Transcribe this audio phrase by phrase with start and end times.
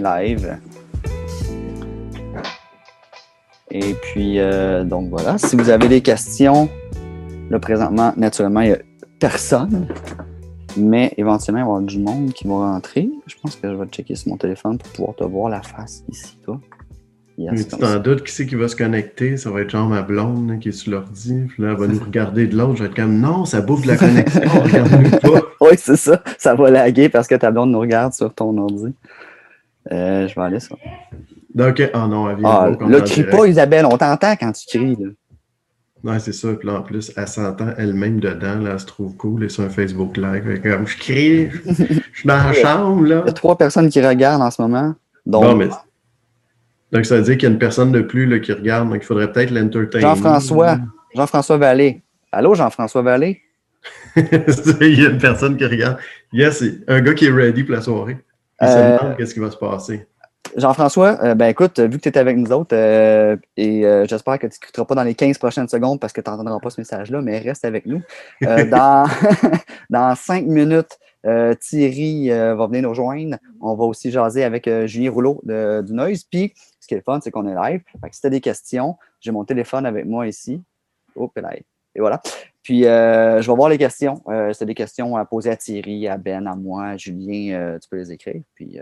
[0.00, 0.58] live.
[3.70, 6.68] Et puis, euh, donc voilà, si vous avez des questions,
[7.50, 8.78] là présentement, naturellement, il n'y a
[9.20, 9.86] personne,
[10.76, 13.08] mais éventuellement, il va y avoir du monde qui va rentrer.
[13.26, 16.02] Je pense que je vais checker sur mon téléphone pour pouvoir te voir la face
[16.08, 16.60] ici, toi.
[17.38, 19.38] Yes, Mais tu t'en doutes qui c'est qui va se connecter?
[19.38, 21.46] Ça va être genre ma blonde qui est sur l'ordi.
[21.48, 22.76] Puis là, elle va nous regarder de l'autre.
[22.76, 25.40] Je vais être comme non, ça bouffe la connexion, regarde-nous pas.
[25.62, 26.22] oui, c'est ça.
[26.36, 28.92] Ça va laguer parce que ta blonde nous regarde sur ton ordi.
[29.90, 30.76] Euh, je vais aller ça.
[31.54, 34.96] Donc, oh non, elle vient ah, Là, crie pas, Isabelle, on t'entend quand tu cries.
[34.96, 35.10] Là.
[36.02, 36.48] Ouais, c'est ça.
[36.54, 38.58] Puis là, en plus, elle s'entend elle-même dedans.
[38.58, 39.44] Là, elle se trouve cool.
[39.44, 40.62] Et sur un Facebook Live.
[40.62, 43.04] Comme je crie, je suis dans la chambre.
[43.04, 43.22] Là.
[43.24, 44.94] Il y a trois personnes qui regardent en ce moment.
[45.26, 45.68] Donc, non, mais
[46.92, 48.88] donc, ça veut dire qu'il y a une personne de plus là, qui regarde.
[48.88, 50.02] Donc, il faudrait peut-être l'entertainer.
[50.02, 50.78] Jean-François.
[51.14, 52.02] Jean-François Vallée.
[52.32, 53.42] Allô, Jean-François Vallée?
[54.16, 55.98] il y a une personne qui regarde.
[56.32, 58.18] Yes, un gars qui est ready pour la soirée.
[58.60, 60.06] Se euh, qu'est-ce qui va se passer.
[60.56, 64.46] Jean-François, euh, ben écoute, vu que tu es avec nous autres, euh, et j'espère que
[64.46, 67.22] tu n'écouteras pas dans les 15 prochaines secondes parce que tu n'entendras pas ce message-là,
[67.22, 68.02] mais reste avec nous.
[68.40, 69.06] dans,
[69.90, 70.98] dans cinq minutes,
[71.60, 73.36] Thierry va venir nous rejoindre.
[73.60, 76.24] On va aussi jaser avec Julien Rouleau du Noise.
[76.24, 76.54] Puis,
[76.90, 77.82] qui est le fun, c'est qu'on est live.
[78.10, 80.60] si tu as des questions, j'ai mon téléphone avec moi ici.
[81.14, 81.38] Hop,
[81.94, 82.20] et voilà.
[82.62, 84.22] Puis, euh, je vais voir les questions.
[84.28, 87.54] Euh, c'est des questions à poser à Thierry, à Ben, à moi, à Julien.
[87.54, 88.42] Euh, tu peux les écrire.
[88.54, 88.78] Puis,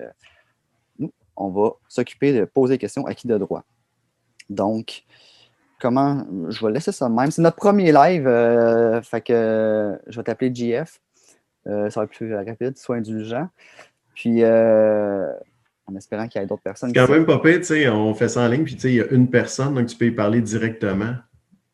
[0.99, 3.65] nous, on va s'occuper de poser des questions à qui de droit.
[4.51, 5.05] Donc,
[5.81, 6.27] comment.
[6.49, 7.31] Je vais laisser ça même.
[7.31, 8.25] C'est notre premier live.
[9.05, 11.01] fait que je vais t'appeler GF.
[11.65, 12.77] ça va être plus rapide.
[12.77, 13.49] Sois indulgent.
[14.15, 16.91] Puis, en espérant qu'il y ait d'autres personnes.
[16.91, 18.89] C'est quand même pas pire, tu sais, on fait ça en ligne, puis tu sais,
[18.91, 21.15] il y a une personne, donc tu peux y parler directement.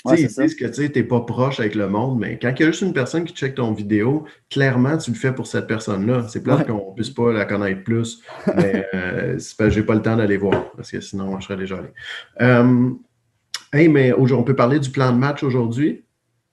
[0.07, 2.61] Tu sais, ils disent que tu n'es pas proche avec le monde, mais quand il
[2.61, 5.67] y a juste une personne qui check ton vidéo, clairement, tu le fais pour cette
[5.67, 6.27] personne-là.
[6.29, 8.21] C'est plate qu'on ne puisse pas la connaître plus,
[8.55, 11.79] mais euh, je n'ai pas le temps d'aller voir, parce que sinon, je serais déjà
[11.79, 11.89] allé.
[12.43, 12.91] Euh,
[13.73, 16.05] hey, mais on peut parler du plan de match aujourd'hui?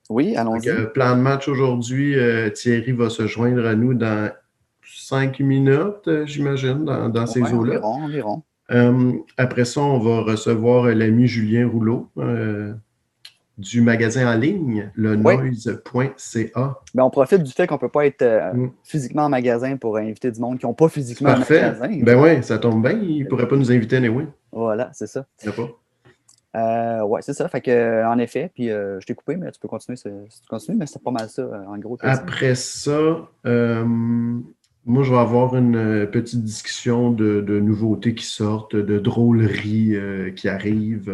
[0.10, 0.70] Oui, allons-y.
[0.70, 2.16] Euh, plan de match aujourd'hui,
[2.54, 4.32] Thierry va se joindre à nous dans
[4.86, 7.84] cinq minutes, j'imagine, dans, ces eaux-là.
[7.84, 12.10] Environ, euh, après ça, on va recevoir l'ami Julien Rouleau
[13.62, 16.76] du magasin en ligne, le noise.ca.
[16.94, 18.72] Ben, on profite du fait qu'on ne peut pas être mm.
[18.84, 21.72] physiquement en magasin pour inviter du monde qui n'ont pas physiquement Parfait.
[21.72, 22.02] magasin.
[22.04, 24.28] Ben oui, ça tombe bien, ils ne pourraient pas nous inviter anyway.
[24.52, 25.26] Voilà, c'est ça.
[25.46, 25.70] pas.
[26.54, 27.48] Euh, ouais, c'est ça.
[27.48, 30.10] Fait que, en effet, puis je t'ai coupé, mais tu peux continuer, tu
[30.50, 31.98] continues, mais c'est pas mal ça, en gros.
[32.02, 33.30] Après ça,
[34.86, 40.32] moi, je vais avoir une euh, petite discussion de, nouveautés qui sortent, de drôleries euh,
[40.32, 41.12] qui arrivent,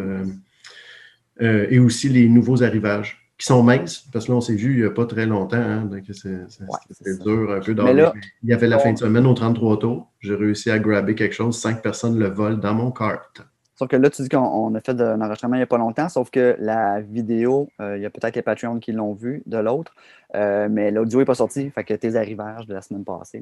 [1.42, 4.74] euh, et aussi les nouveaux arrivages qui sont minces, parce que là, on s'est vu
[4.74, 8.54] il n'y a pas très longtemps, hein, donc c'est dur un peu là, Il y
[8.54, 10.12] avait la fin de semaine au 33 tours.
[10.20, 11.60] J'ai réussi à grabber quelque chose.
[11.60, 13.30] Cinq personnes le volent dans mon cart.
[13.78, 16.10] Sauf que là, tu dis qu'on a fait un enregistrement il n'y a pas longtemps,
[16.10, 19.58] sauf que la vidéo, euh, il y a peut-être les Patreons qui l'ont vu de
[19.60, 19.94] l'autre,
[20.36, 21.70] euh, mais l'audio n'est pas sorti.
[21.70, 23.40] Fait que tes arrivages de la semaine passée,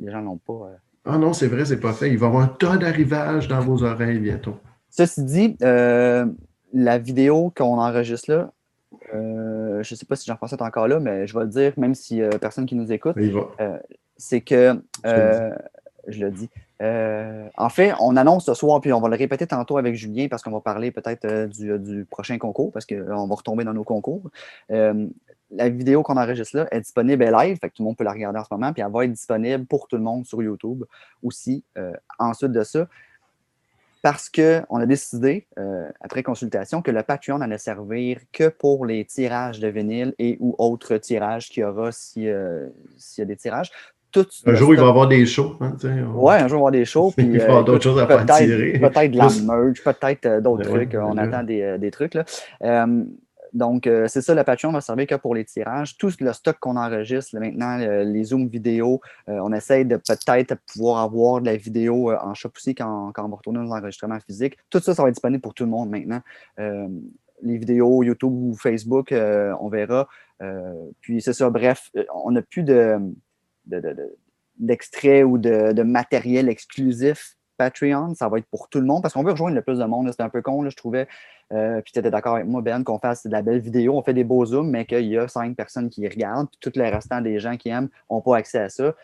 [0.00, 0.70] les gens ne l'ont pas.
[0.72, 0.76] Euh.
[1.04, 2.10] Ah non, c'est vrai, c'est pas fait.
[2.10, 4.56] Il va y avoir un tas d'arrivages dans vos oreilles bientôt.
[4.90, 5.56] Ceci dit,
[6.76, 8.52] la vidéo qu'on enregistre là,
[9.12, 11.94] je ne sais pas si Jean-François est encore là, mais je vais le dire, même
[11.94, 13.16] si personne qui nous écoute,
[14.16, 16.48] c'est que, je le dis,
[16.82, 20.28] euh, en fait, on annonce ce soir, puis on va le répéter tantôt avec Julien
[20.28, 23.72] parce qu'on va parler peut-être euh, euh, du, prochain concours parce qu'on va retomber dans
[23.72, 24.22] nos concours.
[24.68, 28.12] la vidéo qu'on enregistre là est disponible live, fait que tout le monde peut la
[28.12, 30.84] regarder en ce moment, puis elle va être disponible pour tout le monde sur YouTube
[31.22, 31.64] aussi.
[32.18, 32.88] ensuite de ça,
[34.06, 35.48] parce qu'on a décidé,
[36.00, 40.54] après consultation, que le Patreon allait servir que pour les tirages de vinyle et ou
[40.58, 43.72] autres tirages qu'il y aura s'il y a des tirages
[44.46, 45.56] un jour, il va y avoir des shows.
[45.60, 45.76] Hein,
[46.14, 47.12] Ouais, un jour, il va y avoir des shows.
[47.18, 48.78] il va y avoir d'autres choses à faire tirer.
[48.78, 50.94] Peut-être de la merge, peut-être euh, d'autres trucs.
[50.94, 52.14] on attend des, euh, des trucs.
[52.14, 52.24] Là.
[53.56, 55.96] Euh, donc, c'est ça, le Patreon va servir que pour les tirages.
[55.96, 61.40] Tout le stock qu'on enregistre maintenant, les zooms vidéo, on essaye de peut-être pouvoir avoir
[61.40, 64.56] de la vidéo en shop aussi quand, on va retourner nos enregistrements physiques.
[64.70, 66.20] Tout ça, ça va être disponible pour tout le monde maintenant.
[66.58, 70.08] les vidéos YouTube ou Facebook, on verra.
[71.00, 73.00] puis c'est ça, bref, on n'a plus de
[75.24, 78.14] ou de, matériel exclusif Patreon.
[78.14, 80.10] Ça va être pour tout le monde parce qu'on veut rejoindre le plus de monde.
[80.10, 81.08] C'était un peu con, je trouvais.
[81.52, 84.02] Euh, puis tu étais d'accord avec moi, Ben, qu'on fasse de la belle vidéo, on
[84.02, 86.84] fait des beaux zooms, mais qu'il y a cinq personnes qui regardent, puis tout le
[86.84, 88.94] restant des gens qui aiment n'ont pas accès à ça.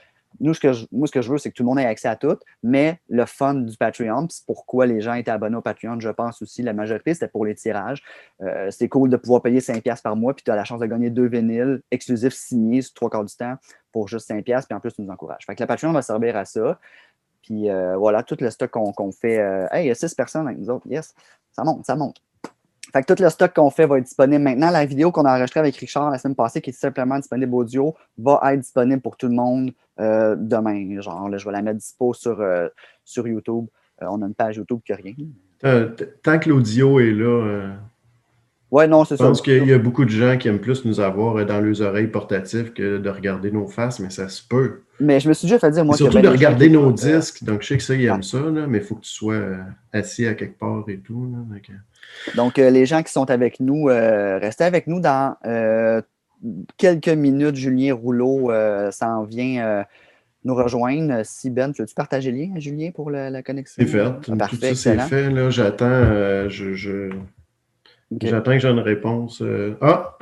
[0.40, 1.84] Nous, ce que je, moi, ce que je veux, c'est que tout le monde ait
[1.84, 5.60] accès à tout, mais le fun du Patreon, c'est pourquoi les gens étaient abonnés au
[5.60, 8.02] Patreon, je pense aussi, la majorité, c'était pour les tirages.
[8.40, 10.86] Euh, c'est cool de pouvoir payer 5$ par mois, puis tu as la chance de
[10.86, 13.56] gagner deux vinyles exclusifs signés trois quarts du temps
[13.92, 15.44] pour juste 5$, puis en plus, tu nous encourages.
[15.46, 16.80] Fait que le Patreon va servir à ça.
[17.42, 19.36] Puis euh, voilà, tout le stock qu'on fait.
[19.72, 20.86] Hey, il y a six personnes avec nous autres.
[20.88, 21.12] Yes,
[21.50, 22.22] ça monte, ça monte.
[22.92, 24.70] Fait que tout le stock qu'on fait va être disponible maintenant.
[24.70, 27.94] La vidéo qu'on a enregistrée avec Richard la semaine passée, qui est simplement disponible audio,
[28.18, 31.00] va être disponible pour tout le monde euh, demain.
[31.00, 32.44] Genre, là, je vais la mettre dispo sur,
[33.04, 33.66] sur YouTube.
[34.00, 35.84] on a une page YouTube n'a rien.
[36.22, 37.72] tant que l'audio est là,
[38.72, 39.24] Ouais, non, c'est ça.
[39.24, 41.82] Je pense qu'il y a beaucoup de gens qui aiment plus nous avoir dans leurs
[41.82, 44.80] oreilles portatives que de regarder nos faces, mais ça se peut.
[44.98, 47.44] Mais je me suis déjà fait dire, moi, Surtout de regarder nos disques.
[47.44, 49.58] Donc, je sais que ça, ils aiment ça, mais il faut que tu sois euh,
[49.92, 51.30] assis à quelque part et tout.
[52.34, 55.36] Donc, euh, les gens qui sont avec nous, euh, restez avec nous dans
[56.78, 57.56] quelques minutes.
[57.56, 58.50] Julien Rouleau
[58.90, 59.84] s'en vient
[60.44, 61.20] nous rejoindre.
[61.24, 63.84] Si Ben, veux-tu partager le lien, Julien, pour la, connexion?
[63.84, 64.34] C'est fait.
[64.38, 65.50] Parfait, tout ça, c'est fait.
[65.50, 66.48] J'attends.
[66.48, 67.10] je...
[68.20, 69.42] J'attends que j'ai une réponse.
[69.42, 70.16] Euh, ah!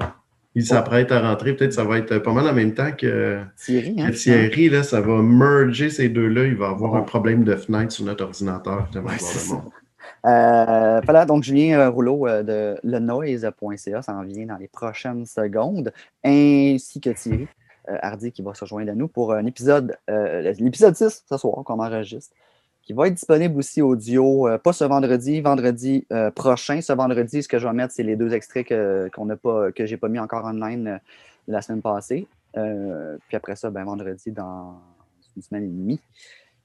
[0.56, 1.54] Il s'apprête à rentrer.
[1.54, 3.94] Peut-être que ça va être pas mal en même temps que Thierry.
[3.98, 6.44] Hein, Thierry, là, ça va merger ces deux-là.
[6.44, 8.88] Il va avoir un problème de fenêtre sur notre ordinateur.
[10.26, 15.92] Euh, voilà, donc Julien euh, Rouleau de lenoise.ca s'en vient dans les prochaines secondes,
[16.24, 17.46] ainsi que Thierry
[17.86, 21.78] Hardy qui va se rejoindre à nous pour un épisode, l'épisode 6 ce soir qu'on
[21.78, 22.34] enregistre
[22.90, 26.80] qui va être disponible aussi audio, euh, pas ce vendredi, vendredi euh, prochain.
[26.80, 29.86] Ce vendredi, ce que je vais mettre, c'est les deux extraits que, qu'on pas, que
[29.86, 30.98] j'ai pas mis encore online euh,
[31.46, 32.26] la semaine passée.
[32.52, 34.74] puis après ça, ben, vendredi, dans
[35.36, 36.00] une semaine et demie,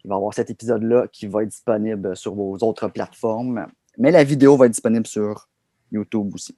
[0.03, 3.67] il va y avoir cet épisode-là qui va être disponible sur vos autres plateformes.
[3.99, 5.47] Mais la vidéo va être disponible sur
[5.91, 6.57] YouTube aussi.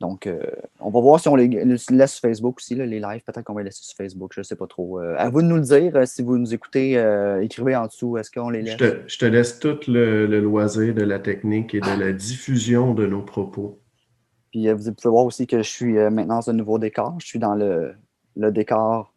[0.00, 0.40] Donc, euh,
[0.80, 3.22] on va voir si on les laisse sur Facebook aussi, les lives.
[3.22, 4.98] Peut-être qu'on va les laisser sur Facebook, je ne sais pas trop.
[4.98, 5.94] Euh, à vous de nous le dire.
[5.94, 6.92] Euh, si vous nous écoutez,
[7.42, 8.16] écrivez en dessous.
[8.16, 8.78] Est-ce qu'on les laisse?
[9.06, 13.22] Je te, laisse tout le, loisir de la technique et de la diffusion de nos
[13.22, 13.78] propos.
[14.50, 17.16] Puis vous pouvez voir aussi que je suis maintenant dans un nouveau décor.
[17.20, 17.92] Je suis dans le,
[18.36, 19.09] le décor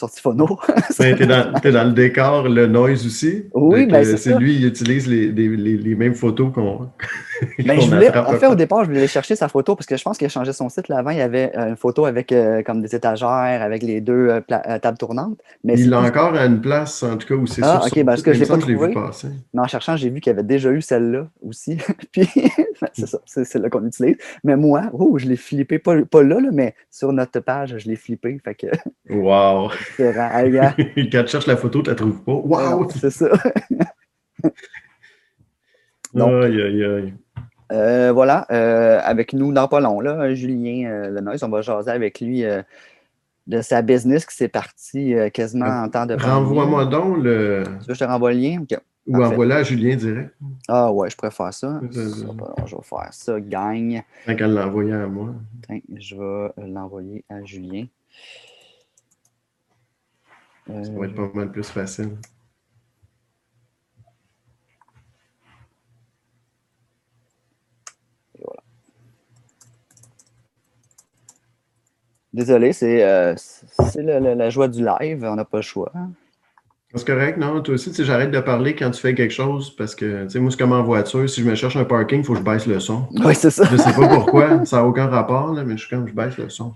[0.00, 0.58] sorti phono.
[0.98, 3.44] Ben, tu es, dans le décor, le noise aussi.
[3.54, 6.90] Oui, mais ben, c'est lui, il utilise les, les, les, mêmes photos qu'on.
[7.58, 10.26] Ben, en fait, au départ, je voulais chercher sa photo parce que je pense qu'il
[10.26, 10.88] a changé son site.
[10.88, 14.00] Là, avant, il y avait euh, une photo avec euh, comme des étagères, avec les
[14.00, 14.40] deux euh,
[14.78, 15.38] tables tournantes.
[15.64, 18.22] Mais il l'a encore à une place, en tout cas, où c'est ah, ok, parce
[18.22, 18.94] que je l'ai pas trouvé.
[19.54, 21.78] Mais en cherchant, j'ai vu qu'il y avait déjà eu celle-là aussi.
[22.12, 22.28] Puis,
[22.92, 24.16] c'est ça, c'est celle-là qu'on utilise.
[24.44, 27.88] Mais moi, oh, je l'ai flippé, pas, pas là, là, mais sur notre page, je
[27.88, 28.38] l'ai flippé.
[28.44, 28.66] Fait que.
[29.08, 29.70] Wow!
[31.12, 32.32] Quand tu cherches la photo, tu la trouves pas.
[32.32, 32.88] Wow!
[32.90, 33.30] C'est ça.
[36.14, 37.14] aïe, aïe, aïe.
[37.72, 41.90] Euh, voilà, euh, avec nous dans pas long, là, Julien euh, Lenoise, on va jaser
[41.90, 42.44] avec lui
[43.46, 47.62] de sa business qui s'est parti quasiment en temps de Renvoie-moi donc le.
[47.64, 48.64] Tu veux que je te renvoie le lien?
[49.06, 50.34] Ou envoie-le à Julien direct.
[50.68, 51.80] Ah ouais, je préfère ça.
[51.90, 54.02] je vais faire ça, gagne.
[54.26, 55.34] Tant qu'à l'envoyer à moi.
[55.96, 57.86] je vais l'envoyer à Julien.
[60.84, 62.16] Ça va être pas mal plus facile.
[72.32, 73.34] Désolé, c'est euh,
[73.96, 75.92] la joie du live, on n'a pas le choix.
[76.94, 77.60] C'est correct, non?
[77.60, 80.50] Toi aussi, j'arrête de parler quand tu fais quelque chose parce que, tu sais, moi,
[80.50, 81.28] c'est comme en voiture.
[81.28, 83.08] Si je me cherche un parking, il faut que je baisse le son.
[83.24, 83.64] Oui, c'est ça.
[83.64, 86.36] Je sais pas pourquoi, ça n'a aucun rapport, là, mais je suis comme, je baisse
[86.36, 86.72] le son.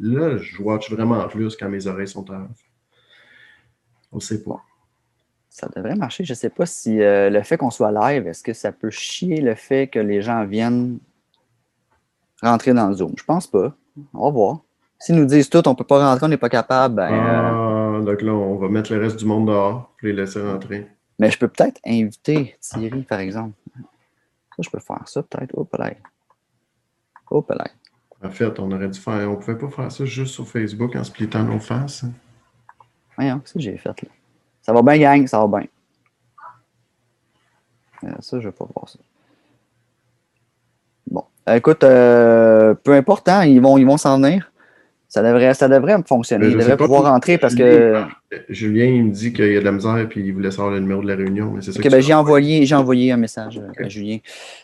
[0.00, 2.48] Là, je watch vraiment plus quand mes oreilles sont à
[4.12, 4.62] On ne sait pas.
[5.48, 6.24] Ça devrait marcher.
[6.24, 8.90] Je ne sais pas si euh, le fait qu'on soit live, est-ce que ça peut
[8.90, 10.98] chier le fait que les gens viennent
[12.42, 13.12] rentrer dans le Zoom?
[13.18, 13.74] Je pense pas.
[14.14, 14.60] On va voir.
[14.98, 17.12] S'ils nous disent tout, on ne peut pas rentrer, on n'est pas capable, ben.
[17.12, 20.40] Euh, ah, donc là, on va mettre le reste du monde dehors pour les laisser
[20.40, 20.86] rentrer.
[21.18, 23.54] Mais je peux peut-être inviter Thierry, par exemple.
[23.76, 25.56] Ça, je peux faire ça, peut-être.
[25.56, 25.92] Hop là.
[27.30, 27.66] Hop là.
[28.24, 29.28] En fait, on aurait dû faire.
[29.28, 32.04] On ne pouvait pas faire ça juste sur Facebook en splittant nos faces.
[33.22, 34.08] Voyons, qu'est-ce que j'ai fait là?
[34.62, 35.68] Ça va bien, gang, ça va bien.
[38.04, 38.98] Euh, ça, je ne vais pas voir ça.
[41.10, 41.24] Bon.
[41.48, 44.50] Écoute, euh, peu importe, hein, ils vont ils vont s'en venir.
[45.08, 46.46] Ça devrait, ça devrait fonctionner.
[46.46, 48.02] Ils devraient pouvoir rentrer parce que.
[48.48, 50.80] Julien, il me dit qu'il y a de la misère et il voulait savoir le
[50.80, 51.50] numéro de la réunion.
[51.50, 54.18] Mais c'est ça ben, j'ai envoyé, j'ai envoyé un message à Julien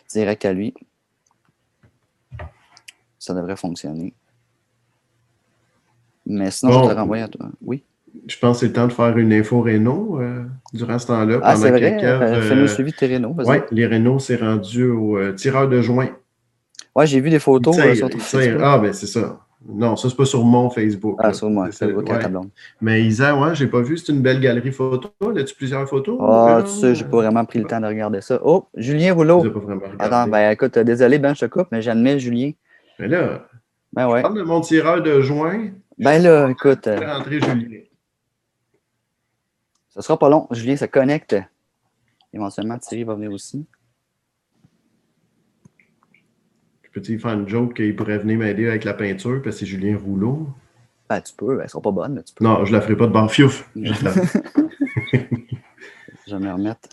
[0.09, 0.73] direct à lui.
[3.19, 4.13] Ça devrait fonctionner.
[6.25, 7.47] Mais sinon, je te renvoyer à toi.
[7.61, 7.83] Oui?
[8.29, 10.43] Je pense que c'est le temps de faire une info Renault euh,
[10.73, 11.39] durant ce temps-là.
[11.41, 11.97] Ah, c'est vrai.
[12.03, 13.35] Euh, Fais-nous suivi de tes Renault.
[13.45, 16.09] Oui, les Renault, c'est rendu au tireur de joint.
[16.95, 18.61] Ouais, j'ai vu des photos euh, sur ton Facebook.
[18.63, 19.39] Ah, ben c'est ça.
[19.67, 21.17] Non, ça, c'est pas sur mon Facebook.
[21.19, 22.47] Ah, sur moi, c'est votre ouais.
[22.81, 23.97] Mais Isa, ouais, j'ai pas vu.
[23.97, 25.09] C'est une belle galerie photo.
[25.35, 26.17] As-tu plusieurs photos?
[26.21, 28.39] Ah, tu sais, j'ai pas vraiment pris le temps de regarder ça.
[28.43, 29.41] Oh, Julien Rouleau.
[29.41, 32.51] Pas vraiment Attends, ben écoute, désolé, Ben, je te coupe, mais j'admets Julien.
[32.99, 33.45] Mais là,
[33.91, 34.19] ben ouais.
[34.19, 35.69] je parle de mon tireur de joint.
[35.97, 36.83] Ben là, écoute.
[36.85, 37.79] Je vais rentrer Julien.
[39.99, 40.47] Ce sera pas long.
[40.51, 41.35] Julien se connecte.
[42.31, 43.65] Éventuellement, Thierry va venir aussi.
[46.93, 49.97] Peux-tu faire une joke qu'il pourrait venir m'aider avec la peinture parce que c'est Julien
[49.97, 50.47] Rouleau?
[51.09, 52.13] Ben, tu peux, elle sera pas bonne.
[52.13, 52.45] mais tu peux.
[52.45, 53.69] Non, je la ferai pas de bar fiouf.
[53.75, 54.13] Je la-
[56.27, 56.87] Je vais me remettre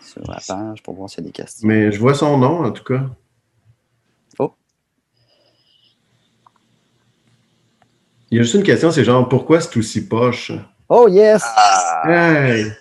[0.00, 1.68] sur la page pour voir s'il y a des questions.
[1.68, 3.04] Mais je vois son nom, en tout cas.
[4.38, 4.54] Oh.
[8.30, 10.52] Il y a juste une question, c'est genre, pourquoi c'est aussi poche?
[10.92, 11.42] Oh yes!
[11.56, 12.72] Ah, Hey!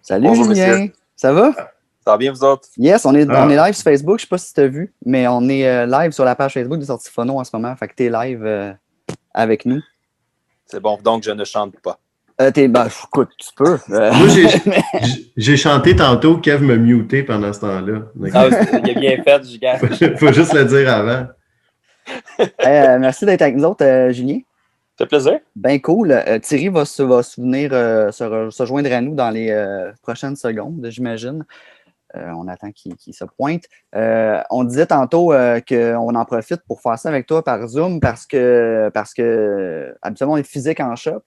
[0.00, 0.66] Salut Bonjour, Julien!
[0.78, 0.92] monsieur.
[1.14, 1.52] Ça va?
[1.52, 2.66] ça va bien, vous autres?
[2.78, 3.44] Yes, on est, Ah.
[3.46, 4.18] on est live sur Facebook.
[4.18, 6.54] Je sais pas si tu as vu, mais on est euh, live sur la page
[6.54, 7.76] Facebook de Sortie Phono en ce moment.
[7.76, 8.72] Fait que tu es live euh,
[9.34, 9.80] avec nous.
[10.64, 11.98] C'est bon, donc je ne chante pas.
[12.40, 13.78] Euh, t'es, ben, écoute, tu peux.
[13.90, 14.28] Euh, Moi,
[15.36, 17.98] j'ai- chanté tantôt, Kev m'a muté pendant ce temps-là.
[18.14, 19.76] Donc, Ah, il a bien fait, Julien.
[19.78, 21.26] faut, faut juste le dire avant.
[22.40, 24.38] euh, merci d'être avec nous autres, euh, Julien.
[25.00, 25.40] Fait plaisir?
[25.56, 26.12] Ben cool.
[26.12, 29.50] Euh, Thierry va se, va se euh, se, re- se joindre à nous dans les
[29.50, 31.46] euh, prochaines secondes, j'imagine.
[32.12, 33.62] On attend qu'il se pointe.
[33.94, 35.32] On disait tantôt
[35.66, 40.34] qu'on en profite pour faire ça avec toi par Zoom parce que, parce que habituellement,
[40.34, 41.22] on est physique en shop.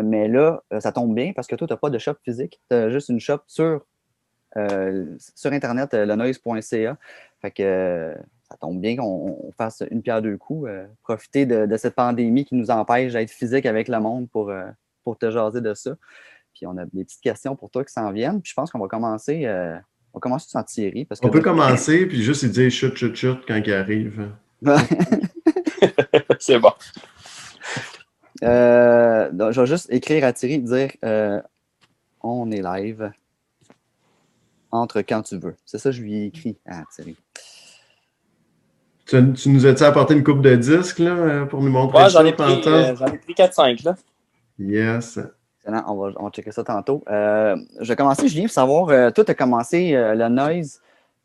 [0.00, 2.60] Mais là, ça tombe bien parce que toi, tu n'as pas de shop physique.
[2.70, 3.84] Tu as juste une shop sur,
[5.34, 6.96] sur Internet, lenoise.ca.
[7.42, 8.14] Fait que
[8.50, 10.68] ça tombe bien qu'on on fasse une pierre deux coups.
[10.68, 14.50] euh, profiter de, de cette pandémie qui nous empêche d'être physique avec le monde pour,
[14.50, 14.66] euh,
[15.04, 15.92] pour te jaser de ça.
[16.52, 18.42] Puis on a des petites questions pour toi qui s'en viennent.
[18.42, 19.46] Puis je pense qu'on va commencer.
[19.46, 19.76] euh,
[20.12, 21.04] on va commencer sans Thierry.
[21.04, 24.28] Parce que On peut commencer, puis juste dire chut, chut, chut quand il arrive.
[26.40, 26.72] C'est bon.
[28.42, 31.40] Euh, donc, je vais juste écrire à Thierry dire euh,
[32.22, 33.12] on est live
[34.70, 35.56] entre quand tu veux.
[35.66, 37.16] C'est ça que je lui ai écrit à Thierry.
[39.10, 42.04] Tu, tu nous as-tu apporté une coupe de disques là, euh, pour nous montrer Ouais,
[42.04, 43.96] ça j'en ai pris, euh, j'en ai pris 4-5, là.
[44.56, 45.18] Yes.
[45.58, 47.02] Excellent, on va, on va checker ça tantôt.
[47.10, 50.80] Euh, je vais commencer, Julien, pour savoir, euh, toi, tu as commencé euh, le noise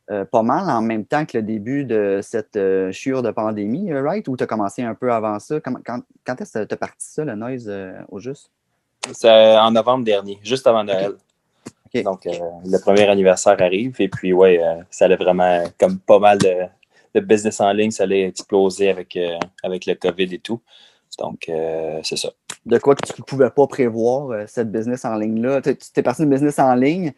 [0.09, 3.91] euh, pas mal en même temps que le début de cette euh, chure de pandémie,
[3.91, 4.27] euh, right?
[4.27, 5.59] Ou tu as commencé un peu avant ça?
[5.59, 5.75] Quand
[6.25, 8.49] quand est-ce que tu as parti ça, le noise, euh, au juste?
[9.13, 11.13] C'est en novembre dernier, juste avant Noël.
[12.03, 12.31] Donc, euh,
[12.65, 13.95] le premier anniversaire arrive.
[13.99, 16.53] Et puis, ouais, euh, ça allait vraiment, comme pas mal de,
[17.15, 20.61] de business en ligne, ça allait exploser avec, euh, avec le COVID et tout.
[21.17, 22.29] Donc, euh, c'est ça.
[22.65, 25.61] De quoi que tu ne pouvais pas prévoir, euh, cette business en ligne-là?
[25.61, 27.13] Tu es parti d'une business en ligne.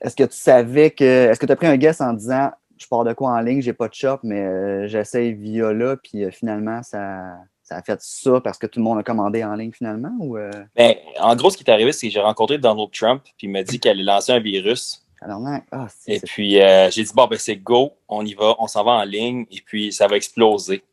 [0.00, 1.04] Est-ce que tu savais que.
[1.04, 3.62] Est-ce que tu as pris un guess en disant je pars de quoi en ligne,
[3.62, 7.98] j'ai pas de shop, mais euh, j'essaye via là, puis finalement, ça, ça a fait
[8.02, 10.12] ça parce que tout le monde a commandé en ligne finalement?
[10.20, 10.36] Ou,
[10.76, 13.50] Ben, en gros, ce qui est arrivé, c'est que j'ai rencontré Donald Trump, puis il
[13.50, 15.05] m'a dit qu'il allait lancer un virus.
[15.20, 15.42] Alors,
[15.72, 18.84] ah, Et puis, euh, j'ai dit, bon, ben, c'est go, on y va, on s'en
[18.84, 20.84] va en ligne, et puis ça va exploser.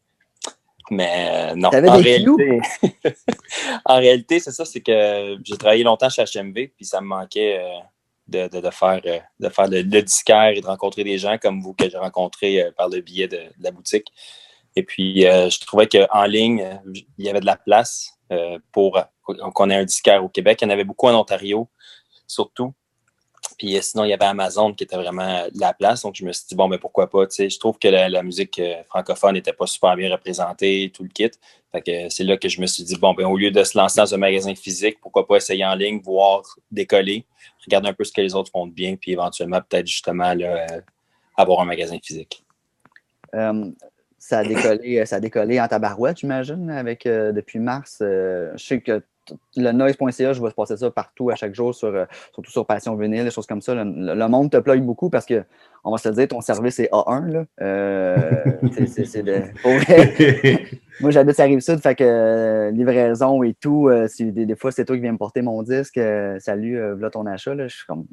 [0.90, 2.62] Mais euh, non, T'avais en réalité,
[3.86, 7.60] en réalité, c'est ça, c'est que j'ai travaillé longtemps chez HMV, puis ça me manquait
[7.60, 7.80] euh,
[8.28, 11.62] de, de, de faire, de faire le, le disquaire et de rencontrer des gens comme
[11.62, 14.08] vous que j'ai rencontrés par le biais de, de la boutique.
[14.76, 18.18] Et puis, je trouvais qu'en ligne, il y avait de la place
[18.72, 20.60] pour qu'on ait un disquaire au Québec.
[20.62, 21.70] Il y en avait beaucoup en Ontario,
[22.26, 22.74] surtout.
[23.58, 26.02] Puis euh, sinon, il y avait Amazon qui était vraiment la place.
[26.02, 27.28] Donc, je me suis dit, bon, ben pourquoi pas.
[27.28, 31.04] Tu sais, je trouve que la, musique euh, francophone n'était pas super bien représentée, tout
[31.04, 31.32] le kit.
[31.72, 33.78] Fait que c'est là que je me suis dit, bon, ben au lieu de se
[33.78, 37.26] lancer dans un magasin physique, pourquoi pas essayer en ligne, voir, décoller,
[37.66, 40.66] regarder un peu ce que les autres font de bien, puis éventuellement, peut-être justement, euh,
[41.36, 42.44] avoir un magasin physique.
[43.36, 43.72] Euh,
[44.18, 48.00] ça, a décollé, ça a décollé en tabarouette, j'imagine, avec euh, depuis mars.
[48.02, 49.04] euh, je sais que
[49.56, 52.66] le noise.ca, je vois se passer ça partout à chaque jour, sur, euh, surtout sur
[52.66, 53.74] Passion Vinyle, des choses comme ça.
[53.76, 55.44] Le, monde te plug beaucoup parce que,
[55.84, 57.32] on va se le dire, ton service est A1.
[57.32, 57.46] Là.
[57.62, 58.34] Euh,
[58.88, 59.44] c'est- de-
[61.02, 64.86] moi, j'habite à Rive-Sud, fait que euh, livraison et tout, euh, des, des fois, c'est
[64.86, 66.00] toi qui viens me porter mon disque.
[66.40, 67.56] salut, voilà ton achat.
[67.56, 68.06] Là, je suis comme.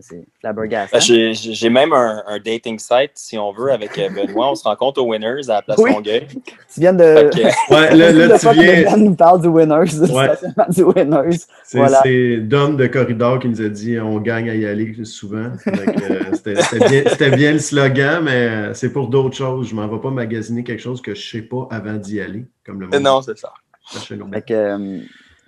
[0.00, 0.96] C'est flabbergastant.
[0.98, 4.50] Ben, J'ai j'ai même un, un dating site, si on veut, avec euh, Benoît.
[4.50, 5.90] On se rencontre au Winners à la place Oui.
[5.92, 6.26] Longueuil.
[6.28, 7.30] Tu viens de.
[7.70, 8.96] Ouais, là, là, tu viens.
[8.96, 10.30] Nous parle du Winners, Ouais.
[10.68, 11.38] du Winners.
[11.64, 12.00] C'est Voilà.
[12.02, 15.50] c'est Dom de Corridor qui nous a dit on gagne à y aller souvent.
[15.66, 19.68] Euh, C'était bien, c'était bien le slogan, mais euh, c'est pour d'autres choses.
[19.68, 22.44] Je m'en vais pas magasiner quelque chose que je sais pas avant d'y aller.
[22.64, 23.52] Comme le non, c'est ça.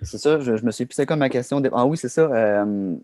[0.01, 1.59] c'est ça, je, je me suis puis c'est comme ma question.
[1.61, 2.21] de- Ah oui, c'est ça.
[2.21, 2.95] euh,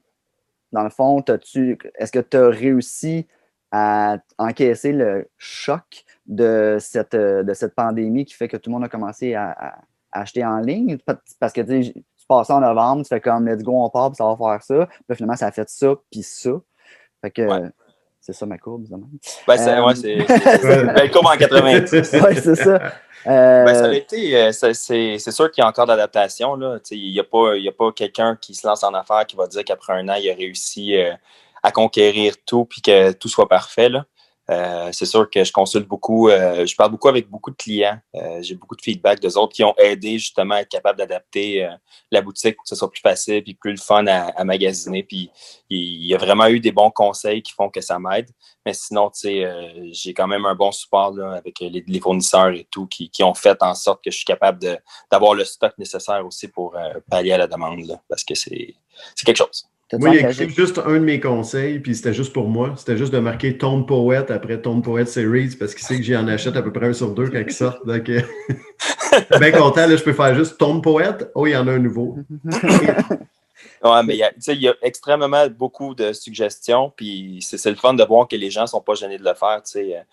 [0.72, 3.28] dans le fond, t'as-tu- est-ce que tu as réussi
[3.72, 8.84] à encaisser le choc de cette, de cette pandémie qui fait que tout le monde
[8.86, 9.80] a commencé à,
[10.12, 10.98] acheter en ligne?
[11.00, 14.10] Pa- Parce que tu tu passes en novembre, tu fais comme let's go, on part,
[14.10, 14.88] puis ça va faire ça.
[15.08, 16.52] Puis finalement, ça a fait ça, puis ça.
[17.22, 17.48] Fait que.
[18.26, 20.16] C'est ça ma courbe, Ben, c'est, ouais, c'est,
[20.96, 21.92] belle courbe en 90.
[22.14, 22.80] oui, c'est ça.
[23.24, 26.60] Ben, ça a été, c'est, sûr qu'il y a encore d'adaptation.
[26.90, 29.64] Il n'y a pas, a pas quelqu'un qui se lance en affaires qui va dire
[29.64, 30.96] qu'après un an, il a réussi
[31.62, 33.90] à conquérir tout puis que tout soit parfait.
[33.90, 34.06] Là.
[34.52, 37.98] Euh, c'est sûr que je consulte beaucoup, euh, je parle beaucoup avec beaucoup de clients.
[38.16, 41.68] Euh, j'ai beaucoup de feedback d'eux autres qui ont aidé justement à être capable d'adapter
[42.12, 45.04] la boutique pour que ce soit plus facile puis plus le fun à, magasiner.
[45.04, 45.32] Puis
[45.70, 48.30] il y a vraiment eu des bons conseils qui font que ça m'aide.
[48.66, 52.68] Mais sinon, tu sais, j'ai quand même un bon support là, avec les, fournisseurs et
[52.70, 54.60] tout qui, ont fait en sorte que je suis capable
[55.12, 56.76] d'avoir le stock nécessaire aussi pour
[57.10, 58.76] pallier à la demande parce que c'est
[59.24, 59.68] quelque chose.
[59.94, 62.74] Moi, il a écrit juste un de mes conseils, puis c'était juste pour moi.
[62.76, 66.28] C'était juste de marquer Tone Poet après Tone Poet Series, parce qu'il sait que j'en
[66.28, 67.86] achète à peu près un sur deux quand ils sortent.
[67.88, 68.22] Donc, euh,
[69.40, 71.30] bien content, là, je peux faire juste Tone Poet.
[71.36, 72.18] Oh, il y en a un nouveau.
[73.84, 78.28] ouais, mais il y a extrêmement beaucoup de suggestions, puis c'est le fun de voir
[78.28, 79.62] que les gens ne sont pas gênés de le faire.
[79.66, 80.04] sais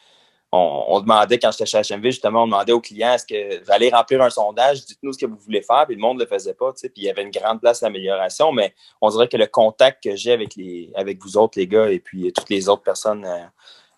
[0.55, 3.89] on, demandait, quand j'étais chez HMV, justement, on demandait aux clients est-ce que vous allez
[3.89, 6.53] remplir un sondage, dites-nous ce que vous voulez faire, puis le monde ne le faisait
[6.53, 9.39] pas, tu sais, puis il y avait une grande place d'amélioration, mais on dirait que
[9.39, 12.69] le contact que j'ai avec les avec vous autres, les gars, et puis toutes les
[12.69, 13.45] autres personnes euh,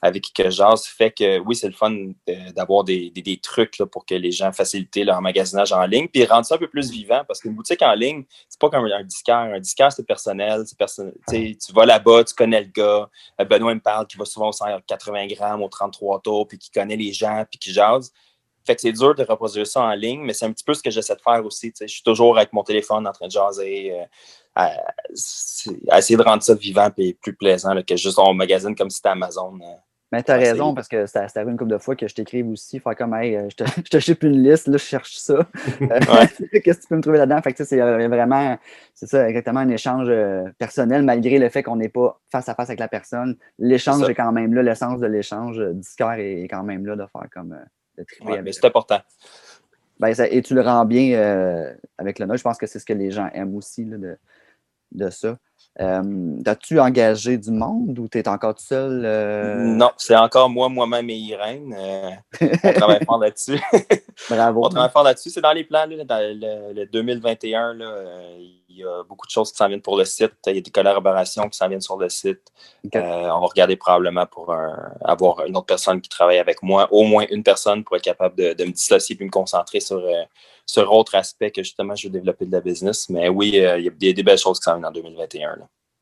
[0.04, 2.12] avec qui que jase fait que oui, c'est le fun
[2.54, 6.56] d'avoir des, trucs pour que les gens facilitent leur magasinage en ligne, puis rendre ça
[6.56, 9.36] un peu plus vivant, parce qu'une boutique en ligne, c'est pas comme un, disquaire.
[9.36, 10.62] Un disquaire, c'est personnel.
[10.66, 13.08] tu vas là-bas, tu connais le gars.
[13.40, 16.70] Euh, Benoît me parle qui va souvent au 180 grammes, au 33 tours, puis qui
[16.70, 18.12] connaît les gens, puis qui jase.
[18.66, 20.82] Fait que c'est dur de reproduire ça en ligne, mais c'est un petit peu ce
[20.82, 21.72] que j'essaie de faire aussi.
[21.80, 24.04] Je suis toujours avec mon téléphone en train de jaser, euh,
[24.54, 28.96] à, essayer de rendre ça vivant et plus plaisant que juste on magazine comme si
[28.96, 29.58] c'était Amazon.
[29.62, 29.74] Euh,
[30.14, 32.48] mais tu as raison, parce que c'est arrivé une couple de fois que je t'écrive
[32.48, 35.16] aussi, faire comme, hey, euh, je te, je te ship une liste, là, je cherche
[35.16, 35.34] ça.
[35.82, 37.42] Euh, qu'est-ce que tu peux me trouver là-dedans?
[37.42, 38.56] Fait que, c'est vraiment,
[38.94, 42.54] c'est ça, exactement un échange euh, personnel, malgré le fait qu'on n'est pas face à
[42.54, 43.36] face avec la personne.
[43.58, 47.28] L'échange est, quand même là, l'essence de l'échange disquaire est, quand même là de faire
[47.32, 47.58] comme,
[47.98, 49.00] de triper mais c'est important.
[49.98, 52.36] Ben, et tu le rends bien avec le nom.
[52.36, 54.16] Je pense que c'est ce que les gens aiment aussi là, de,
[54.92, 55.36] de ça.
[55.80, 59.02] Euh, As-tu engagé du monde ou tu es encore tout seul?
[59.04, 59.56] Euh?
[59.56, 61.74] Non, c'est encore moi, moi-même et Irène.
[61.76, 62.10] Euh,
[62.62, 63.60] on travaille fort là-dessus.
[64.30, 64.64] Bravo.
[64.64, 65.30] on travaille fort là-dessus.
[65.30, 65.86] C'est dans les plans.
[65.86, 68.36] Là, dans le, 2021, là, euh,
[68.68, 70.32] il y a beaucoup de choses qui s'en viennent pour le site.
[70.46, 72.52] Il y a des collaborations qui s'en viennent sur le site.
[72.84, 74.54] on va regarder probablement pour
[75.04, 78.36] avoir une autre personne qui travaille avec moi, au moins une personne pour être capable
[78.36, 80.02] de, de me dissocier et me concentrer sur
[80.66, 83.08] sur autre aspect que justement je veux développer de la business.
[83.08, 85.58] Mais oui, euh, il y a des, belles choses qui s'en viennent en 2021.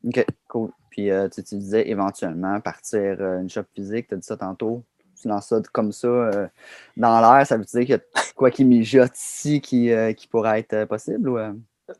[0.07, 0.71] OK, cool.
[0.89, 4.83] Puis euh, tu, disais éventuellement partir euh, une shop physique, tu as dit ça tantôt.
[5.21, 6.49] Tu lances ça comme ça
[6.97, 7.99] dans l'air, ça veut dire qu'il y a
[8.35, 11.37] quoi qui mijote ici qui, qui pourrait être possible ou,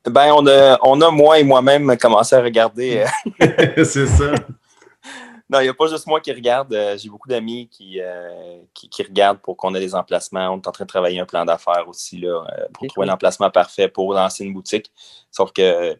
[0.06, 3.06] Ben, on a, on a moi et moi-même commencé à regarder.
[3.78, 4.34] C'est ça.
[5.50, 6.74] Non, il n'y a pas juste moi qui regarde.
[6.74, 10.50] Euh, j'ai beaucoup d'amis euh, qui, qui, regardent pour qu'on ait des emplacements.
[10.50, 13.52] On est en train de travailler un plan d'affaires aussi là, euh, pour trouver l'emplacement
[13.52, 14.90] parfait pour lancer une boutique.
[15.32, 15.98] Sauf que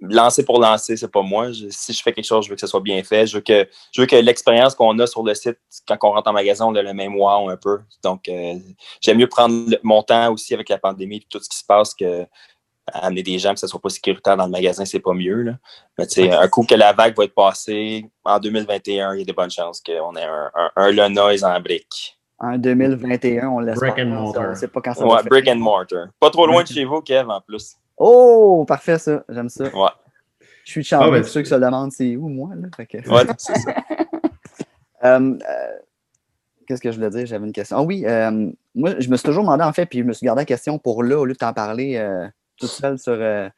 [0.00, 1.50] lancer pour lancer, c'est pas moi.
[1.70, 3.26] si je fais quelque chose, je veux que ce soit bien fait.
[3.26, 6.30] Je veux que, je veux que l'expérience qu'on a sur le site, quand on rentre
[6.30, 7.80] en magasin, on a le même wow un peu.
[8.02, 8.30] Donc,
[9.00, 11.94] j'aime mieux prendre mon temps aussi avec la pandémie et tout ce qui se passe
[11.94, 12.26] que
[12.92, 15.42] amener des gens que ce soit pas sécuritaire dans le magasin, c'est pas mieux.
[15.42, 15.52] Là.
[15.98, 19.22] Mais tu sais, un coup que la vague va être passée, en 2021, il y
[19.22, 22.16] a de bonnes chances qu'on ait un, un, un Le Noise en brique.
[22.38, 24.56] En 2021, on laisse Brick and mortar.
[24.56, 26.08] C'est pas quand ça ouais, brick and mortar.
[26.20, 27.76] Pas trop loin de chez vous, Kev, en plus.
[27.96, 29.24] Oh, parfait ça.
[29.28, 29.64] J'aime ça.
[29.64, 29.88] Ouais.
[30.64, 32.50] Je suis ah, ben, ceux qui se demandent c'est où, moi.
[32.54, 32.68] Là.
[32.78, 33.74] Ouais, c'est ça.
[35.04, 35.76] Euh, euh,
[36.66, 37.26] qu'est-ce que je voulais dire?
[37.26, 37.76] J'avais une question.
[37.76, 40.24] Ah oui, euh, moi, je me suis toujours demandé, en fait, puis je me suis
[40.24, 41.98] gardé la question pour là, au lieu de t'en parler
[42.56, 43.48] tout seul sur, euh,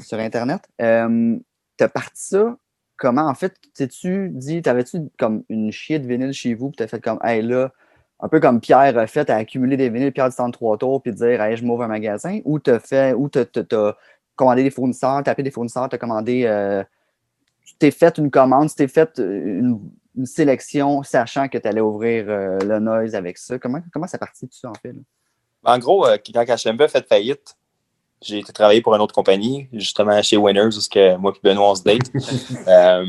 [0.00, 0.68] sur Internet.
[0.80, 1.36] Euh,
[1.76, 2.56] tu as parti ça
[2.96, 3.26] comment?
[3.26, 7.00] En fait, t'es-tu dit, t'avais-tu comme une chier de vinyle chez vous, puis t'as fait
[7.00, 7.72] comme, hey là,
[8.20, 10.78] un peu comme Pierre a fait, t'as accumulé des vinyles, Pierre du temps de trois
[10.78, 13.44] tours, puis dire, hey, je m'ouvre un magasin, ou t'as fait, ou t'as,
[14.36, 16.84] commandé des fournisseurs, t'as appelé des fournisseurs, t'as commandé, euh,
[17.80, 19.80] t'es fait une commande, t'es fait une,
[20.24, 23.58] sélection, sachant que tu allais ouvrir le noise avec ça.
[23.58, 24.94] Comment, comment ça partit tout en fait?
[25.64, 27.56] En gros, quand HMV a fait faillite,
[28.22, 31.70] j'ai été travailler pour une autre compagnie, justement chez Winners, où que moi et Benoît
[31.70, 32.10] on se date.
[32.68, 33.06] Euh,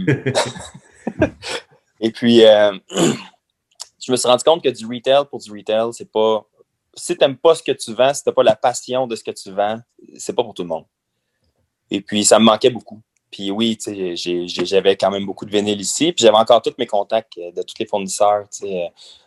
[2.00, 2.72] et puis, euh,
[4.04, 6.46] je me suis rendu compte que du retail pour du retail, c'est pas.
[6.96, 9.16] Si tu n'aimes pas ce que tu vends, si tu n'as pas la passion de
[9.16, 9.80] ce que tu vends,
[10.18, 10.86] c'est pas pour tout le monde.
[11.92, 13.02] Et puis, ça me manquait beaucoup.
[13.34, 13.80] Puis oui,
[14.64, 16.14] j'avais quand même beaucoup de vinyles ici.
[16.14, 18.46] Puis j'avais encore tous mes contacts de tous les fournisseurs.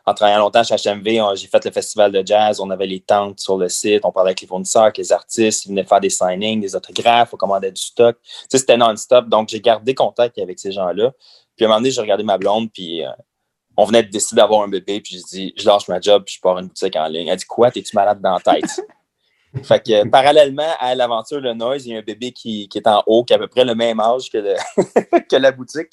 [0.06, 3.40] En travaillant longtemps chez HMV, j'ai fait le festival de jazz, on avait les tentes
[3.40, 6.10] sur le site, on parlait avec les fournisseurs, avec les artistes, ils venaient faire des
[6.10, 8.16] signings, des autographes, on commandait du stock.
[8.48, 9.28] C'était non-stop.
[9.28, 11.12] Donc j'ai gardé contact avec ces gens-là.
[11.56, 13.02] Puis à un moment donné, j'ai regardé ma blonde, puis
[13.76, 16.36] on venait de décider d'avoir un bébé, puis j'ai dit, je lâche ma job, puis
[16.36, 17.26] je pars une boutique en ligne.
[17.26, 18.80] Elle dit, quoi, t'es-tu malade dans la tête?
[19.62, 23.02] fait que, parallèlement à l'aventure Le Noise, il y a un bébé qui, est en
[23.06, 24.38] haut, qui a à peu près le même âge que,
[25.28, 25.92] que la boutique.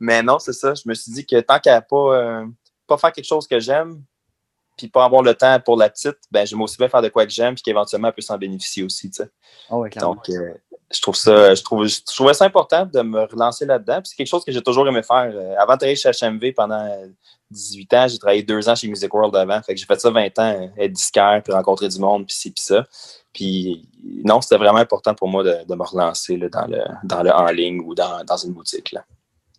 [0.00, 0.74] Mais non, c'est ça.
[0.74, 2.46] Je me suis dit que tant qu'à pas, euh,
[2.86, 4.02] pas faire quelque chose que j'aime,
[4.76, 7.26] puis pas avoir le temps pour la petite, ben, j'aime aussi bien faire de quoi
[7.26, 9.10] que j'aime, puis qu'éventuellement, elle peut s'en bénéficier aussi.
[9.70, 10.54] Oh Donc, euh,
[10.92, 14.00] je trouve ça, je trouve, je trouvais ça important de me relancer là-dedans.
[14.04, 15.30] c'est quelque chose que j'ai toujours aimé faire.
[15.34, 16.88] Euh, avant de travailler chez HMV pendant
[17.50, 19.60] 18 ans, j'ai travaillé deux ans chez Music World avant.
[19.62, 22.34] Fait que j'ai fait ça 20 ans, euh, être disquaire, puis rencontrer du monde, puis
[22.34, 22.86] ci, puis ça.
[23.34, 23.88] Puis
[24.24, 27.46] non, c'était vraiment important pour moi de, me relancer là, dans, le, dans le en
[27.48, 28.92] ligne ou dans, dans une boutique.
[28.92, 29.04] Là.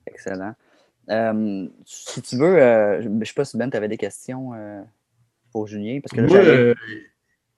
[0.08, 0.54] Excellent.
[1.86, 4.54] si tu veux, je ne sais pas si Ben, tu avais des questions
[5.52, 6.00] pour Julien?
[6.02, 6.76] Parce que Moi, euh,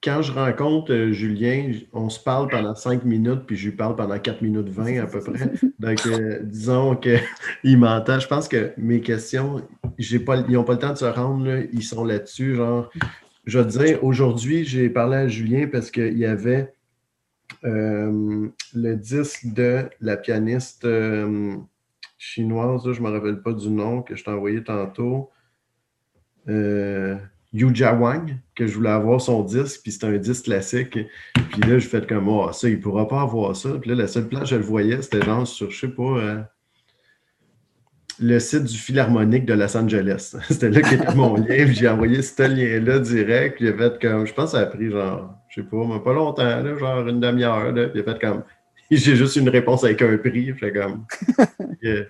[0.04, 3.96] quand je rencontre euh, Julien, on se parle pendant 5 minutes, puis je lui parle
[3.96, 5.52] pendant 4 minutes 20 à peu près.
[5.80, 7.22] Donc, euh, disons qu'il
[7.78, 8.20] m'entend.
[8.20, 9.62] Je pense que mes questions,
[10.00, 12.56] ils n'ont pas le temps de se rendre, ils sont là-dessus.
[12.56, 12.90] Genre,
[13.46, 16.74] je veux dire, aujourd'hui, j'ai parlé à Julien parce qu'il y avait
[17.64, 20.88] le disque de la pianiste
[22.18, 25.30] chinoise, je ne me rappelle pas du nom, que je t'ai envoyé tantôt.
[27.54, 30.98] Yuja Wang, que je voulais avoir son disque, puis c'était un disque classique.
[31.34, 33.72] Puis là, je fais comme, oh, ça, il ne pourra pas avoir ça.
[33.80, 36.42] Puis là, la seule place je le voyais, c'était genre sur, je sais pas, euh,
[38.22, 40.36] le site du Philharmonique de Los Angeles.
[40.50, 44.00] c'était là qu'était mon lien, puis j'ai envoyé ce lien-là direct, puis il a fait
[44.02, 46.78] comme, je pense que ça a pris genre, je sais pas, mais pas longtemps, là,
[46.78, 48.44] genre une demi-heure, puis il a fait comme,
[48.92, 51.06] j'ai juste une réponse avec un prix, fait comme,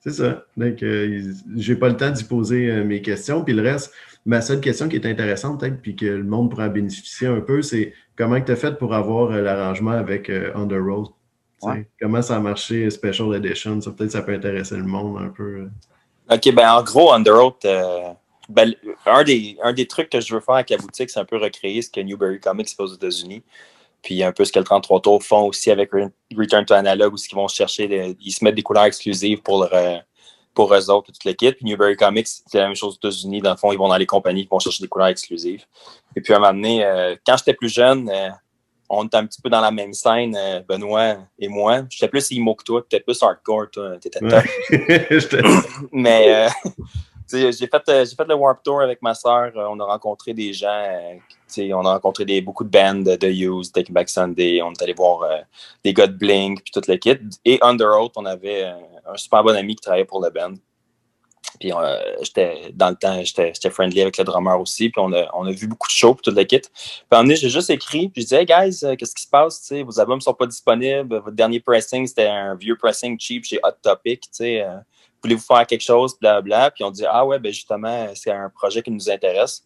[0.00, 0.44] c'est ça.
[0.56, 3.92] Donc, euh, j'ai pas le temps d'y poser euh, mes questions, puis le reste,
[4.26, 7.62] Ma seule question qui est intéressante, peut-être, puis que le monde pourra bénéficier un peu,
[7.62, 11.10] c'est comment tu as fait pour avoir euh, l'arrangement avec euh, Underworld?
[12.00, 13.80] Comment ça a marché, Special Edition?
[13.80, 15.68] Ça, peut-être ça peut intéresser le monde un peu.
[16.30, 16.34] Euh.
[16.34, 17.54] OK, ben en gros, Underworld,
[18.48, 18.74] ben,
[19.06, 21.36] un, des, un des trucs que je veux faire avec la boutique, c'est un peu
[21.36, 23.44] recréer ce que Newberry Comics fait aux États-Unis.
[24.02, 25.90] Puis un peu ce que le 33 tours font aussi avec
[26.36, 30.02] Return to Analog, où ils vont chercher, ils se mettent des couleurs exclusives pour leur
[30.56, 31.54] pour eux autres, toute l'équipe.
[31.54, 33.42] Puis Newberry Comics, c'est la même chose aux États-Unis.
[33.42, 35.64] Dans le fond, ils vont dans les compagnies, ils vont chercher des couleurs exclusives.
[36.16, 38.30] Et puis à un moment donné, euh, quand j'étais plus jeune, euh,
[38.88, 41.82] on était un petit peu dans la même scène, euh, Benoît et moi.
[41.90, 44.44] J'étais plus emo que toi, peut-être plus hardcore, toi, t'étais top.
[45.92, 46.48] Mais
[47.30, 49.52] j'ai fait, j'ai fait le Warp Tour avec ma soeur.
[49.54, 50.84] on a rencontré des gens,
[51.58, 54.60] on a rencontré des, beaucoup de bands de Used, Taking Back Sunday.
[54.62, 55.28] On est allé voir
[55.84, 57.20] des gars de Blink, puis toute l'équipe.
[57.44, 60.54] Et Under Oath, on avait un super bon ami qui travaillait pour le band.
[61.58, 64.90] Puis euh, j'étais dans le temps, j'étais friendly avec le drummer aussi.
[64.90, 66.34] Puis on a, on a vu beaucoup de shows pour toute.
[66.34, 66.60] Puis
[67.10, 68.08] à un moment j'ai juste écrit.
[68.08, 69.62] Puis je disais, hey guys, euh, qu'est-ce qui se passe?
[69.62, 71.16] T'sais, vos albums ne sont pas disponibles.
[71.16, 74.28] Votre dernier pressing, c'était un vieux pressing cheap chez Hot Topic.
[74.40, 74.78] Euh,
[75.22, 76.18] Voulez-vous faire quelque chose?
[76.20, 76.70] Blablabla.
[76.70, 79.64] Puis on dit, ah ouais, ben justement, c'est un projet qui nous intéresse.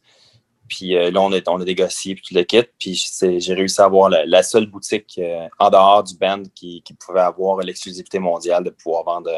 [0.68, 2.62] Puis là, on a, on a négocié puis tout le kit.
[2.78, 5.20] Puis j'ai réussi à avoir la, seule boutique
[5.58, 9.30] en dehors du band qui, qui pouvait avoir l'exclusivité mondiale de pouvoir vendre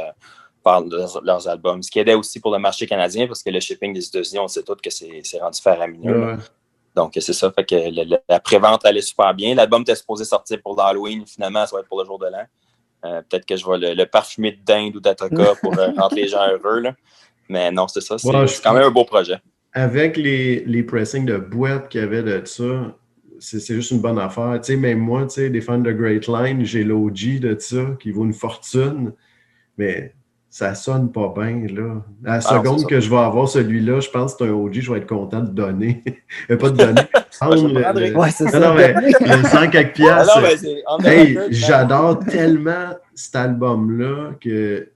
[0.62, 1.83] par leurs, albums.
[1.83, 4.48] Ce qui aidait aussi pour le marché canadien parce que le shipping des États-Unis, on
[4.48, 6.38] sait tous que c'est rendu faramineux.
[6.94, 7.51] Donc, c'est ça.
[7.51, 9.55] Fait que la, prévente allait super bien.
[9.55, 11.27] L'album était supposé sortir pour l'Halloween.
[11.27, 12.44] Finalement, ça va être pour le jour de l'an.
[13.05, 16.29] Euh, peut-être que je vais le, parfumer de dinde ou d'atoka pour euh, rendre les
[16.29, 16.85] gens heureux.
[17.49, 18.17] Mais non, c'est ça.
[18.19, 19.38] C'est quand même un beau projet.
[19.73, 22.95] Avec les, les pressings de boîte qu'il y avait de ça,
[23.41, 24.61] c'est juste une bonne affaire.
[24.61, 27.97] Tu sais, même moi, tu sais, des fans de Great Line, j'ai l'OG de ça
[28.01, 29.12] qui vaut une fortune.
[29.79, 30.15] Mais
[30.53, 32.05] ça sonne pas bien, là.
[32.27, 34.81] À la ah, seconde que je vais avoir celui-là, je pense que c'est un OG,
[34.81, 36.05] je vais être content de donner.
[36.47, 37.01] pas de donner.
[37.41, 38.61] le, ouais, c'est ça.
[38.61, 40.45] Non, mais, le 100 quelques piastres.
[41.07, 44.91] hey, j'adore tellement cet album-là que,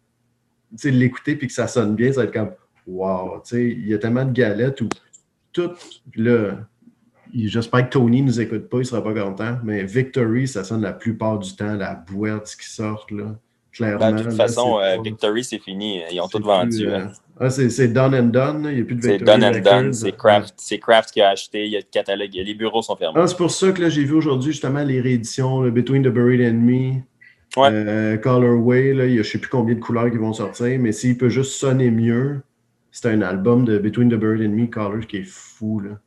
[0.73, 2.53] tu sais, l'écouter puis que ça sonne bien, ça va être comme,
[2.87, 4.91] wow, tu sais, il y a tellement de galettes où
[5.55, 5.71] tout,
[6.17, 6.51] là,
[7.35, 10.83] j'espère que Tony ne nous écoute pas, il sera pas content, mais Victory, ça sonne
[10.83, 13.39] la plupart du temps, la boîte qui sort, là.
[13.81, 16.01] Ben, de toute façon, euh, Victory, c'est fini.
[16.11, 16.89] Ils ont tout vendu.
[16.89, 17.11] Hein.
[17.41, 18.67] Euh, ah, c'est done and done.
[18.71, 19.19] Il n'y a plus de Victory.
[19.19, 19.93] C'est done and done.
[19.93, 21.67] C'est Kraft, Kraft, qui a acheté.
[21.67, 22.31] Il y a le catalogue.
[22.33, 23.21] Les bureaux sont fermés.
[23.23, 26.61] Ah, c'est pour ça que j'ai vu aujourd'hui justement les rééditions Between the Buried and
[26.61, 27.03] Me.
[27.57, 27.71] Ouais.
[27.73, 30.33] Euh, Colorway, là, il y a je ne sais plus combien de couleurs qui vont
[30.33, 32.43] sortir, mais s'il peut juste sonner mieux,
[32.91, 35.81] c'est un album de Between the Buried and Me, Colors, qui est fou.
[35.81, 35.99] Là.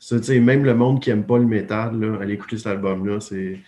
[0.00, 3.58] Ça, même le monde qui n'aime pas le métal, là, allez écouter cet album-là, c'est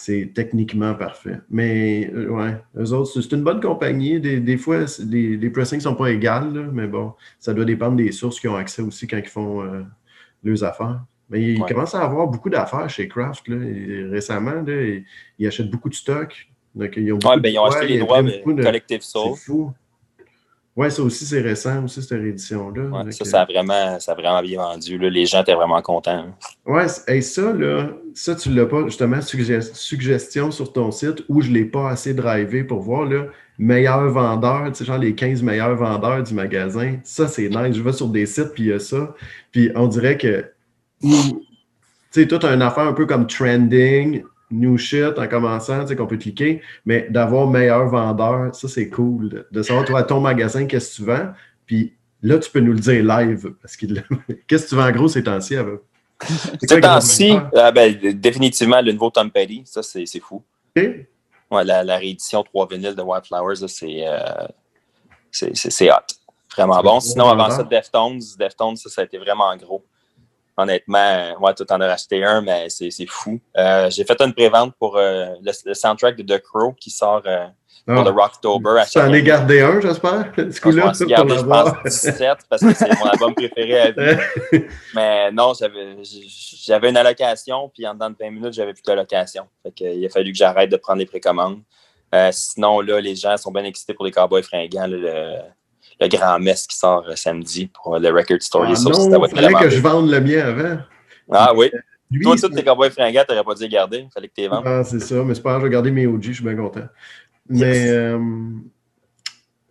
[0.00, 1.38] c'est techniquement parfait.
[1.50, 4.18] Mais euh, ouais, eux autres, c'est une bonne compagnie.
[4.18, 8.10] Des, fois, les, les pressings ne sont pas égales, mais bon, ça doit dépendre des
[8.10, 9.82] sources qui ont accès aussi quand ils font euh,
[10.42, 11.02] leurs affaires.
[11.28, 13.46] Mais ils commencent à avoir beaucoup d'affaires chez Kraft.
[13.46, 13.56] Là,
[14.10, 14.64] récemment,
[15.38, 16.48] ils, achètent beaucoup de stock.
[16.74, 19.36] Donc, ils ont, ben, ils ont acheté les droits de Collective Soul.
[19.36, 19.72] C'est fou.
[20.76, 23.10] Oui, ça aussi, c'est récent, aussi, cette réédition-là.
[23.10, 24.98] ça, ça, a vraiment, ça a vraiment bien vendu.
[24.98, 25.10] Là.
[25.10, 26.26] Les gens étaient vraiment contents.
[26.64, 31.42] Oui, et ça, là, ça, tu ne l'as pas, justement, suggestion sur ton site où
[31.42, 33.24] je ne l'ai pas assez drivé pour voir, là,
[33.58, 36.96] meilleur vendeur, tu sais, genre les 15 meilleurs vendeurs du magasin.
[37.02, 37.76] Ça, c'est nice.
[37.76, 39.14] Je vais sur des sites, puis il y a ça.
[39.50, 40.50] Puis on dirait que,
[41.02, 41.10] tu
[42.10, 46.06] sais, tout une affaire un peu comme trending, new shit en commençant, tu sais, qu'on
[46.06, 49.46] peut cliquer, mais d'avoir meilleur vendeur, ça, c'est cool.
[49.50, 51.32] De, savoir, toi, à ton magasin, qu'est-ce que tu vends,
[51.66, 53.52] puis là, tu peux nous le dire live.
[53.62, 53.86] Parce que
[54.48, 55.56] qu'est-ce que tu vends en gros ces temps-ci,
[56.62, 60.42] Ces temps-ci, ah, ben, définitivement, le nouveau Tom Petty, ça, c'est fou.
[60.76, 64.46] Ouais, la, la, réédition 3 vinyles de Wildflowers, euh,
[65.32, 66.14] c'est hot.
[66.52, 67.00] Vraiment bon.
[67.00, 69.84] Sinon, avant ça, Deftones, Deftones, ça, ça a été vraiment gros
[70.62, 73.40] honnêtement, ouais, tu en as racheté un, mais c'est fou.
[73.56, 77.46] Euh, j'ai fait une prévente pour euh, le, soundtrack de The Crow qui sort euh,
[77.86, 78.04] pour ah.
[78.04, 78.82] le Rocktober.
[78.90, 80.32] Tu en as gardé un, j'espère?
[80.36, 84.18] Ce coup-là, je gardé, je pense, 17 parce que c'est mon album préféré à vie.
[84.94, 89.46] mais non, j'avais une allocation, puis en dedans de 20 minutes, j'avais plus d'allocation.
[89.80, 91.60] Il a fallu que j'arrête de prendre les précommandes.
[92.32, 95.38] sinon, là, les gens sont bien excités pour les Cowboys fringants le
[96.08, 98.72] grand mess qui sort euh, samedi pour le Record Story.
[98.76, 100.78] Ah non, il fallait que je vende le mien avant.
[101.30, 101.70] Ah oui.
[102.10, 103.98] Lui, Toi, tous tes cowboys fringants, t'aurais pas dû les garder.
[103.98, 104.64] Il fallait que tu les vendes.
[104.66, 105.22] Ah, c'est ça.
[105.22, 106.86] Mais c'est pas grave, je vais garder mes OG, je suis bien content.
[107.48, 108.18] Mais, euh,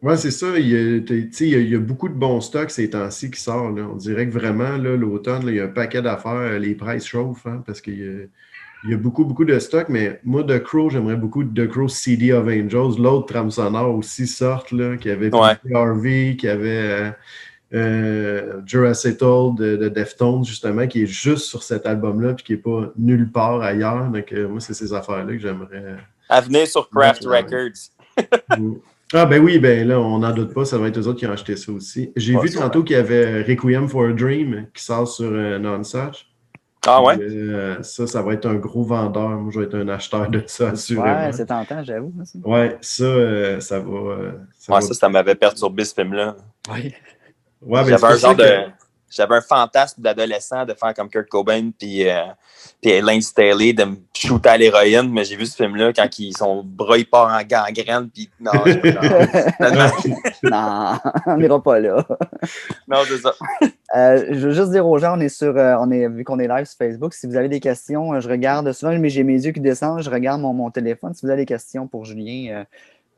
[0.01, 0.57] ouais, c'est ça.
[0.57, 3.77] Il y, a, il, y a, beaucoup de bons stocks ces temps-ci qui sortent.
[3.77, 6.59] On dirait que vraiment, l'automne, il y a un paquet d'affaires.
[6.59, 8.25] Les prices chauffent hein, parce qu'il y a
[8.83, 11.89] il y a beaucoup, beaucoup de stock, mais moi, The Crow, j'aimerais beaucoup The Crow
[11.89, 13.01] CD of Angels.
[13.01, 15.57] L'autre trame sonore aussi sorte, là, qui avait ouais.
[15.73, 17.11] Harvey, qui avait euh,
[17.73, 22.59] euh, Jurassic de, de, Deftones, justement, qui est juste sur cet album-là, puis qui n'est
[22.59, 24.09] pas nulle part ailleurs.
[24.09, 25.97] Donc, euh, moi, c'est ces affaires-là que j'aimerais.
[26.29, 27.89] À venir sur Craft Records.
[29.11, 31.25] Ah, ben oui, ben là, on n'en doute pas, ça va être eux autres qui
[31.25, 32.11] ont acheté ça aussi.
[32.15, 36.28] J'ai vu tantôt qu'il y avait Requiem for a Dream qui sort sur Non-Such.
[36.87, 37.17] Ah ouais?
[37.19, 39.29] Euh, ça, ça va être un gros vendeur.
[39.29, 41.05] Moi, je vais être un acheteur de ça, assurément.
[41.05, 42.13] Ouais, c'est tentant, j'avoue.
[42.43, 43.89] Ouais, ça, euh, ça va.
[43.89, 46.35] Euh, ça ouais, ça, ça m'avait perturbé ce film-là.
[46.71, 46.93] Oui.
[47.61, 48.65] Ouais, ben, J'avais un genre de
[49.09, 52.25] j'avais un fantasme d'adolescent de faire comme Kurt Cobain puis, euh,
[52.81, 56.35] puis Lane Staley, de me shooter à l'héroïne, mais j'ai vu ce film-là quand ils
[56.35, 58.51] sont bras ils partent en gangrène, puis non,
[60.43, 62.05] non, on n'ira pas là.
[62.87, 63.33] non, c'est ça.
[63.95, 66.39] Euh, je veux juste dire aux gens, on est sur, euh, on est, vu qu'on
[66.39, 69.45] est live sur Facebook, si vous avez des questions, euh, je regarde, souvent j'ai mes
[69.45, 71.13] yeux qui descendent, je regarde mon, mon téléphone.
[71.13, 72.65] Si vous avez des questions pour Julien,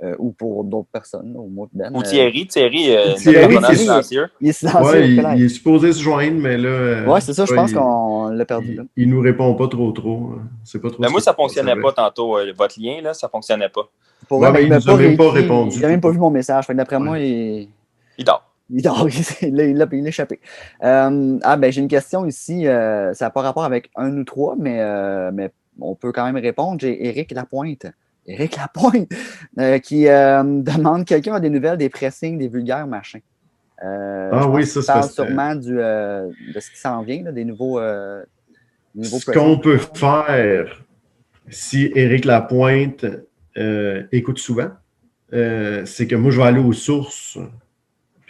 [0.03, 1.93] euh, ou pour d'autres personnes, au moins Ben.
[1.93, 4.27] Ou euh, Thierry, Thierry, euh, Thierry est silencieux.
[4.39, 4.91] Il est silencieux.
[4.91, 7.03] Ouais, il, est supposé se joindre, mais là.
[7.07, 8.75] Oui, c'est ça, je pense qu'on l'a perdu.
[8.75, 8.83] Là.
[8.97, 10.33] Il, ne nous répond pas trop, trop.
[10.63, 11.01] C'est pas trop.
[11.01, 12.37] Mais moi, ça ne fonctionnait pas tantôt.
[12.57, 13.89] votre lien, là, ça ne fonctionnait pas.
[14.27, 15.75] Pour ouais, mais il nous a même pas répondu.
[15.75, 16.67] Il n'a même pas vu mon message.
[16.67, 17.69] D'après moi, il.
[18.17, 18.51] Il dort.
[18.71, 19.07] Il dort,
[19.41, 20.39] il l'a échappé.
[20.83, 22.67] Euh, ah, ben, j'ai une question ici.
[22.67, 26.25] Euh, ça n'a pas rapport avec un ou trois, mais, euh, mais on peut quand
[26.25, 26.79] même répondre.
[26.79, 27.85] J'ai Éric Lapointe
[28.25, 29.10] Éric Lapointe,
[29.57, 33.21] euh, qui euh, demande quelqu'un a des nouvelles des pressings, des vulgaires machins.
[33.84, 37.79] Euh, ah oui, ça, c'est parle sûrement du, de ce qui s'en vient, des nouveaux,
[38.93, 40.84] nouveaux Ce qu'on peut faire,
[41.49, 43.05] si Éric Lapointe
[44.12, 44.69] écoute souvent,
[45.31, 47.39] c'est que moi, je vais aller aux sources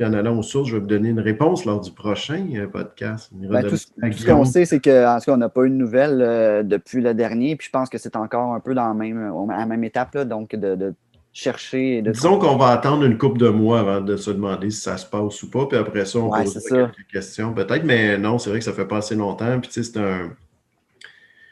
[0.06, 3.30] en allant aux sources, je vais vous donner une réponse lors du prochain euh, podcast.
[3.34, 6.22] Ben, tout, ce qu'on sait, c'est qu'en tout cas, on n'a pas eu de nouvelles
[6.22, 7.56] euh, depuis le dernier.
[7.56, 10.14] Puis je pense que c'est encore un peu dans la même, à la même étape,
[10.16, 10.94] là, donc de,
[11.34, 12.02] chercher.
[12.02, 14.98] De Disons qu'on va attendre une couple de mois avant de se demander si ça
[14.98, 15.66] se passe ou pas.
[15.68, 17.84] Puis après ça, on pose quelques questions peut-être.
[17.84, 19.60] Mais non, c'est vrai que ça fait pas assez longtemps.
[19.60, 20.32] Puis tu sais, c'est un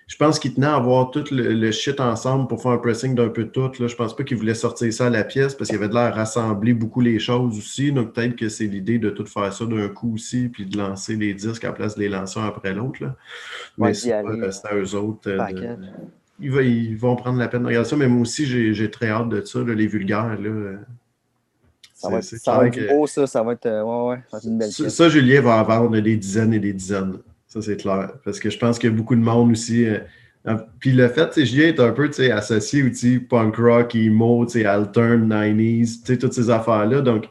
[0.10, 3.30] je pense qu'il tenait à avoir tout le, shit ensemble pour faire un pressing d'un
[3.30, 3.72] peu tout.
[3.80, 3.86] Là.
[3.88, 6.16] Je pense pas qu'il voulait sortir ça à la pièce parce qu'il avait de l'air
[6.16, 7.92] rassembler beaucoup les choses aussi.
[7.92, 11.16] Donc peut-être que c'est l'idée de tout faire ça d'un coup aussi, puis de lancer
[11.16, 13.04] les disques à la place de les lancer un après l'autre.
[13.78, 14.24] Mais c'est à
[14.76, 15.30] eux autres.
[15.30, 15.76] Euh,
[16.40, 19.46] ils, vont prendre la peine de regarder ça, mais moi aussi, j'ai très hâte de
[19.46, 20.40] ça, les vulgaires.
[20.42, 20.78] Là.
[21.94, 23.28] Ça va, être, ça être beau, ça.
[23.28, 25.62] Ça va être, euh, ouais, ouais, ça va être une belle ça, ça, Julien va
[25.62, 27.20] vendre des dizaines et des dizaines.
[27.50, 28.12] Ça, c'est clair.
[28.24, 29.86] Parce que je pense qu'il y a beaucoup de monde aussi.
[29.86, 36.20] Euh, puis le fait, Julien est un peu associé aussi punk rock, emo, altern, 90s,
[36.20, 37.02] toutes ces affaires-là.
[37.02, 37.26] Donc,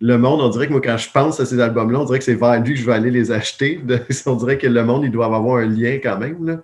[0.00, 2.24] le monde, on dirait que moi, quand je pense à ces albums-là, on dirait que
[2.24, 3.80] c'est vers lui que je vais aller les acheter.
[4.26, 6.44] on dirait que le monde, il doit avoir un lien quand même.
[6.46, 6.56] Là.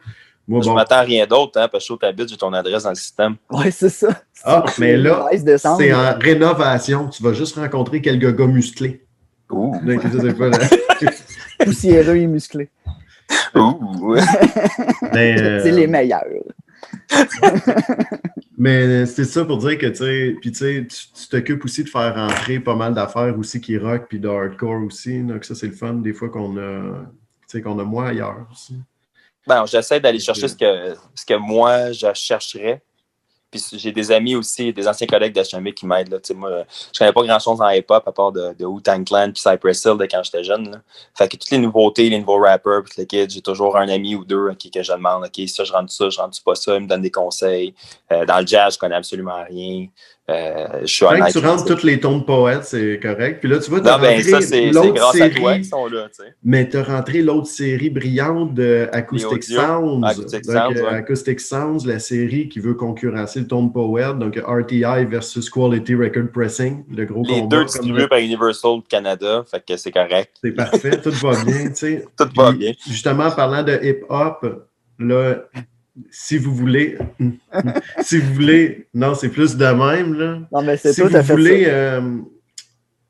[0.47, 0.75] Moi, je bon.
[0.75, 3.37] m'attends à rien d'autre, hein, parce que je t'habite, j'ai ton adresse dans le système.
[3.51, 4.23] Ouais, c'est ça.
[4.45, 5.79] Ah, mais là, 13 décembre.
[5.79, 7.09] c'est en rénovation.
[7.09, 9.03] Tu vas juste rencontrer quelques gars musclés.
[9.51, 9.75] Ouh.
[9.83, 12.69] Donc, ça, c'est pas la- poussiéreux et musclé.
[13.55, 14.17] Ouh.
[15.13, 16.25] Mais, euh, C'est les meilleurs.
[18.59, 21.85] Mais c'est ça pour dire que, tu sais, puis tu sais, tu tu t'occupes aussi
[21.85, 25.21] de faire rentrer pas mal d'affaires aussi qui rock, puis de hardcore aussi.
[25.23, 28.47] Donc ça, c'est le fun des fois qu'on a, tu sais, qu'on a moins ailleurs
[28.53, 28.77] aussi.
[29.47, 32.83] Ben, j'essaie d'aller chercher ce que, ce que moi, je chercherais.
[33.53, 36.21] Puis j'ai des amis aussi, des anciens collègues de HMV qui m'aident.
[36.35, 39.85] Moi, je connais pas grand-chose en hip-hop à part de, de Wu-Tang Clan puis Cypress
[39.85, 40.71] Hill de quand j'étais jeune.
[40.71, 40.79] Là.
[41.15, 44.17] Fait que toutes les nouveautés, les nouveaux rappers, puis le kid, j'ai toujours un ami
[44.17, 46.83] ou deux que je demande, OK, ça, je rentre ça, je rentre pas ça, ils
[46.83, 47.75] me donnent des conseils.
[48.11, 49.87] Euh, dans le jazz, je connais absolument rien.
[50.31, 53.41] Euh, je suis Quand tu rentres toutes les tons de poète, c'est correct.
[53.41, 56.09] Puis là, tu vois, tu Non, ben c'est l'autre à série, sont là,
[56.45, 59.43] mais tu as rentré l'autre série brillante de Acoustic.
[59.43, 60.05] Sounds.
[60.05, 60.89] Acoustic Donc, Sounds, ouais.
[60.95, 64.17] Acoustic Sounds, la série qui veut concurrencer le ton de poète.
[64.19, 67.57] Donc, RTI versus Quality Record Pressing, le gros Les combat.
[67.57, 70.31] deux distribués par Universal Canada, fait que c'est correct.
[70.41, 72.05] C'est parfait, tout va bien, tu sais.
[72.17, 72.73] Tout va bien.
[72.87, 74.47] Justement, parlant de hip-hop,
[75.01, 75.35] là,
[76.11, 76.99] si vous voulez,
[78.01, 80.39] si vous voulez, non, c'est plus de même, là.
[80.53, 82.19] Non, mais c'est Si vous voulez euh,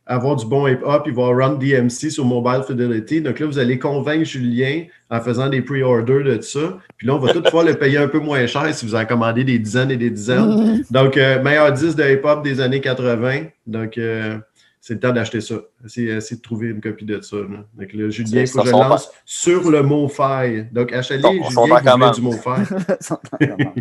[0.07, 3.21] avoir du bon hip-hop, il va Run DMC sur Mobile Fidelity.
[3.21, 6.79] Donc là, vous allez convaincre Julien en faisant des pre-orders de ça.
[6.97, 9.05] Puis là, on va tout pouvoir le payer un peu moins cher si vous en
[9.05, 10.83] commandez des dizaines et des dizaines.
[10.91, 13.45] Donc, euh, meilleur 10 de hip-hop des années 80.
[13.67, 14.39] Donc, euh,
[14.85, 15.55] c'est le temps d'acheter ça.
[15.85, 17.37] Essayez, essayez de trouver une copie de ça.
[17.37, 17.65] là.
[17.75, 20.69] Donc, là, Julien, il faut que je lance sur le mot faille.
[20.73, 22.15] Donc, achetez Julien, son vous voulez commande.
[22.17, 22.67] du mot faille.
[23.01, 23.75] Sont en commande.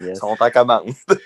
[0.00, 0.10] Yes.
[0.10, 0.82] Ils sont en commande.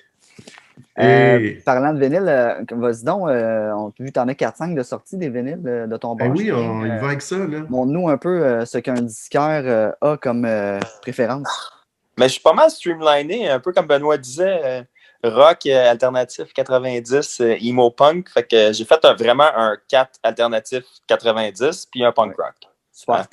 [0.99, 4.29] Euh, Et- parlant de vinyle, euh, vas-y donc, euh, on a vu que tu en
[4.29, 6.37] as 4-5 de sortie des vinyles euh, de ton Ben bar.
[6.37, 6.57] oui, Julien.
[6.59, 7.37] on y Euh, va avec ça.
[7.39, 7.61] Là.
[7.71, 11.49] Montre-nous un peu euh, ce qu'un disqueur euh, a comme euh, préférence.
[12.19, 14.83] Mais je suis pas mal streamliné, un peu comme Benoît disait, euh,
[15.25, 18.29] rock euh, alternatif 90, euh, emo punk.
[18.31, 22.55] Fait que j'ai fait un- vraiment un 4 alternatif 90, puis un punk rock.
[22.93, 23.27] Super.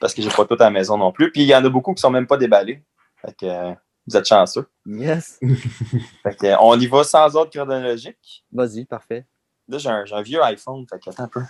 [0.00, 1.30] Parce que j'ai pas tout à la maison non plus.
[1.30, 2.82] Puis il y en a beaucoup qui sont même pas déballés.
[3.24, 3.72] Fait que euh,
[4.06, 4.66] vous êtes chanceux.
[4.84, 5.38] Yes.
[6.24, 8.44] Fait que, euh, on y va sans ordre chronologique.
[8.52, 9.24] Vas-y, parfait.
[9.68, 10.84] Là, j'ai un, j'ai un vieux iPhone.
[10.90, 11.42] Fait que attends un peu.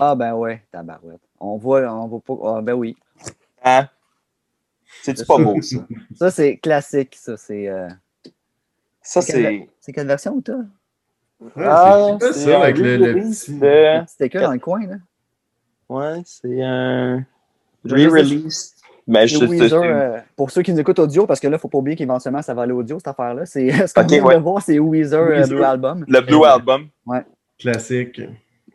[0.00, 1.20] Ah, ben ouais, tabarouette.
[1.40, 2.34] On voit, on voit pas.
[2.58, 2.96] Ah, ben oui.
[3.64, 3.88] Hein?
[5.02, 5.76] C'est-tu pas beau, ça?
[6.16, 7.36] Ça, c'est classique, ça.
[7.36, 7.88] C'est euh,
[9.02, 9.92] Ça, C'est c'est.
[9.92, 10.56] quelle version, toi?
[11.56, 13.34] Ah, c'est ça avec le, petit.
[14.08, 14.96] C'était que dans le coin, là.
[15.88, 17.24] Ouais, c'est un
[17.84, 18.74] re-release.
[19.10, 21.68] Je Weezer, euh, pour ceux qui nous écoutent audio, parce que là, il ne faut
[21.68, 23.46] pas oublier qu'éventuellement, ça va aller audio, cette affaire-là.
[23.46, 24.34] C'est ce qu'on Ok, vient ouais.
[24.36, 25.48] de voir, c'est Weezer, euh, Weezer.
[25.56, 26.04] Blue Album.
[26.06, 26.48] Le Blue Ouais.
[26.48, 26.88] Album.
[27.58, 28.20] Classique.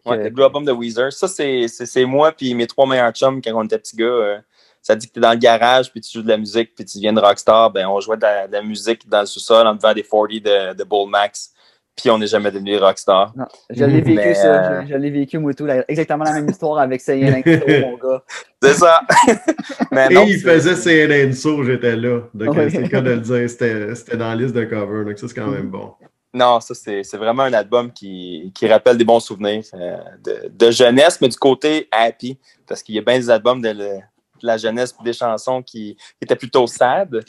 [0.06, 1.14] Ouais, Que- le Blue Album de Weezer.
[1.14, 4.42] Ça, c'est c'est- c'est moi puis mes trois meilleurs chums quand on était petits gars.
[4.84, 6.98] Ça dit que t'es dans le garage, puis tu joues de la musique, puis tu
[7.00, 7.72] deviens de rockstar.
[7.72, 10.30] Ben, on jouait de la, de la musique dans le sous-sol en buvant des 40
[10.30, 11.50] de, de Bull Max.
[11.96, 13.32] Puis on n'est jamais devenu rockstar.
[13.36, 14.48] Non, je l'ai vécu, Mais, ça.
[14.48, 15.66] euh, Je, je l'ai vécu, moi, et tout.
[15.66, 15.86] là.
[15.88, 18.24] exactement la même histoire avec Sayen mon gars.
[18.64, 19.02] C'est ça!
[19.92, 22.22] Mais Et il faisait CNN So, j'étais là.
[22.34, 22.70] Donc, Ouais.
[22.70, 23.50] c'est le cas de le dire.
[23.50, 25.06] C'était c'était dans la liste de cover.
[25.06, 25.94] Donc, ça, c'est quand même bon.
[26.34, 30.50] Non, ça, c'est c'est vraiment un album qui, qui rappelle des bons souvenirs euh, de,
[30.50, 32.40] de jeunesse, mais du côté happy.
[32.68, 34.00] Parce qu'il y a bien des albums de, le- de
[34.44, 37.24] la jeunesse des chansons qui, qui étaient plutôt sad.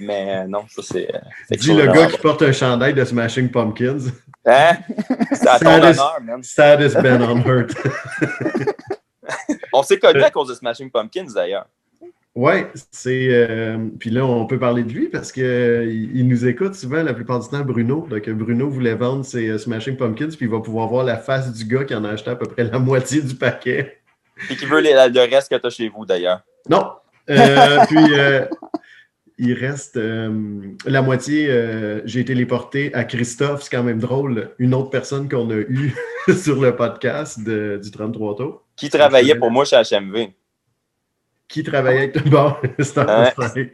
[0.00, 1.14] Mais euh, non, ça, c'est.
[1.14, 1.18] euh,
[1.56, 3.98] Dis le gars qui porte un chandail de Smashing Pumpkins.
[4.46, 4.76] Hein?
[5.32, 6.42] C'est à ton Saddest- honneur, man.
[6.42, 7.74] Saddest band on earth.
[9.72, 11.66] On s'est connus à cause de Smashing Pumpkins, d'ailleurs.
[12.34, 13.28] Ouais, c'est.
[13.30, 17.14] euh, puis là, on peut parler de lui parce qu'il il nous écoute souvent la
[17.14, 18.06] plupart du temps, Bruno.
[18.10, 21.52] Donc, Bruno voulait vendre ses euh, Smashing Pumpkins, puis il va pouvoir voir la face
[21.52, 23.98] du gars qui en a acheté à peu près la moitié du paquet.
[24.50, 26.40] Et qui veut les- le reste que tu as chez vous, d'ailleurs.
[26.68, 26.92] Non.
[27.30, 28.46] Euh, puis, euh,
[29.38, 31.48] il reste euh, la moitié.
[32.04, 34.50] J'ai téléporté à Christophe, c'est quand même drôle.
[34.58, 35.94] Une autre personne qu'on a eue
[36.36, 38.64] sur le podcast de- du 33 tours.
[38.76, 40.28] Qui travaillait pour moi chez HMV.
[41.48, 43.32] Qui travaillait avec Ouais.
[43.36, 43.72] vrai.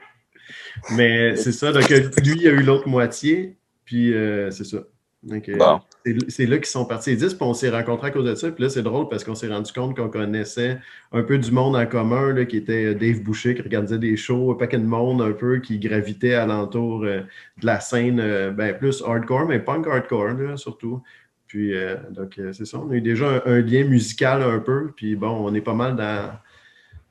[0.92, 1.72] Mais c'est ça.
[1.72, 3.56] Donc, lui, il a eu l'autre moitié.
[3.84, 4.12] Puis,
[4.50, 4.78] c'est ça.
[5.50, 5.80] Euh, Bon.
[6.28, 8.50] c'est- là qu'ils sont partis les 10, puis on s'est rencontrés à cause de ça.
[8.50, 10.78] Puis là, c'est drôle parce qu'on s'est rendu compte qu'on connaissait
[11.12, 14.52] un peu du monde en commun, là, qui était Dave Boucher, qui regardait des shows,
[14.52, 17.20] un paquet de monde un peu qui gravitait alentour euh,
[17.60, 21.02] de la scène, euh, ben, plus hardcore, mais punk hardcore, là, surtout.
[21.46, 22.78] Puis, euh, donc, euh, c'est ça.
[22.78, 24.90] On a eu déjà un, un lien musical un peu.
[24.96, 26.32] Puis, bon, on est pas mal dans,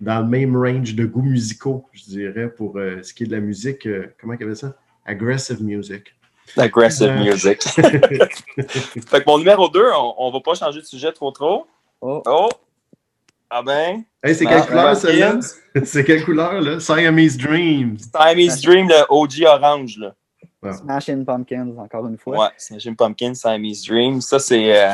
[0.02, 3.34] dans le même range de goûts musicaux, je dirais, pour euh, ce qui est de
[3.34, 3.86] la musique.
[3.86, 4.76] euh, comment il y avait ça?
[5.06, 6.16] Aggressive music.
[6.58, 7.24] Aggressive Euh.
[7.24, 7.62] music.
[7.64, 11.68] fait que mon numéro 2, on, on va pas changer de sujet trop trop.
[12.02, 12.50] Oh, Oh!
[13.50, 14.04] Ah ben?
[14.24, 15.00] Hey, c'est Ah, quelle couleur, Pumpkins.
[15.00, 15.40] celle-là?
[15.86, 16.80] C'est quelle couleur, là?
[16.80, 17.98] Siamese Dreams.
[18.16, 20.14] Siamese Dream, le OG orange, là.
[20.74, 22.38] Smashing Pumpkins, encore une fois.
[22.38, 24.22] Ouais, Smashing Pumpkins, Siamese Dream.
[24.22, 24.94] Ça, c'est, euh,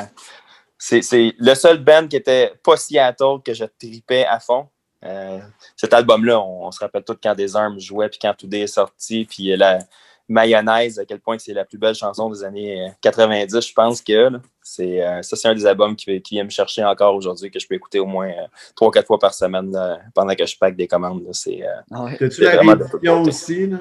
[0.78, 4.68] c'est, c'est le seul band qui était pas Seattle que je tripais à fond.
[5.04, 5.40] Euh,
[5.76, 8.68] cet album-là, on, on se rappelle tous quand Des Armes jouait, puis quand Today est
[8.68, 9.80] sorti, puis la
[10.28, 14.02] Mayonnaise, à quel point c'est la plus belle chanson des années euh, 90, je pense
[14.02, 14.40] que là.
[14.62, 17.60] c'est, euh, ça, c'est un des albums qui, qui vient me chercher encore aujourd'hui, que
[17.60, 20.58] je peux écouter au moins euh, trois, quatre fois par semaine là, pendant que je
[20.58, 21.24] pack des commandes.
[21.24, 21.30] là.
[21.34, 22.18] C'est, euh, Ah ouais.
[22.18, 23.80] T'as-tu la réédition aussi, là?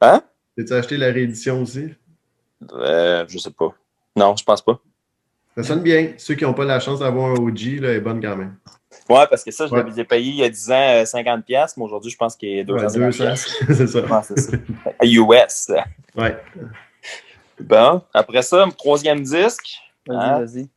[0.00, 0.22] Hein?
[0.56, 1.94] T'as-tu acheté la réédition aussi?
[2.72, 3.74] euh, je sais pas.
[4.16, 4.80] Non, je pense pas.
[5.56, 6.12] Ça sonne bien.
[6.18, 8.56] Ceux qui n'ont pas la chance d'avoir un OG, là, est bonne quand même.
[9.08, 9.82] Ouais, parce que ça, je Ouais.
[9.82, 12.70] l'avais payé il y a 10 ans euh, 50$, mais aujourd'hui, je pense qu'il est
[12.70, 13.06] Ouais, 250$.
[13.12, 13.36] 200,
[13.74, 14.00] c'est ça.
[14.00, 14.56] Ouais, c'est ça.
[15.02, 15.70] US.
[16.16, 16.36] Ouais.
[17.60, 20.38] Bon, après ça, troisième disque, Vas-y, Hein?
[20.40, 20.68] vas-y.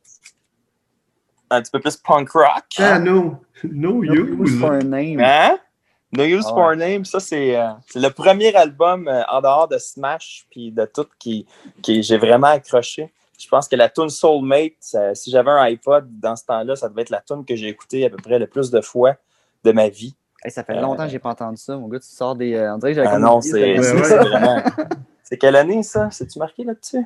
[1.49, 2.63] un petit peu plus punk rock.
[2.77, 3.37] Ah, no.
[3.63, 4.59] No No use use.
[4.59, 5.19] for a name.
[5.19, 5.57] Hein?
[6.13, 6.75] No Use Ah for a ouais.
[6.77, 10.85] Name, ça c'est euh, c'est le premier album euh, en dehors de Smash puis de
[10.85, 11.45] tout qui,
[11.81, 13.11] qui j'ai vraiment accroché.
[13.39, 16.89] Je pense que la tune Soulmate, ça- si j'avais un iPod dans ce temps-là, ça
[16.89, 19.15] devait être la tune que j'ai écoutée à peu près le plus de fois
[19.63, 20.15] de ma vie.
[20.43, 21.75] Hey, ça fait Euh, longtemps que j'ai pas entendu ça.
[21.77, 22.53] Mon gars, tu sors des.
[22.53, 24.61] euh, on dirait que j'avais Ah non, c'est vraiment.
[25.23, 26.09] C'est quelle année ça?
[26.11, 27.05] C'est-tu marqué là-dessus?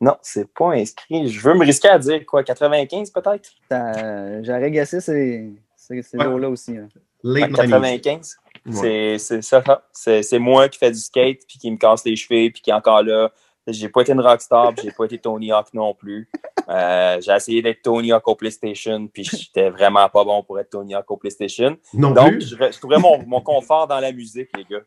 [0.00, 1.28] Non, c'est pas inscrit.
[1.28, 3.50] Je veux me risquer à dire quoi, 95 peut-être?
[3.68, 6.24] Ça- J'aurais guessé ces, ces, ces Ouais.
[6.24, 6.76] jours-là aussi.
[7.24, 7.56] Late 90s.
[7.56, 8.36] 95?
[8.66, 8.72] Ouais.
[8.72, 9.62] C'est- C'est ça.
[9.66, 9.82] ça.
[9.92, 12.70] C'est c'est moi qui fais du skate, puis qui me casse les cheveux, puis qui
[12.70, 13.30] est encore là.
[13.68, 16.28] J'ai pas été une rockstar, puis j'ai pas été Tony Hawk non plus.
[16.68, 20.70] Euh, j'ai essayé d'être Tony Hawk au PlayStation, puis j'étais vraiment pas bon pour être
[20.70, 21.76] Tony Hawk au PlayStation.
[21.94, 22.48] Non Donc, plus.
[22.50, 24.82] je, je trouvais mon, mon confort dans la musique, les gars.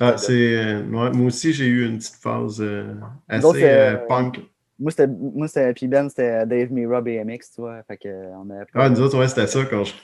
[0.00, 2.94] Ah, euh, moi aussi, j'ai eu une petite phase euh,
[3.28, 4.40] assez Donc, punk.
[4.78, 5.06] Moi, c'était.
[5.06, 5.72] Moi, c'était.
[5.72, 7.82] Puis Ben, c'était Dave Mira BMX, tu vois.
[7.84, 9.94] Fait que, on, a, Ah, nous autres, ouais, c'était ça quand je.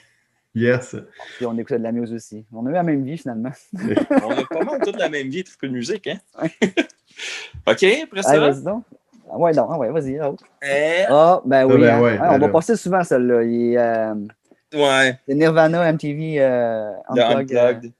[0.54, 0.96] Yes.
[1.36, 2.44] puis on écoutait de la musique aussi.
[2.52, 3.52] On a eu la même vie, finalement.
[3.74, 6.18] On a pas mal toute la même vie, toute de musique, hein?
[7.66, 8.30] OK, après ça?
[8.30, 8.84] Allez, donc.
[9.32, 10.18] Ah ouais, non, ah ouais, vas-y.
[10.18, 10.44] ah, autre.
[10.62, 11.80] Eh, Ah, ben oui.
[11.80, 12.00] ben hein.
[12.00, 12.50] ouais, on va alors.
[12.52, 13.34] passer souvent celle-là.
[13.36, 14.14] Euh,
[14.74, 17.92] ouais, c'est Nirvana MTV euh, Unplugged, euh, Unplugged.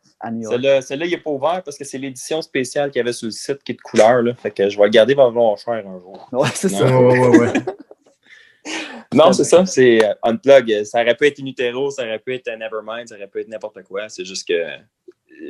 [0.50, 3.26] Celle-là, celle-là, il n'est pas ouvert parce que c'est l'édition spéciale qu'il y avait sur
[3.26, 4.22] le site qui est de couleur.
[4.22, 4.34] Là.
[4.34, 6.28] Fait que je vais le garder, va cher un jour.
[6.32, 6.78] Ouais, c'est Non.
[6.78, 6.84] ça.
[7.00, 7.52] Ouais, ouais, ouais, ouais.
[9.14, 10.84] Non, c'est ça, c'est Unplug.
[10.84, 13.82] Ça aurait pu être Inutero, ça aurait pu être Nevermind, ça aurait pu être n'importe
[13.82, 14.08] quoi.
[14.08, 14.54] C'est juste que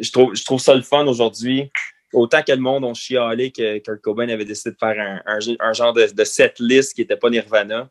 [0.00, 1.70] je trouve, je trouve ça le fun aujourd'hui.
[2.12, 5.38] Autant que le monde ont chialé que Kurt Cobain avait décidé de faire un, un,
[5.60, 7.88] un genre de, de set list qui n'était pas Nirvana.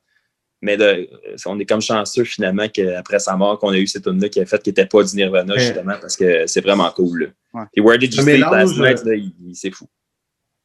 [0.62, 1.08] Mais de,
[1.46, 4.42] on est comme chanceux finalement qu'après sa mort, qu'on a eu cette tune là qui
[4.42, 5.60] a fait qu'il n'était pas du Nirvana, Ouais.
[5.62, 7.34] justement, parce que c'est vraiment cool.
[7.54, 7.62] là.
[7.62, 7.68] Ouais.
[7.76, 9.88] Et Where Did You mélange, Last Night, euh, là, il- il- c'est fou.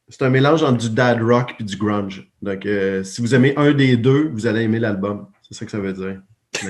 [0.08, 2.28] C'est un mélange entre du dad rock et du grunge.
[2.42, 5.28] Donc, euh, si vous aimez un des deux, vous allez aimer l'album.
[5.48, 6.20] C'est ça que ça veut dire.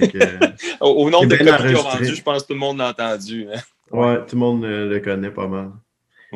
[0.01, 0.39] Donc, euh,
[0.82, 2.91] Au, au nombre de copies qu'ils ont vendues, je pense que tout le monde l'a
[2.91, 3.47] entendu.
[3.53, 3.59] hein.
[3.91, 5.70] ouais, tout le monde euh, le connaît pas mal.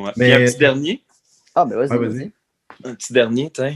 [0.04, 0.12] Ouais.
[0.16, 1.02] Mais- un petit dernier?
[1.54, 1.90] Ah, ben vas-y.
[1.90, 2.18] Ouais, vas-y.
[2.18, 2.32] vas-y.
[2.84, 3.74] Un petit dernier, tiens.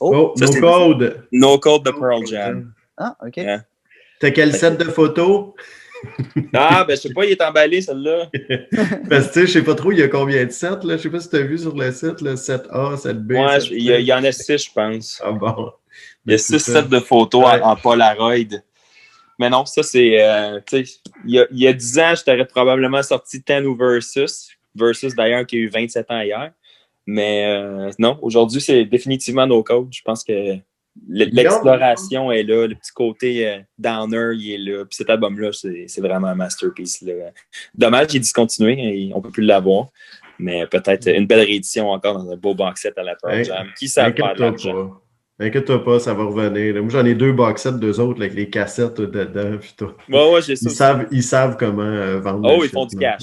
[0.00, 1.26] Oh, ça, no code.
[1.32, 2.72] No Code de Pearl Jam.
[2.96, 3.36] Ah, OK.
[3.38, 3.58] Ouais.
[4.20, 5.52] T'as quel set de photos?
[6.52, 8.28] Ah, ben, je sais pas, il est emballé, celle-là.
[9.08, 10.96] Parce que, tu sais, je sais pas trop, il y a combien de sets, là.
[10.96, 13.32] Je sais pas si t'as vu sur le site, le 7A, 7B.
[13.32, 13.66] Ouais, 7C.
[13.68, 15.22] je- il y, a- il y en a six, je pense.
[15.24, 15.72] Ah bon.
[16.26, 16.82] Il y a C'est six ça.
[16.82, 17.60] sets de photos Ouais.
[17.62, 18.60] en, en Polaroid.
[19.38, 20.22] Mais non, ça, c'est.
[20.22, 20.92] euh, tu sais,
[21.24, 24.48] il y a, il y a 10 ans, je t'aurais probablement sorti 10 ou Versus.
[24.74, 26.52] Versus, d'ailleurs, qui a eu 27 ans hier.
[27.06, 29.88] Mais euh, non, aujourd'hui, c'est définitivement no code.
[29.92, 30.56] Je pense que
[31.08, 34.84] l'exploration est là, le petit côté euh, downer, il est là.
[34.84, 37.02] Puis cet album-là, c'est vraiment un masterpiece.
[37.02, 37.12] Là.
[37.74, 39.88] Dommage, il est discontinué, et on peut plus l'avoir.
[40.38, 43.44] Mais peut-être une belle réédition encore dans un beau box set à la Pearl Hey,
[43.44, 43.68] Jam.
[43.78, 45.00] Qui savent faire de Inquiète-toi pas.
[45.40, 46.80] Inquiète-toi pas, ça va revenir.
[46.80, 49.58] Moi, j'en ai deux box sets, deux autres, avec les cassettes dedans.
[49.58, 49.90] puis tout.
[50.08, 50.70] Ouais, ouais, j'ai ça.
[50.70, 52.56] Ils savent, ils savent comment euh, vendre.
[52.56, 53.22] Oh, ils font du cash.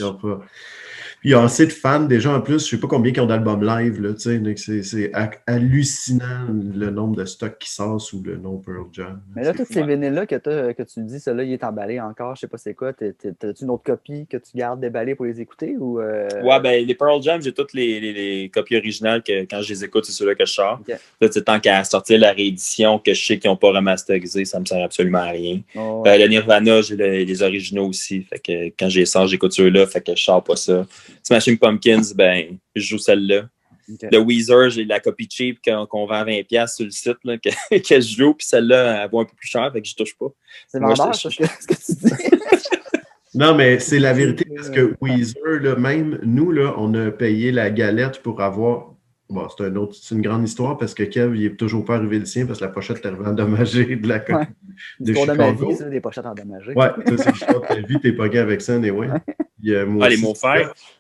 [1.23, 2.65] Il y a assez de fans déjà en plus.
[2.65, 4.01] Je sais pas combien qui ont d'albums live.
[4.01, 8.23] Là, tu sais, donc c'est, c'est ha- hallucinant le nombre de stocks qui sort sous
[8.23, 9.21] le nom Pearl Jam.
[9.35, 9.87] Mais là, tous ces fou.
[9.87, 12.93] vinyles-là que, tu dis, celui-là, il est emballé encore, je sais pas c'est quoi.
[12.93, 15.99] T'as- t'as- T'as-tu une autre copie que tu gardes déballée pour les écouter ou.
[15.99, 19.61] euh, Ouais, ben les Pearl Jam, j'ai toutes les, les- les copies originales que quand
[19.61, 20.79] je les écoute, c'est ceux-là que je sors.
[20.81, 20.87] Ok.
[21.21, 24.43] Là, tu sais, tant qu'à sortir la réédition que je sais qu'ils n'ont pas remasterisé,
[24.45, 25.61] ça me sert absolument à rien.
[25.75, 28.23] oh, Euh, le Nirvana, j'ai le- les originaux aussi.
[28.23, 30.85] Fait que quand j'ai sors, j'écoute ceux-là, fait que je sors pas ça.
[31.23, 33.47] Smashing Pumpkins, ben, je joue celle-là.
[34.09, 37.37] Le Weezer, j'ai la copie cheap qu'on qu'on vend à 20$ sur le site là,
[37.43, 39.95] que, que je joue, puis celle-là, elle vaut un peu plus cher, fait que je
[39.95, 40.27] touche pas.
[40.67, 42.13] C'est vendeur, ce que tu dis?
[43.33, 47.51] Non, mais c'est la vérité parce que Weezer, là, même nous, là, on a payé
[47.51, 48.93] la galette pour avoir
[49.31, 51.95] Bon, c'est un autre, c'est une grande histoire parce que Kev, il est toujours pas
[51.95, 54.47] arrivé le sien parce que la pochette est arrivée endommagée de la ouais.
[54.99, 55.31] de Chicago.
[55.31, 56.73] de ma vie, ça, des pochettes endommagées.
[56.73, 59.07] Ouais, ça, c'est de ta vie, t'es pas gay avec ça, anyway.
[59.07, 59.85] Ouais.
[60.01, 60.33] ah, les mots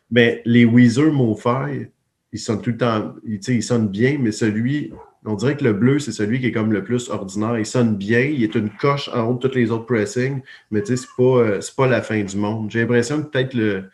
[0.09, 1.87] Mais les Weezer MoFi,
[2.31, 4.93] ils sonnent tout le temps, ils, ils sonnent bien, mais celui,
[5.25, 7.59] on dirait que le bleu, c'est celui qui est comme le plus ordinaire.
[7.59, 10.39] Il sonne bien, il est une coche en haut de tous les autres pressings,
[10.71, 12.71] mais tu sais, c'est pas, euh, pas la fin du monde.
[12.71, 13.89] J'ai l'impression que peut-être le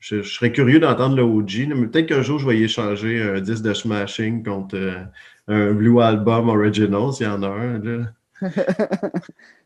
[0.00, 3.40] je, serais curieux d'entendre le OG, mais peut-être qu'un jour, je vais y échanger un
[3.40, 5.04] disque de Smashing contre euh,
[5.48, 7.78] un Blue Album Original, s'il y en a un.
[7.78, 8.04] Là.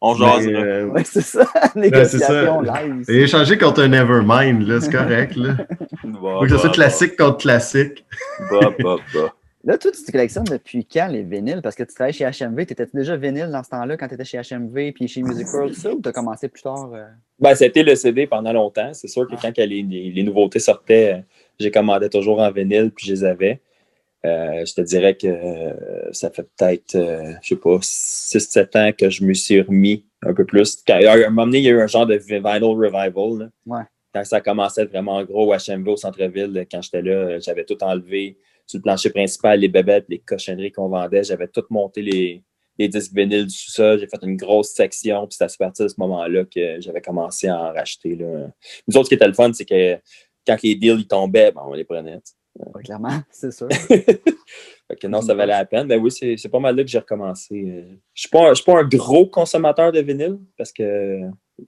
[0.01, 0.47] On jase.
[0.47, 1.47] Euh, oui, c'est ça.
[1.75, 3.05] Négociation ben, live.
[3.09, 5.37] Et échanger contre un Nevermind, là, c'est correct.
[5.37, 5.57] Là.
[6.03, 8.05] Faut que ce soit classique contre classique.
[8.51, 9.35] Bah, bah, bah.
[9.65, 11.61] Là, toi, tu te collectionnes depuis quand les vinyles?
[11.63, 12.67] Parce que tu travailles chez HMV.
[12.67, 15.47] Tu étais déjà vinyle dans ce temps-là quand tu étais chez HMV puis chez Music
[15.53, 16.91] World, ça, ou tu as commencé plus tard?
[16.93, 17.07] Euh?
[17.39, 18.93] Ben, ça a été le CD pendant longtemps.
[18.93, 19.41] C'est sûr que ah.
[19.41, 21.23] quand les, les, nouveautés sortaient, euh,
[21.61, 23.61] j'ai commandé toujours en vinyle puis je les avais.
[24.25, 25.29] Euh, je te dirais que
[26.13, 26.97] ça fait peut-être,
[27.43, 30.83] je sais pas, 6-7 ans que je me suis remis un peu plus.
[30.89, 33.51] à un moment donné, il y a eu un genre de vinyl revival.
[33.67, 33.83] Ouais.
[34.15, 38.37] Quand ça commençait vraiment gros au HMV au centre-ville, quand j'étais là, j'avais tout enlevé
[38.73, 41.23] sur le plancher principal, les bébêtes, les cochonneries qu'on vendait.
[41.23, 42.43] J'avais tout monté les,
[42.79, 43.99] les disques vinyles du sous-sol.
[43.99, 45.27] J'ai fait une grosse section.
[45.27, 48.17] Puis c'est à partir de ce moment-là que j'avais commencé à en racheter.
[48.17, 48.49] Là.
[48.89, 49.99] Nous autres, ce qui était le fun, c'est que
[50.47, 52.19] quand les deals ils tombaient, ben, on les prenait.
[52.83, 53.69] clairement, c'est sûr.
[55.01, 55.87] que non, ça valait la peine.
[55.87, 57.55] Ben oui, c'est pas mal là que j'ai recommencé.
[58.15, 61.21] Je ne suis pas un gros consommateur de vinyle parce que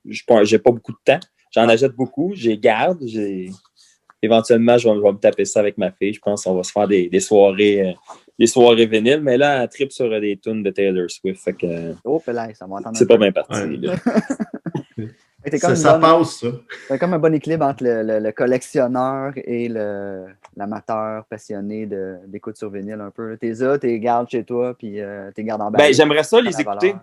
[0.04, 1.20] je n'ai pas, beaucoup de temps.
[1.52, 3.50] J'en achète beaucoup, j'ai garde, j'ai
[4.24, 6.14] éventuellement, je vais, me taper ça avec ma fille.
[6.14, 7.88] Je pense qu'on va se faire des, soirées.
[7.88, 7.92] Euh,
[8.38, 11.42] des soirées vinyles, mais là, elle tripe sur des tunes de Taylor Swift.
[11.42, 13.54] Fait que, oh, là, ça va C'est pas bien parti.
[15.58, 16.48] ça, ça passe, ça.
[16.88, 19.68] C'est comme un bon équilibre entre le, collectionneur et
[20.56, 21.88] l'amateur passionné
[22.26, 23.36] d'écoute sur vinyle un peu.
[23.36, 25.78] T'es là, t'es gardes chez toi, puis euh, t'es gardes en bas.
[25.78, 26.94] Ben, j'aimerais ça les écouter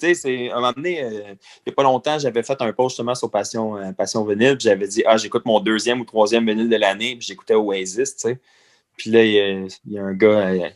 [0.00, 2.94] tu sais, un moment donné, euh, il n'y a pas longtemps, j'avais fait un post
[2.94, 6.68] justement sur Passion, euh, Passion puis j'avais dit, ah, j'écoute mon deuxième ou troisième vinyle
[6.68, 8.40] de l'année, puis j'écoutais Oasis, tu sais.
[8.96, 10.68] Puis là, il y, a un gars, euh,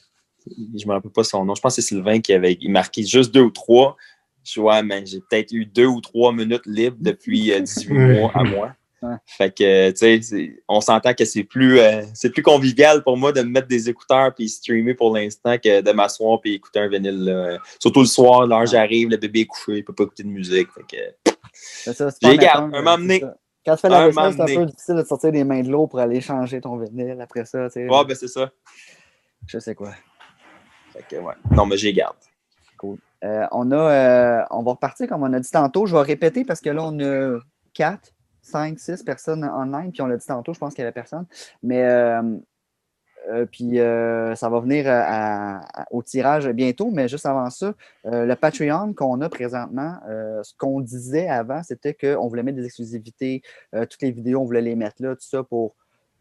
[0.47, 3.05] je ne me rappelle pas son nom, je pense que c'est Sylvain qui avait marqué
[3.05, 3.97] juste deux ou trois.
[4.45, 8.45] Je vois, mais j'ai peut-être eu deux ou trois minutes libres depuis 18 mois à
[8.45, 8.75] moi.
[9.27, 13.33] Fait que, tu sais, on s'entend que c'est plus, euh, c'est plus convivial pour moi
[13.33, 16.89] de me mettre des écouteurs puis streamer pour l'instant que de m'asseoir puis écouter un
[16.89, 17.59] vinyle.
[17.79, 20.69] Surtout le soir, l'heure j'arrive, le bébé est couché, il peut pas écouter de musique.
[20.73, 21.33] Fait que.
[22.23, 23.23] J'ai garde, un moment donné.
[23.65, 25.87] Quand tu fais la vaisselle, c'est un peu difficile de sortir des mains de l'eau
[25.87, 27.65] pour aller changer ton vinyle après ça.
[27.67, 27.89] Tu sais.
[27.89, 28.51] Ouais, ben c'est ça.
[29.47, 29.93] Je sais quoi.
[30.93, 31.35] Fait que, ouais.
[31.51, 32.17] Non, mais j'ai garde.
[32.79, 32.99] Cool.
[33.25, 35.87] Euh, on, a, euh, on va repartir comme on a dit tantôt.
[35.87, 37.39] Je vais répéter parce que là, on a
[37.73, 38.13] quatre
[38.45, 41.27] 5, 6 personnes online, puis on l'a dit tantôt, je pense qu'il n'y avait personne.
[41.63, 42.23] Mais euh,
[43.31, 44.87] euh, puis euh, ça va venir
[45.91, 47.75] au tirage bientôt, mais juste avant ça,
[48.05, 49.99] le Patreon qu'on a présentement,
[50.43, 53.43] ce qu'on disait avant, c'était qu'on voulait mettre des exclusivités,
[53.73, 55.75] toutes les vidéos, on voulait les mettre là, tout ça pour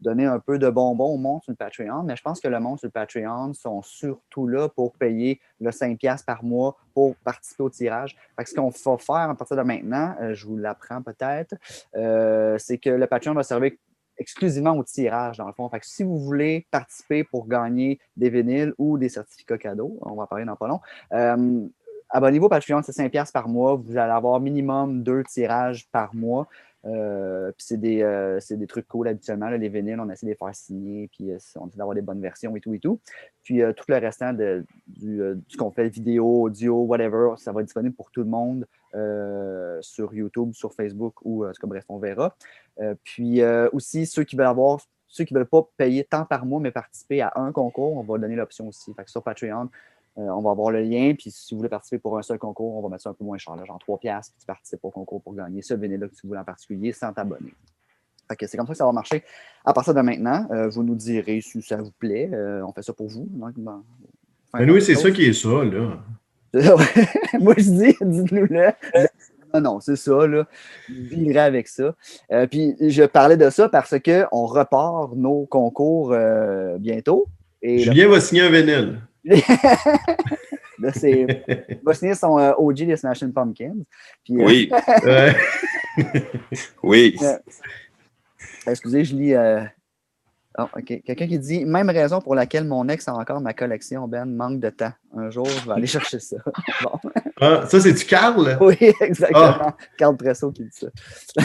[0.04, 2.60] donner un peu de bonbons au monde sur le Patreon, mais je pense que le
[2.60, 7.62] monde sur le Patreon sont surtout là pour payer le 5$ par mois pour participer
[7.62, 8.16] au tirage.
[8.44, 11.54] ce qu'on va faire à partir de maintenant, euh, je vous l'apprends peut-être,
[11.96, 13.72] euh, c'est que le Patreon va servir
[14.16, 15.68] exclusivement au tirage, dans le fond.
[15.82, 20.44] Si vous voulez participer pour gagner des vinyles ou des certificats cadeaux, on va parler
[20.44, 20.80] dans pas long,
[21.12, 21.66] euh,
[22.10, 23.74] abonnez-vous au Patreon, c'est 5$ par mois.
[23.74, 26.46] Vous allez avoir minimum deux tirages par mois.
[26.86, 29.48] Euh, puis c'est des, euh, des, trucs cool habituellement.
[29.48, 32.20] les vinyles, on essaie de les faire signer, puis euh, on essaie d'avoir des bonnes
[32.20, 33.00] versions et tout et tout.
[33.42, 37.94] Puis tout le restant de, du, qu'on fait, vidéo, audio, whatever, ça va être disponible
[37.94, 38.66] pour tout le monde
[39.80, 42.36] sur YouTube, sur Facebook ou ce que bref, on verra.
[43.02, 46.60] puis aussi, ceux qui veulent avoir, ceux qui ne veulent pas payer tant par mois,
[46.60, 48.94] mais participer à un concours, on va donner l'option aussi.
[48.94, 49.68] Que sur Patreon,
[50.16, 52.76] euh, on va avoir le lien, puis si vous voulez participer pour un seul concours,
[52.76, 54.90] on va mettre ça un peu moins cher, genre 3 piastres, puis tu participes au
[54.90, 57.52] concours pour gagner ce vinyle-là que tu voulais en particulier sans t'abonner.
[58.30, 59.24] c'est comme ça que ça va marcher.
[59.64, 62.30] À partir de maintenant, euh, vous nous direz si ça vous plaît.
[62.32, 63.28] Euh, on fait ça pour vous.
[64.54, 65.98] Mais oui, c'est ça qui est ça, là.
[67.40, 68.72] Moi, je dis, dites-nous-le.
[69.52, 70.46] Non, non, c'est ça, là.
[70.88, 71.96] Vivrez avec ça.
[72.48, 76.14] puis je parlais de ça parce qu'on repart nos concours
[76.78, 77.26] bientôt.
[77.60, 79.00] Et Julien va signer un vinyle.
[80.78, 81.44] là, c'est.
[81.70, 83.82] Il va signer son euh, OG des Smashing Pumpkins.
[84.24, 84.70] Puis, euh, oui.
[86.82, 87.16] oui.
[88.66, 89.34] excusez, je lis.
[90.56, 91.02] Oh, OK.
[91.04, 94.60] Quelqu'un qui dit Même raison pour laquelle mon ex a encore ma collection, Ben, manque
[94.60, 94.92] de temps.
[95.16, 96.36] Un jour, je vais aller chercher ça.
[96.82, 97.10] bon.
[97.40, 98.56] Ah, ça, c'est-tu Carl?
[98.60, 99.74] Oui, exactement.
[99.98, 100.86] Carl Presso qui dit ça.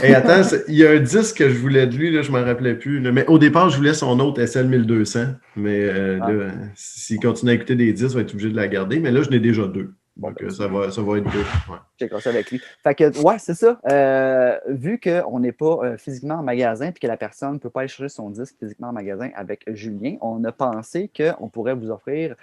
[0.03, 2.37] Et attends, il y a un disque que je voulais de lui, là, je ne
[2.37, 2.99] m'en rappelais plus.
[2.99, 3.11] là.
[3.11, 5.35] Mais au départ, je voulais son autre SL1200.
[5.55, 6.51] Mais euh, Ah.
[6.75, 8.99] s'il continue à écouter des disques, je vais être obligé de la garder.
[8.99, 9.93] Mais là, je n'ai déjà deux.
[10.19, 11.39] Donc, euh, ça, va, ça va être deux.
[11.69, 11.77] Ouais.
[11.97, 12.61] Checkera ça avec lui.
[12.83, 13.79] Fait que, ouais, c'est ça.
[13.89, 17.69] Euh, vu qu'on n'est pas euh, physiquement en magasin puis que la personne ne peut
[17.69, 21.73] pas aller chercher son disque physiquement en magasin avec Julien, on a pensé qu'on pourrait
[21.73, 22.35] vous offrir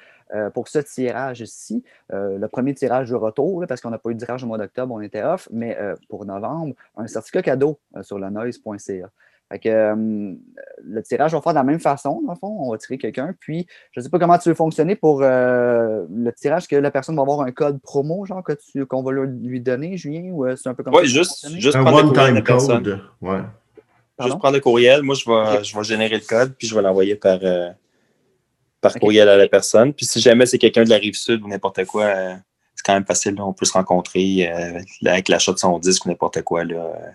[0.55, 4.19] pour ce tirage-ci, le premier tirage de retour, là, parce qu'on n'a pas eu de
[4.19, 8.29] tirage au mois d'octobre, on était off, mais pour novembre, un certificat cadeau sur le
[8.29, 9.11] noise.ca.
[9.49, 10.35] Fait que euh,
[10.83, 12.57] le tirage va faire de la même façon, dans le fond.
[12.61, 13.33] On va tirer quelqu'un.
[13.39, 16.91] Puis, je ne sais pas comment tu veux fonctionner pour euh, le tirage, que la
[16.91, 20.47] personne va avoir un code promo, genre, que tu- qu'on va lui- donner, Julien, ou
[20.47, 21.61] euh, c'est un peu comme ça Oui, que ça va juste, fonctionner?
[21.61, 23.01] juste Un prendre le courriel code.
[23.23, 23.39] Ouais.
[24.21, 25.03] Juste prendre le courriel.
[25.03, 27.69] Moi, je vais, je vais générer le code, puis je vais l'envoyer par, euh,
[28.81, 29.93] par courriel à la personne.
[29.93, 32.35] Puis si jamais c'est quelqu'un de la rive sud ou n'importe quoi, euh,
[32.75, 33.35] c'est quand même facile.
[33.37, 33.45] là.
[33.47, 36.65] On peut se rencontrer euh, avec l'achat de son disque ou n'importe quoi.
[36.65, 37.11] Là, euh,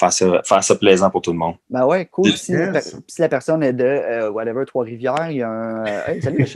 [0.00, 1.54] faire, ça, faire ça plaisant pour tout le monde.
[1.68, 2.28] Ben ouais, cool.
[2.30, 2.42] Yes.
[2.42, 5.86] Si, la per- si la personne est de euh, whatever, Trois-Rivières, il y a un.
[5.86, 6.46] euh, hey, salut.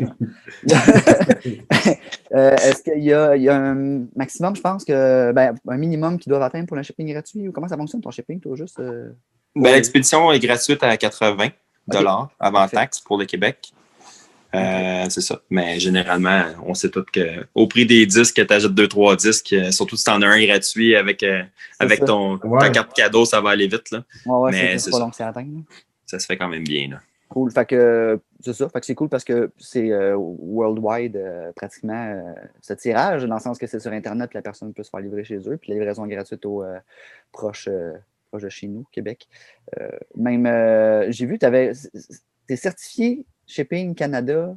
[2.35, 5.77] Euh, Est-ce qu'il y a, il y a un maximum, je pense, que ben, un
[5.77, 7.47] minimum qu'ils doivent atteindre pour le shipping gratuit?
[7.49, 8.81] Ou comment ça fonctionne ton shipping, toi, juste?
[8.81, 9.11] euh?
[9.55, 11.49] Ben, L'expédition est gratuite à 80
[11.87, 12.77] dollars avant Parfait.
[12.77, 13.73] taxe pour le Québec.
[14.55, 15.41] Euh, C'est ça.
[15.51, 19.71] Mais généralement, on sait tous qu'au prix des disques, tu achètes deux, trois disques, euh,
[19.71, 21.43] surtout si tu en as un gratuit avec, euh,
[21.79, 22.05] avec ça.
[22.07, 23.91] ton, ta carte cadeau, ça va aller vite.
[23.91, 24.05] Là.
[24.27, 25.03] Ouais, ouais, Mais c'est- pas ça.
[25.05, 25.47] long que c'est atteint.
[26.07, 26.89] Ça se fait quand même bien.
[26.91, 27.01] Là.
[27.29, 27.51] Cool.
[27.51, 28.69] Fait que c'est ça.
[28.69, 32.23] Fait que c'est cool parce que c'est euh, worldwide euh, pratiquement
[32.61, 35.25] ce tirage, dans le sens que c'est sur Internet, la personne peut se faire livrer
[35.25, 36.79] chez eux, puis la livraison est gratuite au euh,
[37.33, 37.93] proche, euh,
[38.31, 39.27] proche de chez nous, Québec.
[40.17, 40.45] Même
[41.11, 41.73] j'ai vu, tu avais.
[42.47, 44.57] T'es certifié Shipping Canada.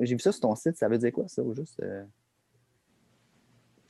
[0.00, 1.80] J'ai vu ça sur ton site, ça veut dire quoi ça ou juste?
[1.82, 2.04] euh?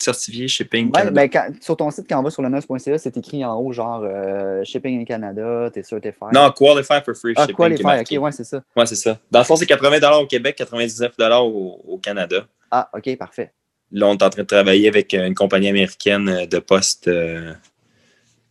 [0.01, 0.87] Certifié shipping.
[0.87, 1.11] Ouais, Canada.
[1.11, 3.73] ben, quand- sur ton site, quand on va sur le neuf.ca, c'est écrit en haut,
[3.73, 6.33] genre euh, Shipping in Canada, t'es certified.
[6.33, 7.83] non, Qualify for Free ah, Shipping.
[7.83, 8.17] marqué.
[8.17, 8.63] Ok, ouais, c'est ça.
[8.77, 9.19] Ouais, c'est ça.
[9.31, 12.47] Dans le fond, c'est 80 au Québec, 99 au, au Canada.
[12.71, 13.53] Ah, ok, parfait.
[13.91, 17.53] Là, on est en train de travailler avec euh, une compagnie américaine de poste euh,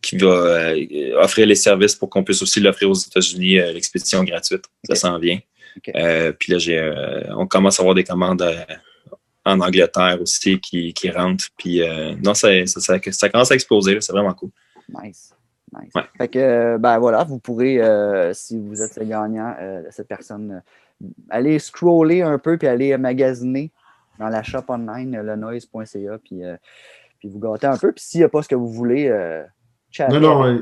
[0.02, 4.22] qui va euh, offrir les services pour qu'on puisse aussi l'offrir aux États-Unis, euh, l'expédition
[4.22, 4.64] gratuite.
[4.84, 5.38] Ça s'en vient.
[5.94, 8.64] Euh, puis là, j'ai, euh, on commence à avoir des commandes euh,
[9.44, 11.48] en Angleterre aussi qui, qui rentrent.
[11.56, 11.80] Puis
[12.22, 13.94] non, ça, ça, ça, ça commence à exploser.
[13.94, 14.00] là.
[14.00, 14.50] C'est vraiment cool.
[14.88, 15.34] Nice.
[15.72, 15.92] Nice.
[15.94, 16.02] Ouais.
[16.16, 17.80] Fait que, ben voilà, vous pourrez,
[18.34, 20.62] si vous êtes le gagnant de cette personne,
[21.30, 23.70] aller scroller un peu puis aller magasiner
[24.18, 26.42] dans la shop online, lenoise.ca, puis,
[27.18, 27.92] puis vous gâter un peu.
[27.92, 29.08] Puis s'il n'y a pas ce que vous voulez,
[30.10, 30.58] Non, non, euh,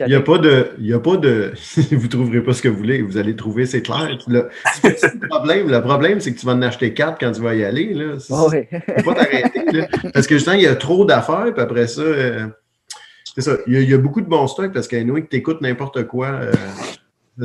[0.00, 0.72] il n'y a pas de.
[0.78, 1.52] Y a pas de
[1.92, 4.18] vous ne trouverez pas ce que vous voulez, vous allez trouver, c'est clair.
[4.26, 4.48] Le,
[5.28, 7.94] problème, le problème, c'est que tu vas en acheter avec quand tu vas y aller.
[7.94, 8.14] Là.
[8.28, 8.68] Ouais.
[8.98, 9.86] faut pas t'arrêter.
[10.12, 12.46] Parce que justement, il y a trop d'affaires, puis après ça, euh,
[13.34, 13.56] c'est ça.
[13.66, 15.60] Il y, a, il y a beaucoup de bons stocks parce qu'à que tu écoutes
[15.60, 16.52] n'importe quoi, euh,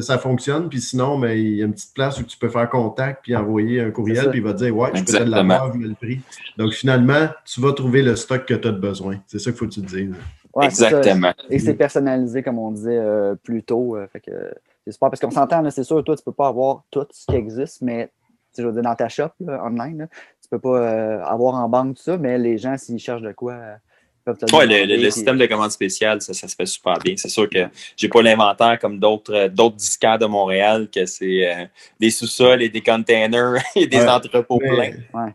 [0.02, 0.70] ça fonctionne.
[0.70, 3.36] Puis sinon, mais il y a une petite place où tu peux faire contact puis
[3.36, 5.36] envoyer un courriel, puis il va te dire Ouais, je peux te Exactement.
[5.36, 6.22] l'avoir vu le prix.
[6.58, 9.20] Donc finalement, tu vas trouver le stock que tu as besoin.
[9.28, 10.14] C'est ça qu'il faut que tu te dises.
[10.54, 10.88] Ouais, c'est ça.
[10.90, 11.34] Exactement.
[11.50, 13.96] Et c'est personnalisé, comme on disait euh, plus tôt.
[13.96, 14.32] euh, fait que
[14.86, 15.10] c'est super.
[15.10, 17.82] Parce qu'on s'entend, là, c'est sûr, toi, tu peux pas avoir tout ce qui existe,
[17.82, 18.12] mais tu
[18.58, 20.08] sais, je veux dire, dans ta shop là, online, là,
[20.42, 23.32] tu peux pas euh, avoir en banque tout ça, mais les gens, s'ils cherchent de
[23.32, 23.76] quoi, euh,
[24.20, 26.66] ils peuvent te le Ouais, le, le- système de commande spéciale, ça, ça se fait
[26.66, 27.14] super bien.
[27.18, 27.60] C'est sûr que
[27.96, 31.66] j'ai pas l'inventaire comme d'autres d'autres disquaires de Montréal, que c'est euh,
[32.00, 34.08] des sous-sols et des containers et des Ouais.
[34.10, 34.94] entrepôts Mais- pleins.
[35.26, 35.32] Ouais.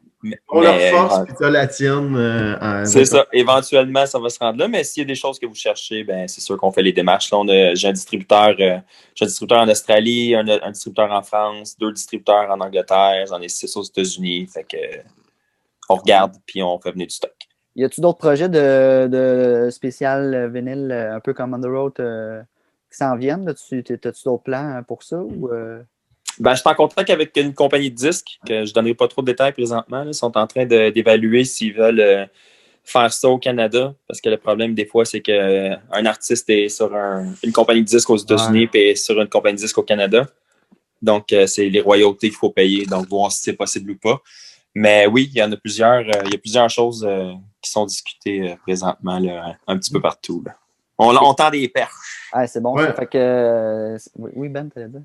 [0.48, 2.16] On leur mais, force, euh, puis tu la tienne.
[2.16, 3.26] euh, c'est ça.
[3.32, 4.68] Éventuellement, ça va se rendre là.
[4.68, 6.92] Mais s'il y a des choses que vous cherchez, ben c'est sûr qu'on fait les
[6.92, 7.30] démarches.
[7.30, 8.78] Là, on a- j'ai un distributeur, euh,
[9.14, 13.40] j'ai un distributeur en Australie, un, un distributeur en France, deux distributeurs en Angleterre, j'en
[13.40, 14.46] ai six aux États-Unis.
[14.52, 14.76] Fait que
[15.88, 17.32] on regarde puis on fait venir du stock.
[17.76, 21.66] Y a-tu d'autres projets de, de spécial euh, vinyle, euh, un peu comme On the
[21.66, 22.40] Road, euh,
[22.90, 23.44] qui s'en viennent?
[23.44, 23.52] là?
[23.54, 25.18] Tu- t'as- T'as-tu d'autres plans euh, pour ça?
[25.18, 25.82] Ou, euh?
[26.38, 29.08] Ben, je suis en contact avec une compagnie de disques que je ne donnerai pas
[29.08, 30.00] trop de détails présentement.
[30.02, 30.10] là.
[30.10, 32.26] Ils sont en train d'évaluer s'ils veulent euh,
[32.84, 33.94] faire ça au Canada.
[34.06, 37.86] Parce que le problème, des fois, c'est qu'un artiste est sur un- une compagnie de
[37.86, 40.26] disques aux États-Unis et sur une compagnie de disques au Canada.
[41.02, 42.86] Donc, euh, c'est les royautés qu'il faut payer.
[42.86, 44.20] Donc, voir si c'est possible ou pas.
[44.74, 46.00] Mais oui, il y en a plusieurs.
[46.00, 47.32] euh, il y a plusieurs choses euh,
[47.62, 50.42] qui sont discutées euh, présentement là, un petit peu partout.
[50.44, 50.52] là.
[50.98, 52.28] On, on tend des perches.
[52.32, 52.84] Ah, c'est bon, Ouais.
[52.86, 52.92] ça.
[52.94, 53.18] Fait que.
[53.18, 55.02] euh, oui, Ben, t'allais dire?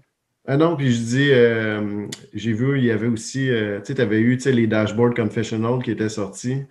[0.48, 3.96] Ah non, puis je dis, euh, j'ai vu, il y avait aussi, euh, tu sais,
[3.96, 6.64] tu avais eu les dashboards confessional qui étaient sortis.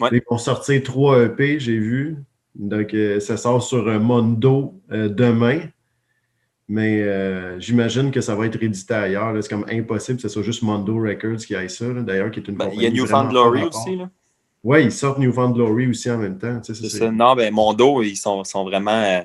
[0.00, 0.08] Ouais.
[0.12, 2.16] Ils vont sortir trois EP, j'ai vu.
[2.54, 5.60] Donc, euh, ça sort sur Mondo demain.
[6.68, 7.04] Mais
[7.60, 9.36] j'imagine que ça va être édité ailleurs.
[9.42, 12.48] C'est comme impossible que ce soit juste Mondo Records qui aille ça, d'ailleurs, qui est
[12.48, 13.96] une ben, Il y a Newfound Glory aussi.
[13.96, 14.08] Là.
[14.62, 16.60] Oui, ils sortent Newfound Glory aussi en même temps.
[16.62, 17.10] C'est ça.
[17.10, 19.24] Non, ben Mondo, ils sont, sont vraiment,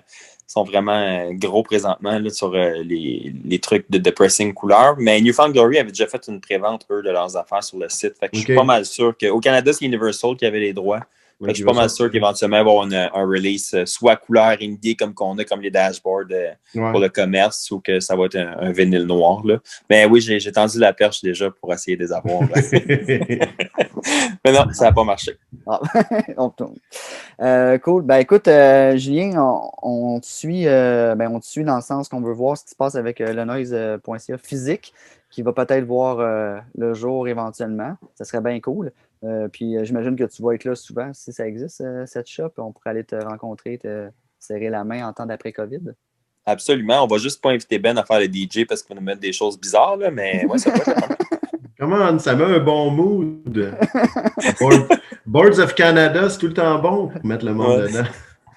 [0.56, 4.96] sont vraiment euh, gros présentement là, sur euh, les, les, trucs de depressing couleur.
[4.98, 8.14] Mais Newfound Glory avait déjà fait une prévente, eux, de leurs affaires sur le site.
[8.20, 11.02] Fait que je suis pas mal sûr qu'au Canada, c'est Universal qui avait les droits
[11.42, 14.56] je suis pas mal sûr qu'éventuellement, il va y avoir un release euh, soit couleur
[14.62, 18.26] indie comme qu'on a, comme les dashboards euh, pour le commerce, ou que ça va
[18.26, 19.46] être un, vinyle noir.
[19.46, 19.60] Là.
[19.90, 22.42] Mais oui, j'ai tendu la perche déjà pour essayer de les avoir.
[24.46, 25.38] Mais non, ça n'a pas marché.
[25.68, 25.82] Ah,
[27.42, 28.04] euh, cool.
[28.04, 28.48] Ben écoute,
[28.96, 29.42] Julien,
[29.82, 32.72] on, te suit, ben, on te suit dans le sens qu'on veut voir ce qui
[32.72, 34.94] se passe avec le noise.ca physique,
[35.32, 37.96] qui va peut-être voir le jour éventuellement.
[38.16, 38.92] Ça serait bien cool.
[39.26, 42.28] Euh, puis euh, j'imagine que tu vas être là souvent si ça existe, euh, cette
[42.28, 42.52] shop.
[42.58, 45.94] On pourrait aller te rencontrer, te serrer la main en temps d'après-COVID.
[46.46, 47.04] Absolument.
[47.04, 49.22] On va juste pas inviter Ben à faire le DJ parce qu'il va nous mettre
[49.22, 50.92] des choses bizarres, là, mais ouais, ça peut être.
[51.88, 53.78] Comment ça met un bon mood.
[55.28, 58.08] Boards of Canada, c'est tout le temps bon pour mettre le monde dedans.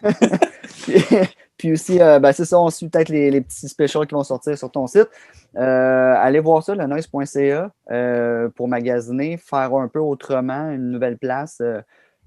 [1.58, 4.56] Puis aussi, euh, ben, c'est ça, on suit peut-être les, petits specials qui vont sortir
[4.56, 5.10] sur ton site.
[5.56, 11.18] Euh, allez voir ça, le noise.ca, euh, pour magasiner, faire un peu autrement, une nouvelle
[11.18, 11.60] place.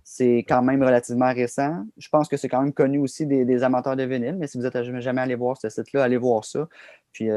[0.03, 1.85] C'est quand même relativement récent.
[1.97, 4.63] Je pense que c'est quand même connu aussi des, amateurs de vinyle, mais si vous
[4.63, 6.67] n'êtes jamais allé voir ce site-là, allez voir ça.
[7.11, 7.29] Puis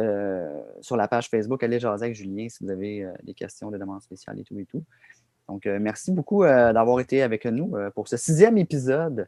[0.81, 4.03] sur la page Facebook, allez jaser avec Julien si vous avez des questions, des demandes
[4.03, 4.83] spéciales et tout et tout.
[5.49, 9.27] Donc, merci beaucoup d'avoir été avec nous pour ce sixième épisode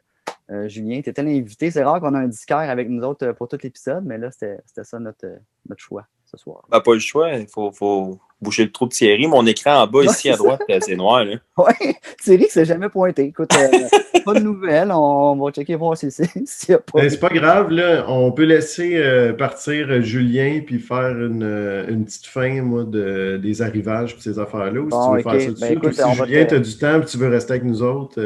[0.49, 1.71] euh, Julien, tu étais l'invité.
[1.71, 4.31] C'est rare qu'on a un disquaire avec nous autres euh, pour tout l'épisode, mais là,
[4.31, 6.65] c'était ça notre, euh, notre choix ce soir.
[6.69, 7.33] Ben, pas le choix.
[7.33, 9.27] Il faut, boucher le trou de Thierry.
[9.27, 11.25] Mon écran en bas, ici à droite, c'est noir.
[11.57, 13.23] Oui, Thierry ne s'est jamais pointé.
[13.23, 14.91] Écoute, euh, pas de nouvelles.
[14.91, 16.99] On va checker voir s'il si, a pas.
[17.01, 18.05] Ben, c'est pas grave, là.
[18.07, 21.41] On peut laisser euh, partir euh, Julien puis faire une,
[21.89, 24.81] une, petite fin, moi, de, des arrivages et ces affaires-là.
[24.81, 27.05] Ou si tu veux faire ça ben, écoute, si Julien, tu as du temps et
[27.05, 28.21] tu veux rester avec nous autres.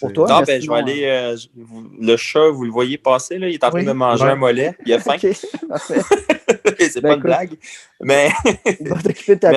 [0.00, 1.34] Pour toi, non, ben, je vais aller.
[2.00, 3.48] le chat, vous le voyez passer, là.
[3.48, 4.74] Il est en train de manger un mollet.
[4.86, 5.16] Il a faim.
[6.78, 7.58] c'est pas une blague.
[8.00, 8.30] Mais.
[8.80, 9.49] de ta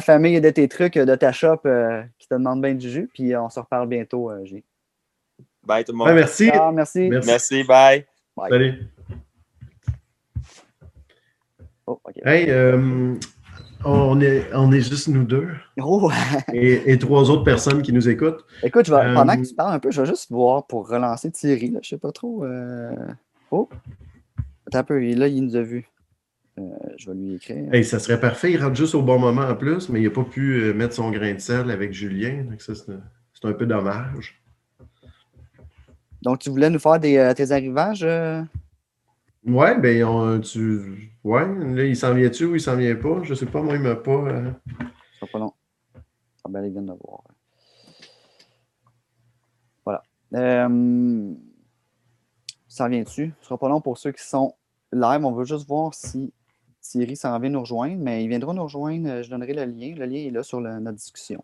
[0.00, 3.08] famille et de tes trucs, de ta shop euh, qui te demande bien du jus.
[3.12, 4.44] Puis on se reparle bientôt, euh,
[5.64, 6.12] Bye tout le monde.
[6.14, 6.50] merci.
[6.72, 7.10] merci.
[7.10, 7.64] merci.
[7.64, 8.04] bye.
[8.48, 8.74] Salut.
[11.86, 13.14] Oh, hey, euh,
[13.84, 15.48] on, est, on est juste nous deux.
[15.80, 16.10] Oh.
[16.52, 18.44] et, trois autres personnes qui nous écoutent.
[18.62, 21.30] Écoute, je vais, pendant que tu parles un peu, je vais juste voir pour relancer
[21.30, 21.70] Thierry.
[21.70, 22.44] Là, je sais pas trop.
[23.50, 23.68] Oh!
[24.66, 25.91] Attends un peu, là, il nous a vus.
[26.58, 27.84] Euh, je vais lui écrire.
[27.84, 28.52] ça serait parfait.
[28.52, 30.94] Il rentre juste au bon moment en plus, mais il n'a pas pu euh, mettre
[30.94, 32.44] son grain de sel avec Julien.
[32.44, 32.92] Donc ça, c'est
[33.44, 34.42] un peu dommage.
[36.20, 38.06] Donc, tu voulais nous faire des, euh, tes arrivages?
[39.44, 41.10] Ouais, ben, tu.
[41.24, 43.22] Ouais, là, il s'en vient-tu ou il s'en vient pas?
[43.24, 44.52] Je sais pas, moi, il m'a pas.
[45.14, 45.52] Ce sera pas long.
[46.44, 47.24] Ah ben, il vient de voir.
[49.84, 50.02] Voilà.
[52.68, 53.32] ça vient-tu?
[53.40, 54.54] Ce sera pas long pour ceux qui sont
[54.92, 55.24] live.
[55.24, 56.32] On veut juste voir si
[56.82, 59.08] Thierry s'en vient nous rejoindre, mais il viendra nous rejoindre.
[59.08, 59.94] Euh, je donnerai le lien.
[59.96, 61.42] Le lien est là sur notre discussion.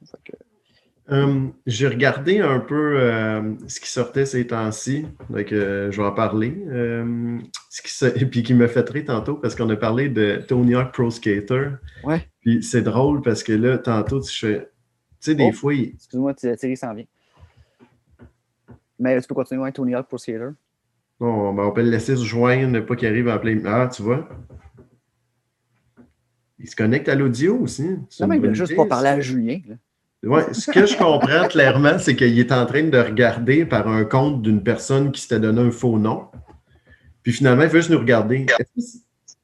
[1.11, 6.13] Euh, j'ai regardé un peu euh, ce qui sortait ces temps-ci, donc je vais en
[6.13, 6.55] parler.
[7.71, 10.93] ce qui, puis qui me fait très tantôt parce qu'on a parlé de Tony Hawk
[10.93, 11.71] Pro Skater.
[12.05, 12.29] Ouais.
[12.41, 14.71] Puis c'est drôle parce que là, tantôt, je fais.
[15.21, 15.75] Tu sais, des oh, fois.
[15.75, 17.07] Excuse-moi, Thierry s'en vient.
[18.99, 20.51] Mais tu peux continuer avec Tony Hawk Pro Skater?
[21.21, 23.61] Non, ben, on peut le laisser se joindre, pas qu'il arrive à appeler.
[23.65, 24.29] Ah, tu vois.
[26.59, 27.97] Il se connecte à l'audio aussi.
[28.21, 29.61] Non, mais il veut juste pas parler à Julien.
[30.25, 34.05] Oui, ce que je comprends clairement, c'est qu'il est en train de regarder par un
[34.05, 36.27] compte d'une personne qui s'était donné un faux nom.
[37.23, 38.47] Puis finalement, il veut juste nous regarder.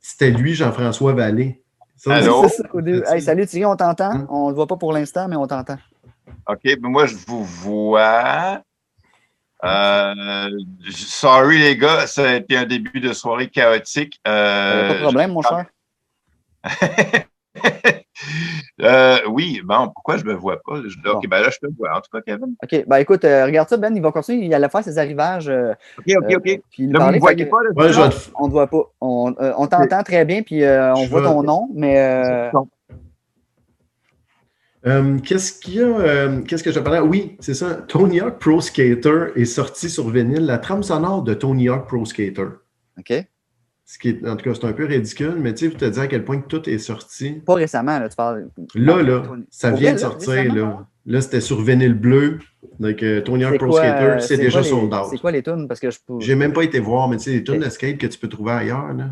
[0.00, 1.62] C'était lui, Jean-François Vallée?
[2.06, 2.46] Allô?
[3.20, 4.10] salut Thierry, on t'entend?
[4.10, 4.26] Hein?
[4.28, 5.78] On ne le voit pas pour l'instant, mais on t'entend.
[6.46, 8.62] OK, ben moi je vous vois.
[9.64, 10.50] Euh,
[10.90, 14.20] sorry les gars, ça a été un début de soirée chaotique.
[14.28, 15.64] Euh, pas de problème, mon cher.
[18.82, 20.78] euh, oui, bon, pourquoi je ne me vois pas?
[20.78, 21.96] ok, ben là, je te vois.
[21.96, 22.54] En tout cas, Kevin.
[22.62, 24.46] OK, ben écoute, euh, regarde ça, Ben, il va continuer.
[24.46, 25.48] Il allait faire ses arrivages.
[25.48, 26.60] Euh, OK, OK, OK.
[26.70, 27.62] Puis là, vous ne voyez pas?
[27.62, 27.90] Là, ouais,
[28.36, 28.90] On ne te voit pas.
[29.00, 32.50] On, on t'entend très bien, puis on voit ton nom, mais.
[34.86, 35.86] Euh, qu'est-ce qu'il y a?
[35.86, 37.00] Euh, qu'est-ce que je parlais?
[37.00, 37.74] Oui, c'est ça.
[37.74, 42.04] Tony Hawk Pro Skater est sorti sur vinyle, la trame sonore de Tony Hawk Pro
[42.04, 42.48] Skater.
[42.98, 43.24] OK.
[43.86, 46.02] Ce qui est, en tout cas, c'est un peu ridicule, mais tu sais, te dire
[46.02, 47.32] à quel point tout est sorti.
[47.44, 48.48] Pas récemment, là, tu parles.
[48.74, 50.86] Là, là, ça vient de sortir, là.
[51.06, 52.38] Là, c'était sur vinyle bleu.
[52.80, 55.08] Donc, euh, Tony Hawk Pro Skater, c'est déjà sold out.
[55.10, 55.68] C'est quoi les tunes?
[55.68, 58.06] Parce que je J'ai même pas été voir, mais tu sais, les tunes d'escape que
[58.06, 59.10] tu peux trouver ailleurs, là.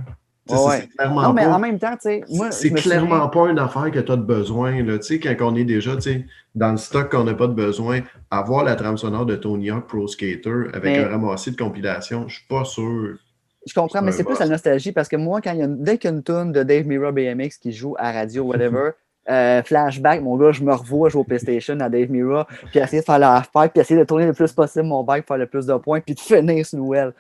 [0.49, 3.51] Ouais, clairement Non, mais pas- en même temps, tu sais, moi, c'est clairement souviens- pas
[3.51, 4.83] une affaire que tu as de besoin.
[4.83, 4.99] Là.
[4.99, 7.53] Tu sais, quand on est déjà tu sais, dans le stock qu'on n'a pas de
[7.55, 8.01] besoin,
[8.31, 12.27] avoir la trame sonore de Tony Hawk Pro Skater avec Mais- un ramassis de compilation,
[12.27, 13.19] je suis pas sûr.
[13.67, 15.83] Je comprends, mais c'est plus la nostalgie parce que moi, quand il y a une-
[15.83, 18.91] dès qu'il y a une tune de Dave Mirra BMX qui joue à radio, whatever,
[19.31, 23.01] euh, flashback, mon gars, je me revois jouer au PlayStation à Dave Mirra, puis essayer
[23.01, 25.47] de faire la half-pipe, puis essayer de tourner le plus possible mon bike, faire le
[25.47, 27.13] plus de points, puis de finir sur Noël.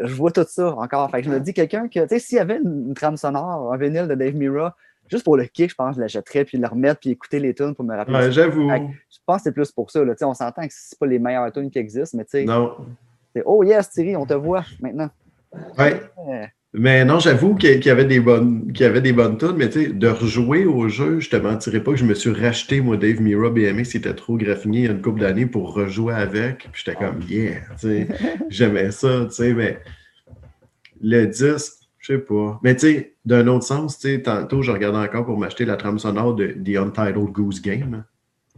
[0.00, 1.10] Je vois tout ça encore.
[1.10, 3.18] Fait que je me dis, quelqu'un que, tu sais, s'il y avait une, une trame
[3.18, 4.74] sonore, un vinyle de Dave Mirra,
[5.10, 7.74] juste pour le kick, je pense je l'achèterais, puis le remettre, puis écouter les tunes
[7.74, 8.14] pour me rappeler.
[8.14, 8.32] Ouais.
[8.32, 8.70] J'avoue.
[9.10, 10.02] Je pense que c'est plus pour ça.
[10.02, 10.14] Là.
[10.22, 12.74] On s'entend que c'est pas les meilleures tunes qui existent, mais tu sais, Non.
[13.44, 15.10] Oh yes, Thierry, on te voit maintenant.
[15.54, 19.56] Euh, Mais non, j'avoue qu'il y avait des bonnes, qu'il y avait des bonnes tunes,
[19.56, 22.30] mais tu sais, de rejouer au jeu, je te mentirais pas que je me suis
[22.30, 25.46] racheté, moi, Dave Mira BMX, qui était trop graffiné il y a une couple d'années
[25.46, 26.68] pour rejouer avec.
[26.72, 28.08] Puis j'étais comme, yeah, tu sais,
[28.48, 29.80] j'aimais ça, tu sais, mais
[31.02, 32.58] le disque, je sais pas.
[32.62, 35.76] Mais tu sais, d'un autre sens, tu sais, tantôt, je regardais encore pour m'acheter la
[35.76, 38.04] trame sonore de The Untitled Goose Game.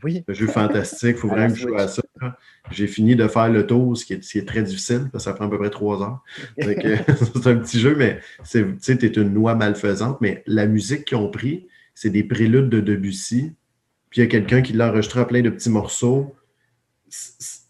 [0.02, 0.24] Oui.
[0.28, 2.02] Un jeu fantastique, il faut À vraiment que je joue à ça.
[2.70, 5.24] J'ai fini de faire le tour, ce qui est, ce qui est très difficile, parce
[5.24, 6.22] que ça prend à peu près trois heures.
[6.58, 10.20] C'est un petit jeu, mais c'est- tu sais, es une noix malfaisante.
[10.20, 13.52] Mais la musique qu'ils ont pris, c'est des préludes de Debussy.
[14.10, 16.34] Puis il y a quelqu'un qui l'a enregistré en plein de petits morceaux.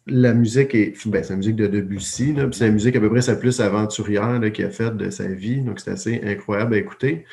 [0.06, 0.94] La musique est.
[1.06, 4.40] Ben, c'est la musique de Debussy, c'est la musique à peu près sa plus aventurière
[4.52, 5.60] qu'il a faite de sa vie.
[5.62, 7.24] Donc c'est assez incroyable à écouter.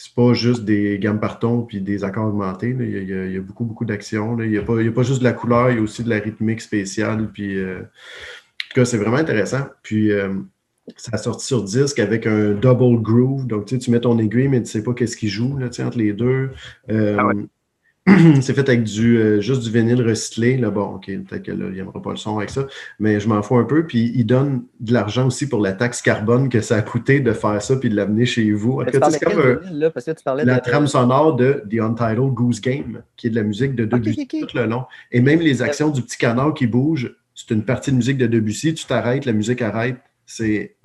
[0.00, 2.72] C'est pas juste des gammes partons puis des accords augmentés.
[2.72, 2.84] là.
[2.84, 4.40] Il, y a, beaucoup, beaucoup d'actions.
[4.40, 6.60] Il n'y a, pas- juste de la couleur, il y a aussi de la rythmique
[6.60, 7.28] spéciale.
[7.32, 9.66] Puis, euh, en tout cas, c'est vraiment intéressant.
[9.82, 10.34] Puis, euh,
[10.96, 13.48] ça a sorti sur disque avec un double groove.
[13.48, 15.98] Donc, tu sais, tu mets ton aiguille, mais tu sais pas qu'est-ce qui joue entre
[15.98, 16.50] les deux.
[16.90, 17.32] Euh, Ah.
[18.40, 20.56] c'est fait avec du, euh, juste du vinyle recyclé.
[20.56, 22.66] Là, bon, OK, peut-être qu'il n'aimera pas le son avec ça,
[22.98, 23.86] mais je m'en fous un peu.
[23.86, 27.32] Puis, il donne de l'argent aussi pour la taxe carbone que ça a coûté de
[27.32, 28.80] faire ça puis de l'amener chez vous.
[28.80, 29.90] En tout tu cas, parlais c'est comme quel un- vinyle, là?
[29.90, 30.60] Parce que tu parlais la de.
[30.60, 34.56] trame sonore de The Untitled Goose Game, qui est de la musique de Debussy tout
[34.56, 34.84] le long.
[35.12, 38.26] Et même les actions du petit canard qui bouge, c'est une partie de musique de
[38.26, 38.74] Debussy.
[38.74, 39.96] Tu t'arrêtes, la musique arrête.
[40.26, 40.76] C'est...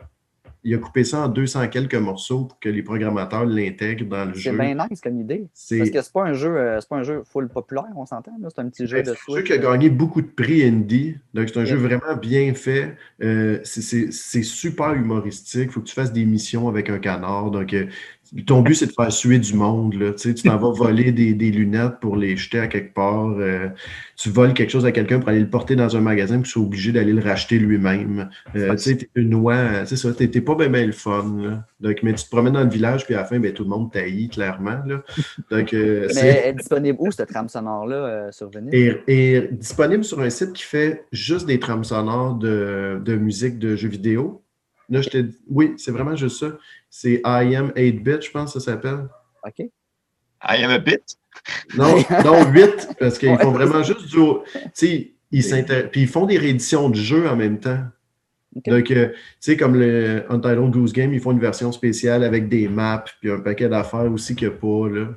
[0.65, 4.33] Il a coupé ça en 200 quelques morceaux pour que les programmateurs l'intègrent dans le
[4.33, 4.57] C'est jeu.
[4.57, 5.47] bien nice comme idée.
[5.53, 8.05] C'est Parce que c'est pas un jeu, euh, c'est pas un jeu full populaire, on
[8.05, 8.31] s'entend.
[8.47, 11.17] C'est un petit jeu c'est de un jeu qui a gagné beaucoup de prix indie.
[11.33, 12.95] Donc, c'est un jeu vraiment bien fait.
[13.21, 15.63] Euh, c'est- c'est c'est super humoristique.
[15.65, 17.51] Il faut que tu fasses des missions avec un canard.
[17.51, 17.87] Donc, euh,
[18.41, 19.93] ton but, c'est de faire suer du monde.
[19.93, 20.11] Là.
[20.11, 23.29] Tu sais, tu t'en vas voler des, des lunettes pour les jeter à quelque part.
[23.37, 23.69] Euh,
[24.15, 26.59] tu voles quelque chose à quelqu'un pour aller le porter dans un magasin, puis tu
[26.59, 28.29] es obligé d'aller le racheter lui-même.
[28.55, 29.85] Euh, tu sais, t'es une noix.
[29.85, 31.35] C'est ça, t'es pas bien le fun.
[31.37, 31.65] là.
[31.79, 33.69] Donc, mais tu te promènes dans le village, puis à la fin, ben, tout le
[33.69, 34.79] monde taillit, clairement.
[34.85, 35.03] Là.
[35.51, 40.19] Donc, euh, Mais est disponible où, cette trame sonore-là, euh, sur est, est disponible sur
[40.21, 44.43] un site qui fait juste des trames sonores de, de musique de jeux vidéo.
[44.89, 45.09] Là, je
[45.49, 46.57] oui, c'est vraiment juste ça.
[46.95, 49.07] C'est I am 8-bit, je pense que ça s'appelle.
[49.43, 49.65] OK.
[50.47, 51.01] I am a bit?
[51.75, 54.09] Non, non 8, parce qu'ils Ouais, font vraiment juste du.
[54.09, 57.79] Tu sais, ils Puis ils font des rééditions de jeux en même temps.
[58.67, 62.47] Donc, euh, tu sais, comme le Untitled Goose Game, ils font une version spéciale avec
[62.47, 65.07] des maps, puis un paquet d'affaires aussi qu'il n'y a pas, là.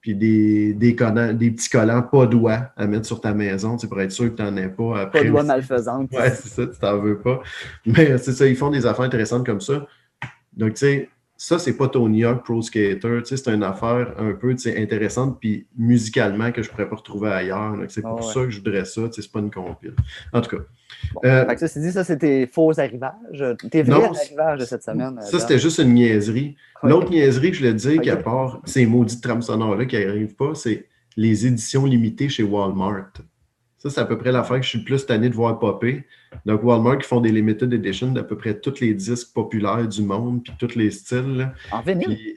[0.00, 3.88] Puis des, des, collants, des petits collants pas doigts à mettre sur ta maison, tu
[3.88, 5.24] pour être sûr que tu n'en aies pas après.
[5.28, 5.46] Pas aussi.
[5.48, 6.12] malfaisante.
[6.12, 7.42] Ouais, c'est ça, tu t'en veux pas.
[7.84, 9.88] Mais c'est ça, ils font des affaires intéressantes comme ça.
[10.56, 12.98] Donc, tu sais, ça, c'est pas Tony Hawk Pro Skater.
[13.22, 16.88] Tu sais, c'est une affaire un peu tu sais, intéressante, puis musicalement, que je pourrais
[16.88, 17.76] pas retrouver ailleurs.
[17.76, 18.32] Donc, c'est pour Ah ouais.
[18.34, 19.02] ça que je voudrais ça.
[19.08, 19.94] Tu sais, c'est pas une compile.
[20.32, 20.62] En tout cas,
[21.14, 21.20] Bon.
[21.24, 23.44] Euh, Fait que ça, c'est dit, ça, c'était faux arrivages.
[23.70, 25.18] Tes vrais Non, arrivages de cette semaine.
[25.22, 26.56] ça, c'était juste une niaiserie.
[26.82, 30.54] L'autre niaiserie que je voulais dire, qu'à part ces maudites trames sonores-là qui n'arrivent pas,
[30.54, 30.86] c'est
[31.16, 33.12] les éditions limitées chez Walmart.
[33.78, 36.04] Ça, c'est à peu près l'affaire que je suis le plus tanné de voir popper.
[36.46, 40.02] Donc, Walmart qui font des limited editions d'à peu près tous les disques populaires du
[40.02, 41.36] monde, puis tous les styles.
[41.36, 41.54] là.
[41.72, 42.06] En vinyle?
[42.06, 42.36] Puis,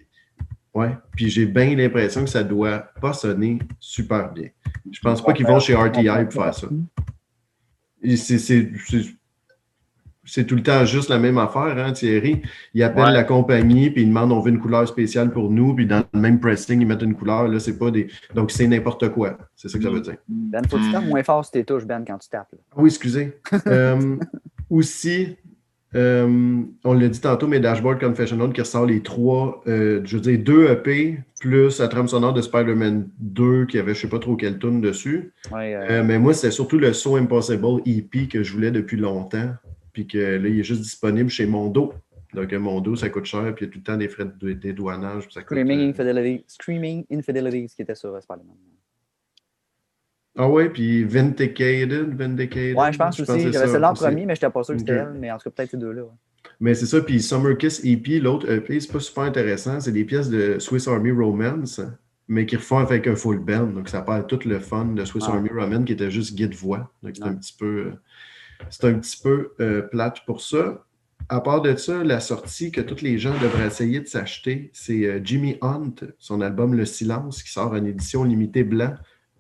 [0.73, 4.49] ouais, puis j'ai bien l'impression que ça doit pas sonner super bien.
[4.91, 6.67] Je pense pas qu'ils vont chez RTI pour faire ça.
[8.15, 9.13] C'est-
[10.25, 12.41] c'est- c'est- C'est tout le temps juste la même affaire, hein, Thierry.
[12.73, 13.11] Ils appellent Ouais.
[13.13, 16.19] la compagnie, puis ils demandent on veut une couleur spéciale pour nous, puis dans le
[16.19, 17.47] même pressing, ils mettent une couleur.
[17.47, 18.07] Là, c'est pas des.
[18.33, 19.37] Donc, c'est n'importe quoi.
[19.55, 20.15] C'est ça que ça veut dire.
[20.27, 22.47] Ben, faut que tu tapes moins fort sur tes touches, Ben, quand tu tapes.
[22.51, 22.57] là.
[22.71, 23.37] Ah Oui, excusez.
[23.67, 24.15] Euh,
[24.69, 25.35] aussi,
[25.95, 30.21] euh, on l'a dit tantôt, mais Dashboard Confessional qui ressort les trois, euh, je veux
[30.21, 34.17] dire, deux EP, plus la trame sonore de Spider-Man 2 qui avait je sais pas
[34.19, 35.33] trop quelle tune dessus.
[35.51, 38.97] Ouais, euh, Euh, mais moi, c'était surtout le So Impossible EP que je voulais depuis
[38.97, 39.49] longtemps.
[39.93, 41.93] Puis que là, il est juste disponible chez Mondo.
[42.33, 44.25] Donc, euh, Mondo, ça coûte cher, puis il y a tout le temps des frais
[44.25, 45.25] de dédouanage.
[45.25, 46.43] puis ça coûte, Screaming euh, Infidelity.
[46.47, 48.55] Screaming Infidelities qui était sur Spider-Man.
[50.35, 52.15] Ah ouais, puis Vindicated.
[52.17, 53.51] Vindicated Ouais, je pense aussi.
[53.51, 55.13] J'avais celle-là en premier, mais je n'étais pas sûr que c'était elle.
[55.19, 56.03] Mais en tout cas, peut-être ces deux-là.
[56.03, 56.09] ouais.
[56.59, 59.79] Mais c'est ça, puis Summer Kiss EP, l'autre EP, c'est pas super intéressant.
[59.79, 61.81] C'est des pièces de Swiss Army Romance,
[62.27, 63.67] mais qui refont avec un full band.
[63.67, 65.33] Donc ça perd tout le fun de Swiss Ah.
[65.33, 66.91] Army Romance qui était juste guide-voix.
[67.03, 67.91] Donc c'est un petit peu, euh,
[68.69, 70.85] c'est un petit peu euh, plate pour ça.
[71.29, 75.05] À part de ça, la sortie que tous les gens devraient essayer de s'acheter, c'est
[75.05, 78.93] euh, Jimmy Hunt, son album Le Silence, qui sort en édition limitée blanc,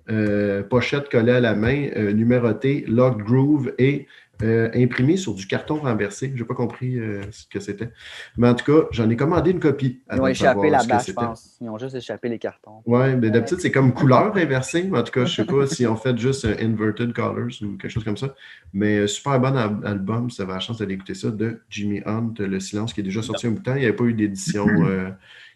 [0.09, 4.07] euh, pochette collée à la main, numérotée, locked groove et
[4.41, 6.31] euh, imprimé sur du carton renversé.
[6.35, 7.91] Je n'ai pas compris euh, ce que c'était.
[8.35, 10.01] Mais en tout cas, j'en ai commandé une copie.
[10.11, 11.57] Ils ont échappé la bâche, je pense.
[11.61, 12.81] Ils ont juste échappé les cartons.
[12.85, 14.83] Ouais, mais d'habitude, c'est comme couleur inversée.
[14.83, 17.77] Mais en tout cas, je sais pas si on fait juste euh, inverted colors ou
[17.77, 18.33] quelque chose comme ça.
[18.73, 21.61] Mais euh, super bon al- album, si vous avez la chance d'aller écouter ça, de
[21.69, 23.75] Jimmy Hunt, Le Silence, qui est déjà sorti un bout de temps.
[23.75, 25.11] Il n'y avait pas eu d'édition euh,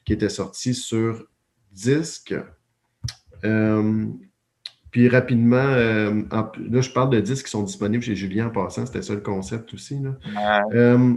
[0.06, 1.26] qui était sortie sur
[1.74, 2.36] disque.
[3.44, 4.06] Euh,
[4.98, 8.50] puis rapidement, euh, en- là, je parle de disques qui sont disponibles chez Julien en
[8.50, 8.84] passant.
[8.84, 10.00] C'était ça le concept aussi.
[10.02, 10.18] là.
[10.26, 10.76] Ouais.
[10.76, 11.14] Euh,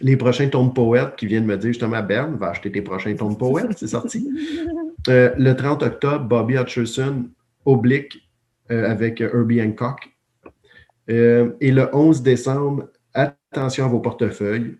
[0.00, 3.14] les prochains tomes de poète qui viennent me dire justement, Berne, va acheter tes prochains
[3.14, 4.26] tomes de poète, c'est sorti.
[5.08, 7.24] Euh, le 30 octobre, Bobby Hutcherson,
[7.64, 8.18] Oblique,
[8.70, 10.08] avec Herbie Hancock.
[11.08, 14.76] Et le 11 décembre, attention à vos portefeuilles,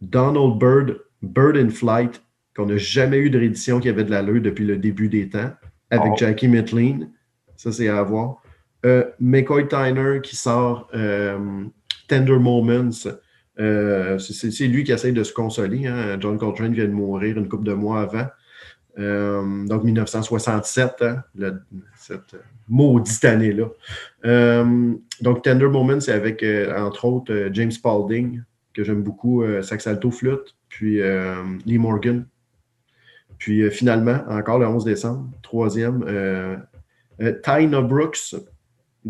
[0.00, 2.22] Donald Byrd, Bird in Flight,
[2.56, 5.50] qu'on n'a jamais eu de réédition qui avait de l'allure depuis le début des temps,
[5.90, 6.16] avec Oh.
[6.16, 7.00] Jackie Mitlin.
[7.58, 8.40] Ça, c'est à voir.
[8.86, 11.64] Euh, McCoy Tyner qui sort euh,
[12.08, 12.90] Tender Moments.
[13.58, 15.86] Euh, c'est- lui qui essaye de se consoler.
[15.88, 16.16] hein.
[16.20, 18.26] John Coltrane vient de mourir une couple de mois avant.
[18.96, 21.22] Donc 1967, hein,
[21.96, 22.34] cette
[22.68, 23.66] maudite année-là.
[25.20, 26.44] Donc Tender Moments, c'est avec,
[26.76, 28.42] entre autres, James Spalding,
[28.74, 31.00] que j'aime beaucoup, sax alto flûte, puis
[31.66, 32.26] Lee Morgan.
[33.38, 36.02] Puis finalement, encore le 11 décembre, troisième,
[37.42, 38.34] Tyna Brooks,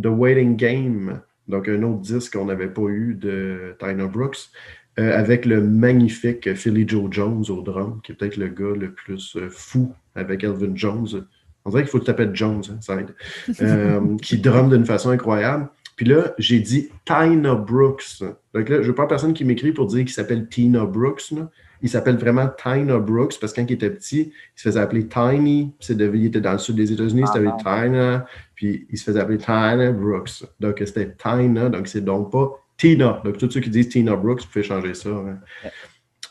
[0.01, 4.51] The Waiting Game, donc un autre disque qu'on n'avait pas eu de Tyna Brooks,
[4.99, 8.93] euh, avec le magnifique Philly Joe Jones au drum, qui est peut-être le gars le
[8.93, 11.25] plus euh, fou avec Elvin Jones.
[11.65, 13.15] On dirait qu'il faut que tu t'appelles Jones, hein, ça aide.
[13.61, 15.69] Euh, qui drum d'une façon incroyable.
[15.97, 18.23] Puis là, j'ai dit Tyna Brooks.
[18.55, 21.31] Donc là, je veux pas personne qui m'écrit pour dire qu'il s'appelle Tina Brooks.
[21.33, 21.51] là.
[21.83, 25.07] Il s'appelle vraiment Tyna Brooks parce que quand il était petit, il se faisait appeler
[25.07, 25.73] Tiny.
[25.79, 27.57] Puis c'est devenu- il était dans le sud des États-Unis, Ah, c'était.
[27.57, 28.27] Tyna.
[28.55, 30.45] Puis il se faisait appeler Tyna Brooks.
[30.59, 33.21] Donc c'était Tyna, donc c'est donc pas Tina.
[33.25, 35.11] Donc tous ceux qui disent Tina Brooks, vous pouvez changer ça.
[35.11, 35.39] hein.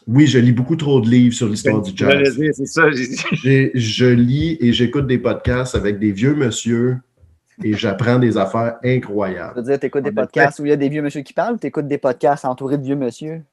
[0.06, 2.40] Oui, je lis beaucoup trop de livres sur l'histoire du jazz.
[2.54, 2.90] C'est ça.
[3.44, 6.98] j'ai Je lis et j'écoute des podcasts avec des vieux monsieur
[7.64, 9.56] et j'apprends des affaires incroyables.
[9.60, 11.56] veux dire, tu écoutes des podcasts où il y a des vieux monsieur qui parlent
[11.56, 13.44] ou tu écoutes des podcasts entourés de vieux monsieur?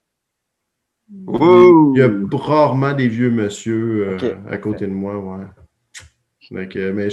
[1.10, 5.44] Il y a rarement des vieux monsieur euh, à côté de moi, ouais.
[6.50, 7.08] Donc, euh, mais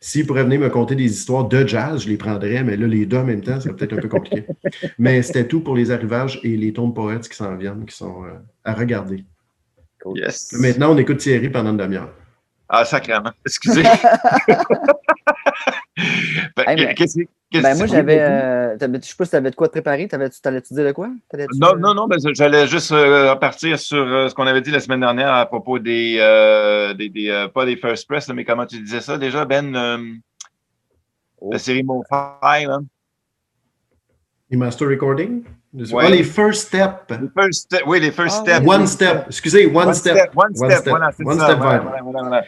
[0.00, 3.06] s'ils pourraient venir me conter des histoires de jazz, je les prendrais, mais là, les
[3.06, 4.44] deux en même temps, c'est peut-être un peu compliqué.
[4.98, 8.24] mais c'était tout pour les arrivages et les de poètes qui s'en viennent, qui sont
[8.24, 8.30] euh,
[8.64, 9.24] à regarder.
[10.16, 10.52] Yes.
[10.54, 12.12] Maintenant, on écoute Thierry pendant une demi-heure.
[12.68, 13.30] Ah, sacrément.
[13.46, 13.82] Excusez.
[16.56, 18.20] Ben, Hey, mais- qu'est-ce que- qu'est-ce Ben, moi, j'avais.
[18.20, 20.08] euh, je sais pas si tu avais de quoi te préparer.
[20.08, 21.08] T'avais- T'allais-tu dire de quoi?
[21.54, 24.70] Non, euh, non, non, ben, j'allais juste euh, repartir sur euh, ce qu'on avait dit
[24.70, 28.44] la semaine dernière à propos des, euh, des, des, euh, pas des first press, mais
[28.44, 29.98] comment tu disais ça déjà, Ben, euh,
[31.44, 31.50] Oh.
[31.52, 32.78] la série Mo-Fi, là.
[34.48, 35.42] Les master recording?
[35.74, 36.04] Ouais.
[36.06, 37.10] Ah, les first steps.
[37.10, 38.60] Les first step- oui, les first Ah, steps.
[38.60, 38.74] oui.
[38.76, 39.24] One step.
[39.26, 40.16] Excusez, one, One step.
[40.18, 40.88] step, one step, step.
[40.90, 41.44] voilà, c'est One ça.
[41.46, 41.88] step voilà, vibe.
[41.88, 42.44] voilà, voilà, voilà.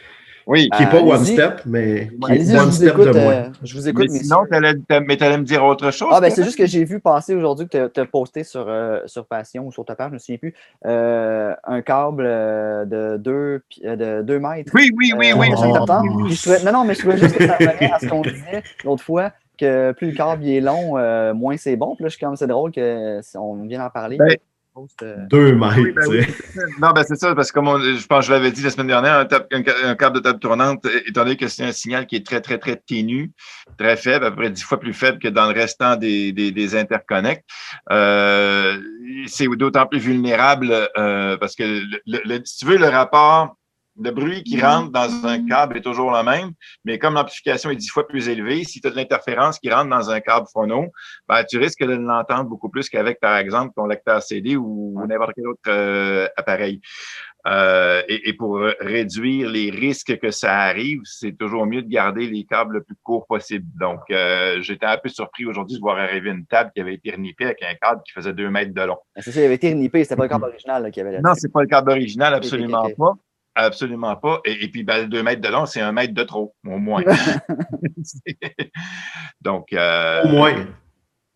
[0.47, 0.69] Oui.
[0.75, 3.07] Qui n'est pas Euh, one step, mais qui est one step écoute.
[3.07, 3.33] de moins.
[3.33, 4.37] euh, je vous écoute, Mais sinon,
[5.07, 6.09] mais t'allais me dire autre chose.
[6.11, 8.99] Ah, ben, c'est juste que j'ai vu passer aujourd'hui que tu as posté sur, euh,
[9.07, 10.53] sur Passion ou sur ta page, je me souviens plus,
[10.85, 14.71] euh, un câble de 2 de deux mètres.
[14.73, 15.47] Oui, oui, oui, euh, oui.
[15.57, 16.27] Oh.
[16.29, 19.03] je non, non, mais je trouvais juste que ça revenait à ce qu'on disait l'autre
[19.03, 21.95] fois, que plus le câble est long, euh, moins c'est bon.
[21.95, 24.17] Puis là, je suis comme, c'est drôle que si on vient d'en parler.
[24.17, 24.35] Ben,
[25.29, 26.21] Deux mètres, Oui, ben oui.
[26.81, 28.69] Non, ben c'est ça, parce que comme on- je pense que je l'avais dit la
[28.69, 31.63] semaine dernière, un, tap- un ca- un câble de table tournante, étant donné que c'est
[31.63, 33.31] un signal qui est très, très, très ténu,
[33.77, 36.51] très faible, à peu près dix fois plus faible que dans le restant des, des,
[36.51, 37.43] des interconnects,
[37.91, 38.77] euh,
[39.27, 43.55] c'est d'autant plus vulnérable euh, parce que, le, le- le- si tu veux, le rapport
[43.95, 46.51] de bruit qui rentre dans un câble est toujours le même,
[46.83, 49.89] mais comme l'amplification est dix fois plus élevée, si tu as de l'interférence qui rentre
[49.89, 50.87] dans un câble phono,
[51.27, 55.31] ben, tu risques de l'entendre beaucoup plus qu'avec, par exemple, ton lecteur CD ou n'importe
[55.35, 56.81] quel autre euh, appareil.
[57.47, 62.27] Euh, et, et pour réduire les risques que ça arrive, c'est toujours mieux de garder
[62.27, 63.67] les câbles le plus court possible.
[63.79, 67.11] Donc, euh, j'étais un peu surpris aujourd'hui de voir arriver une table qui avait été
[67.11, 68.97] renippée avec un câble qui faisait deux mètres de long.
[69.17, 71.17] c'est ça, il avait été renippé, c'était pas le câble original là, qu'il y avait
[71.17, 71.21] là.
[71.23, 73.13] Non, c'est pas le câble original, absolument pas.
[73.55, 74.41] Absolument pas.
[74.45, 77.03] Et, et puis, ben, deux mètres de long, c'est un mètre de trop, au moins.
[79.41, 80.55] Donc, euh, Au moins.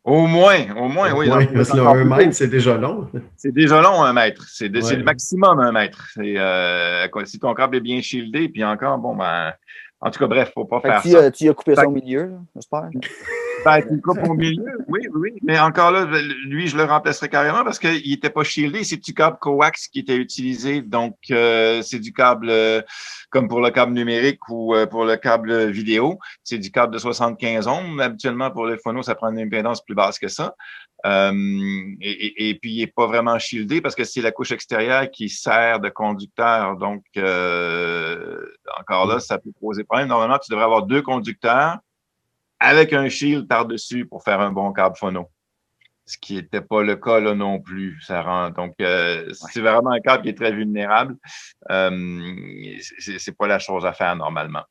[0.03, 1.29] Au moins, au moins, oui.
[1.29, 3.07] Ouais, parce que là, un mètre, c'est déjà long.
[3.35, 4.45] C'est déjà long, un mètre.
[4.49, 4.95] C'est ouais.
[4.95, 6.09] le maximum, un mètre.
[6.17, 9.53] Euh, si ton câble est bien shieldé, puis encore, bon, ben,
[10.01, 11.31] en tout cas, bref, faut pas fait faire tu, ça.
[11.31, 12.89] tu as coupé ça au milieu, j'espère.
[13.65, 15.31] Ben, tu le coupes au milieu, oui, oui.
[15.41, 16.05] Mais encore là,
[16.45, 18.83] lui, je le remplacerai carrément parce qu'il n'était pas shieldé.
[18.83, 20.81] C'est du câble coax qui était utilisé.
[20.81, 22.81] Donc, euh, c'est du câble euh,
[23.29, 26.19] comme pour le câble numérique ou euh, pour le câble vidéo.
[26.43, 27.99] C'est du câble de 75 ohms.
[27.99, 30.55] Habituellement, pour les phonos, ça prend une impédance plus basse que ça.
[31.05, 31.31] Euh,
[32.01, 35.79] et, puis, il n'est pas vraiment shieldé parce que c'est la couche extérieure qui sert
[35.79, 36.77] de conducteur.
[36.77, 37.03] Donc,
[38.79, 40.07] encore là, ça peut poser problème.
[40.07, 41.79] Normalement, tu devrais avoir deux conducteurs
[42.59, 45.29] avec un shield par-dessus pour faire un bon câble phono.
[46.05, 48.01] Ce qui n'était pas le cas là non plus.
[48.01, 49.33] Ça rend, donc, euh, ouais.
[49.51, 51.15] c'est vraiment un câble qui est très vulnérable.
[51.69, 52.19] Euh,
[52.97, 54.63] c'est pas la chose à faire normalement.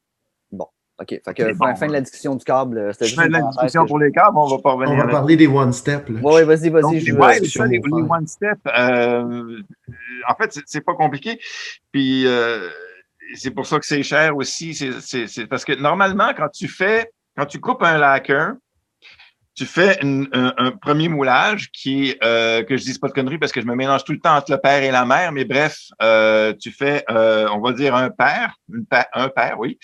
[0.50, 0.66] Bon,
[1.00, 1.10] OK.
[1.24, 3.20] Fait que bon, fin, de la discussion du câble, c'était juste.
[3.20, 4.06] Fin de la discussion pour je...
[4.06, 4.94] les câbles, on va pas revenir.
[4.94, 6.08] On va parler des one-step.
[6.08, 7.00] Oui, ouais, vas-y, vas-y.
[7.00, 8.58] Je ouais, ça, les, les one-step.
[8.66, 9.60] Euh,
[10.28, 11.38] en fait, c'est pas compliqué.
[11.92, 12.68] Puis, euh,
[13.36, 14.74] c'est pour ça que c'est cher aussi.
[14.74, 18.48] C'est parce que normalement, quand tu fais quand tu coupes un lacquer,
[19.54, 23.60] tu fais un, premier moulage qui euh, que je dise pas de conneries parce que
[23.60, 26.52] je me mélange tout le temps entre le père et la mère, mais bref, euh,
[26.60, 28.56] tu fais, euh, on va dire un père,
[29.12, 29.78] un père, oui,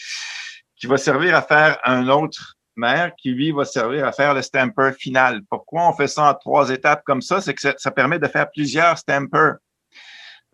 [0.77, 4.43] qui va servir à faire un autre mère qui, lui, va servir à faire le
[4.43, 5.41] stamper final.
[5.49, 7.41] Pourquoi on fait ça en trois étapes comme ça?
[7.41, 9.59] C'est que ça, permet de faire plusieurs stampers.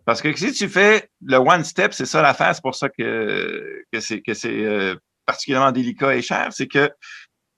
[0.04, 3.84] Parce que si tu fais le one step, c'est ça l'affaire, c'est pour ça que,
[3.90, 4.96] que c'est que c'est euh,
[5.30, 6.90] particulièrement délicat et cher, c'est que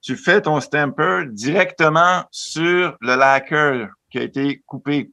[0.03, 5.11] tu fais ton stamper directement sur le lacquer qui a été coupé.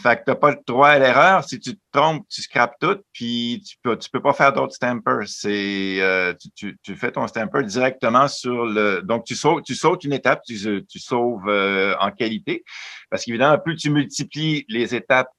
[0.00, 1.42] Fait que t'as pas le droit à l'erreur.
[1.42, 4.74] Si tu te trompes, tu scrapes tout, puis tu peux, tu peux pas faire d'autres
[4.74, 5.26] stampers.
[5.26, 9.00] C'est, euh, tu, fais ton stamper directement sur le.
[9.02, 12.64] Donc tu sautes, tu sautes une étape, tu, tu sauves euh, en qualité,
[13.10, 15.30] parce qu'évidemment plus tu multiplies les étapes,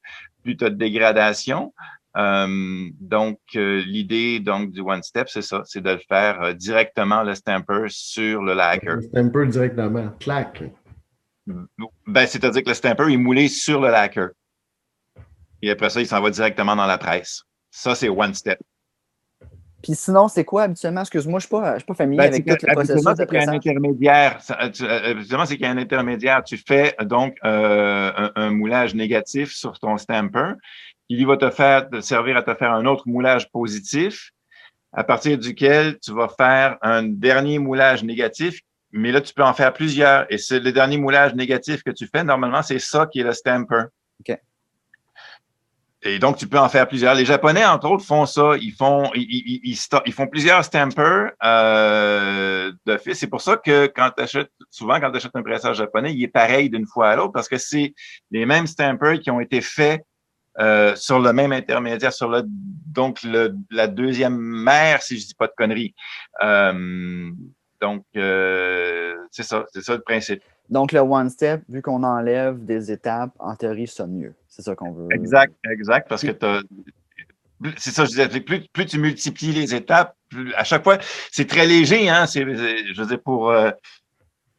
[0.42, 1.72] plus tu as de dégradation.
[2.16, 6.52] Euh, donc, euh, l'idée donc du One Step, c'est ça, c'est de le faire euh,
[6.52, 8.86] directement le stamper sur le lacquer.
[8.86, 10.62] Le stamper directement, clac.
[11.46, 14.28] Ben, c'est-à-dire que le stamper est moulé sur le lacquer.
[15.60, 17.42] Et après ça, il s'en va directement dans la presse.
[17.70, 18.60] Ça, c'est One Step.
[19.82, 21.02] Puis sinon, c'est quoi habituellement?
[21.02, 23.48] Excuse-moi, je ne suis, suis, pas familier ben, avec tout le processus de pressage.
[23.48, 24.38] Un intermédiaire.
[24.48, 26.42] Habituellement, c'est qu'il y a un intermédiaire.
[26.42, 30.54] Tu fais donc euh, un, un, moulage négatif sur ton stamper
[31.08, 34.30] il va te faire te servir à te faire un autre moulage positif,
[34.92, 38.60] à partir duquel tu vas faire un dernier moulage négatif,
[38.92, 40.24] mais là, tu peux en faire plusieurs.
[40.32, 43.32] Et c'est le dernier moulage négatif que tu fais, normalement, c'est ça qui est le
[43.32, 43.86] stamper.
[44.20, 44.38] OK.
[46.06, 47.14] Et donc, tu peux en faire plusieurs.
[47.14, 48.52] Les Japonais, entre autres, font ça.
[48.60, 53.14] Ils font, ils, ils, ils, ils font plusieurs stampers euh, fait.
[53.14, 56.22] C'est pour ça que quand tu achètes, souvent, quand tu achètes un pressage japonais, il
[56.22, 57.94] est pareil d'une fois à l'autre parce que c'est
[58.30, 60.04] les mêmes stampers qui ont été faits
[60.58, 65.34] euh, sur le même intermédiaire, sur le donc le, la deuxième mère, si je dis
[65.34, 65.94] pas de conneries.
[66.42, 67.30] Euh,
[67.80, 70.42] donc euh, c'est ça, c'est ça le principe.
[70.70, 74.34] Donc le one step, vu qu'on enlève des étapes, en théorie, sonne mieux.
[74.48, 75.08] C'est ça qu'on veut.
[75.10, 76.32] Exact, exact, parce que
[77.76, 80.98] c'est ça, je disais, plus, plus tu multiplies les étapes, plus, à chaque fois,
[81.30, 82.26] c'est très léger, hein.
[82.26, 83.70] C'est, je veux dire, pour euh,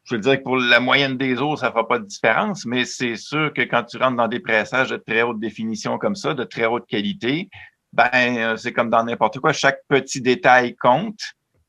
[0.06, 2.64] je veux dire que pour la moyenne des eaux, ça ne fera pas de différence,
[2.64, 6.14] mais c'est sûr que quand tu rentres dans des pressages de très haute définition comme
[6.14, 7.50] ça, de très haute qualité,
[7.92, 11.18] ben euh, c'est comme dans n'importe quoi, chaque petit détail compte.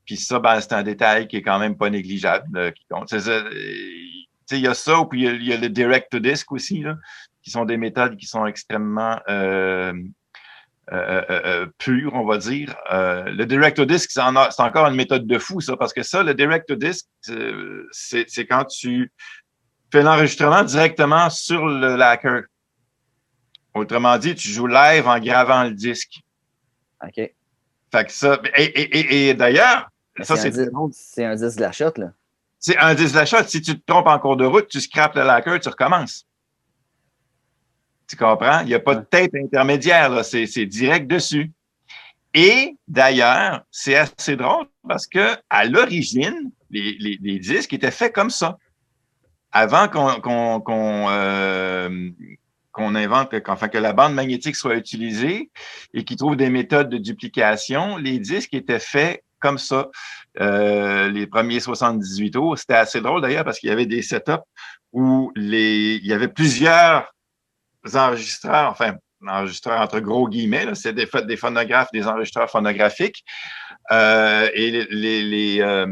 [0.04, 3.12] Puis ça, ben, c'est un détail qui est quand même pas négligeable, là, qui compte.
[3.12, 6.96] Il y a ça, ou puis il y, a, le direct to disc aussi, là,
[7.42, 9.92] qui sont des méthodes qui sont extrêmement euh,
[10.90, 12.74] euh, euh, pur, on va dire.
[12.90, 16.34] Euh, le direct disc, c'est encore une méthode de fou, ça, parce que ça, le
[16.34, 17.06] direct disc,
[17.92, 19.12] c'est quand tu
[19.92, 22.40] fais l'enregistrement directement sur le lacquer.
[23.74, 26.20] Autrement dit, tu joues live en gravant le disque.
[27.04, 27.14] OK.
[27.90, 29.90] Fait que ça, et, et, et, d'ailleurs,
[30.22, 30.52] ça, c'est.
[30.92, 32.12] C'est un disque de la shot, là.
[32.58, 33.44] C'est un disque de la shot.
[33.46, 36.26] Si tu te trompes en cours de route, tu scrapes le lacquer, tu recommences.
[38.08, 38.60] Tu comprends?
[38.60, 40.22] Il n'y a pas de tape intermédiaire, là.
[40.22, 41.52] C'est, direct dessus.
[42.34, 48.14] Et d'ailleurs, c'est assez drôle parce que à l'origine, les, les, les, disques étaient faits
[48.14, 48.58] comme ça.
[49.52, 52.10] Avant qu'on, qu'on, qu'on, euh,
[52.72, 55.50] qu'on invente, enfin que la bande magnétique soit utilisée
[55.94, 59.88] et qu'ils trouvent des méthodes de duplication, les disques étaient faits comme ça.
[60.40, 64.44] Euh, les premiers 78 tours, c'était assez drôle d'ailleurs parce qu'il y avait des setups
[64.92, 67.12] où les, il y avait plusieurs
[67.94, 68.94] enregistreurs, enfin,
[69.26, 73.24] enregistreurs entre gros guillemets, c'est des, des phonographes, des enregistreurs phonographiques.
[73.90, 75.86] Euh, et les, les, euh,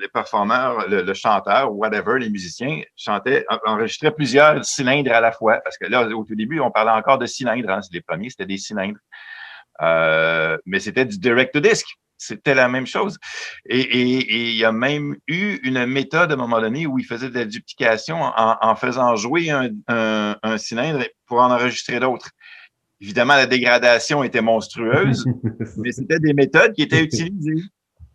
[0.00, 5.60] les performeurs, le, le, chanteur, whatever, les musiciens, chantaient, enregistraient plusieurs cylindres à la fois.
[5.64, 7.70] Parce que là, au tout début, on parlait encore de cylindres.
[7.70, 8.98] Hein, les premiers, c'était des cylindres.
[9.82, 11.86] Euh, mais c'était du direct-to-disc.
[12.16, 13.18] C'était la même chose.
[13.66, 17.04] Et, et, il y a même eu une méthode à un moment donné où il
[17.04, 22.00] faisait de la duplication en, en faisant jouer un, un, un, cylindre pour en enregistrer
[22.00, 22.30] d'autres.
[23.00, 25.26] Évidemment, la dégradation était monstrueuse,
[25.76, 27.62] mais c'était des méthodes qui étaient utilisées.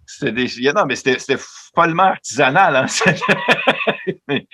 [0.06, 1.38] C'était des, non, mais c'était
[1.76, 2.76] follement artisanal.
[2.76, 2.86] Hein?
[4.28, 4.48] mais,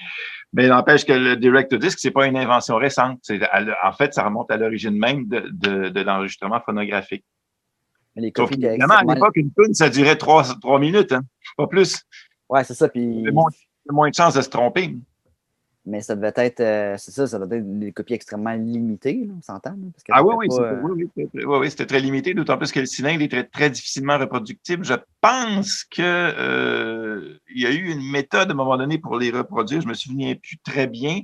[0.52, 3.20] mais n'empêche que le direct-to-disc, c'est pas une invention récente.
[3.84, 7.24] En fait, ça remonte à l'origine même de, de, de l'enregistrement phonographique.
[8.16, 11.22] Les Sauf évidemment, à l'époque, une tune, ça durait trois, trois minutes, hein?
[11.58, 12.02] pas plus.
[12.50, 12.88] Ouais, c'est ça.
[12.88, 13.04] Puis...
[13.04, 13.50] Il y moins,
[13.90, 14.96] moins de chances de se tromper.
[15.88, 19.42] Mais ça devait être, euh, c'est ça, ça devait être des copies extrêmement limitées, on
[19.42, 19.76] s'entend.
[20.10, 23.28] Ah oui, oui, oui, oui, oui, c'était très limité, d'autant plus que le cylindre est
[23.28, 24.84] très, très difficilement reproductible.
[24.84, 29.20] Je pense que euh, il y a eu une méthode à un moment donné pour
[29.20, 31.20] les reproduire, je me souviens plus très bien,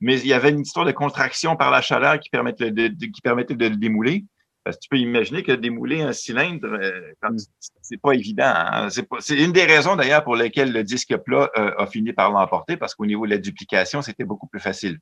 [0.00, 3.06] mais il y avait une histoire de contraction par la chaleur qui permettait de, de
[3.06, 4.24] qui permettait de le démouler.
[4.68, 7.38] Parce que tu peux imaginer que démouler un cylindre, euh, mm.
[7.80, 8.52] c'est pas évident.
[8.54, 8.88] Hein?
[8.90, 12.76] C'est une des raisons d'ailleurs pour lesquelles le disque plat euh, a fini par l'emporter,
[12.76, 14.98] parce qu'au niveau de la duplication, c'était beaucoup plus facile.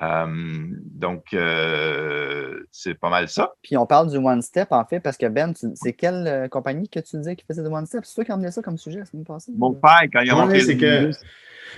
[0.00, 0.26] Euh,
[0.94, 3.52] donc, euh, c'est pas mal ça.
[3.62, 6.88] Puis on parle du One Step, en fait, parce que Ben, c'est quelle euh, compagnie
[6.88, 8.04] que tu disais qui faisait du One Step?
[8.04, 9.52] C'est toi qui as emmené ça comme sujet la semaine passée?
[9.56, 11.10] Mon père, quand il a montré que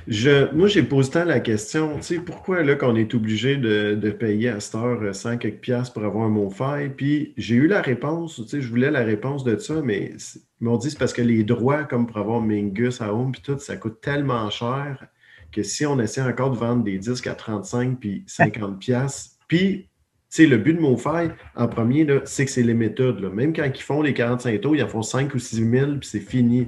[0.08, 3.94] je, moi, j'ai posé tant la question, tu sais, pourquoi là qu'on est obligé de,
[3.94, 6.88] de, payer à cette heure 100 quelques piastres pour avoir un MoFi?
[6.96, 10.12] Puis j'ai eu la réponse, tu sais, je voulais la réponse de ça, mais
[10.60, 13.42] ils m'ont dit c'est parce que les droits, comme pour avoir Mingus à home, puis
[13.42, 15.06] tout, ça coûte tellement cher
[15.54, 19.88] que si on essaie encore de vendre des disques à 35 puis 50 piastres, puis
[20.34, 23.20] sais, le but de MoFi, en premier, c'est que c'est les méthodes.
[23.20, 23.30] Là.
[23.30, 26.08] Même quand ils font les 45 tours, ils en font 5 ou 6 000, puis
[26.08, 26.66] c'est fini.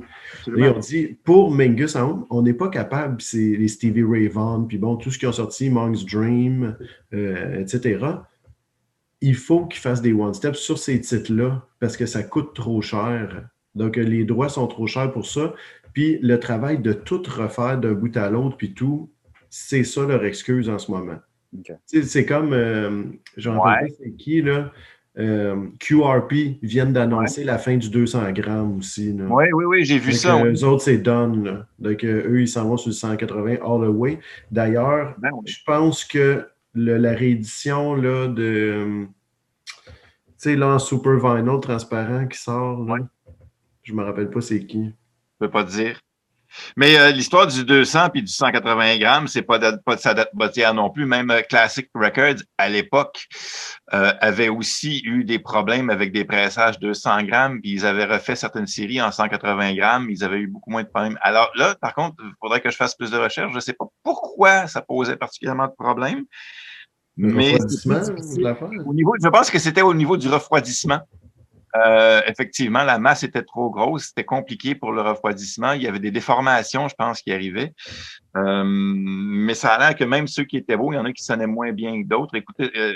[0.57, 4.63] Et on dit, pour Mingus Home, on n'est pas capable, c'est les Stevie Ray Vaughan,
[4.63, 6.77] puis bon, tout ce qui ont sorti, Monk's Dream,
[7.13, 8.07] euh, etc.
[9.21, 13.49] Il faut qu'ils fassent des one-steps sur ces titres-là, parce que ça coûte trop cher.
[13.75, 15.55] Donc, les droits sont trop chers pour ça.
[15.97, 19.11] Puis le travail de tout refaire d'un bout à l'autre, puis tout,
[19.49, 21.17] c'est ça leur excuse en ce moment.
[21.87, 23.05] C'est comme, euh,
[23.39, 23.91] je ne ouais.
[23.99, 24.71] c'est qui, là,
[25.19, 29.15] euh, QRP viennent d'annoncer la fin du 200 grammes aussi.
[29.15, 29.25] Là.
[29.31, 30.37] Oui, oui, oui, j'ai vu Donc, ça.
[30.39, 31.65] Euh, eux autres, c'est done.
[31.79, 34.19] Donc, euh, eux, ils s'en vont sur le 180 all the way.
[34.51, 35.45] D'ailleurs, Ben oui.
[35.47, 36.45] je pense que
[36.75, 39.07] le- la réédition là, de.
[39.87, 39.93] Tu
[40.37, 43.01] sais, là, en Super Vinyl transparent qui sort, là, Ouais.
[43.83, 44.93] je me rappelle pas c'est qui.
[45.41, 46.01] Je peux pas te dire.
[46.77, 50.15] Mais euh, l'histoire du 200 puis du 180 grammes, c'est pas, de- pas de sa
[50.15, 51.05] date boîtière non plus.
[51.05, 53.27] Même euh, Classic Records, à l'époque,
[53.93, 58.37] euh, avait aussi eu des problèmes avec des pressages 200 grammes, puis ils avaient refait
[58.37, 60.09] certaines séries en 180 grammes.
[60.09, 61.19] Ils avaient eu beaucoup moins de problèmes.
[61.21, 63.53] Alors là, par contre, il faudrait que je fasse plus de recherches.
[63.53, 66.25] Je sais pas pourquoi ça posait particulièrement de problèmes.
[67.19, 67.65] Mais de?
[68.87, 71.01] Au niveau, je pense que c'était au niveau du refroidissement.
[71.75, 75.73] Euh, effectivement, la masse était trop grosse, c'était compliqué pour le refroidissement.
[75.73, 77.75] Il y avait des déformations, je pense, qui arrivaient.
[78.37, 81.13] Euh, mais ça a l'air que même ceux qui étaient beaux, il y en a
[81.13, 82.35] qui sonnaient moins bien que d'autres.
[82.35, 82.95] Écoutez, euh,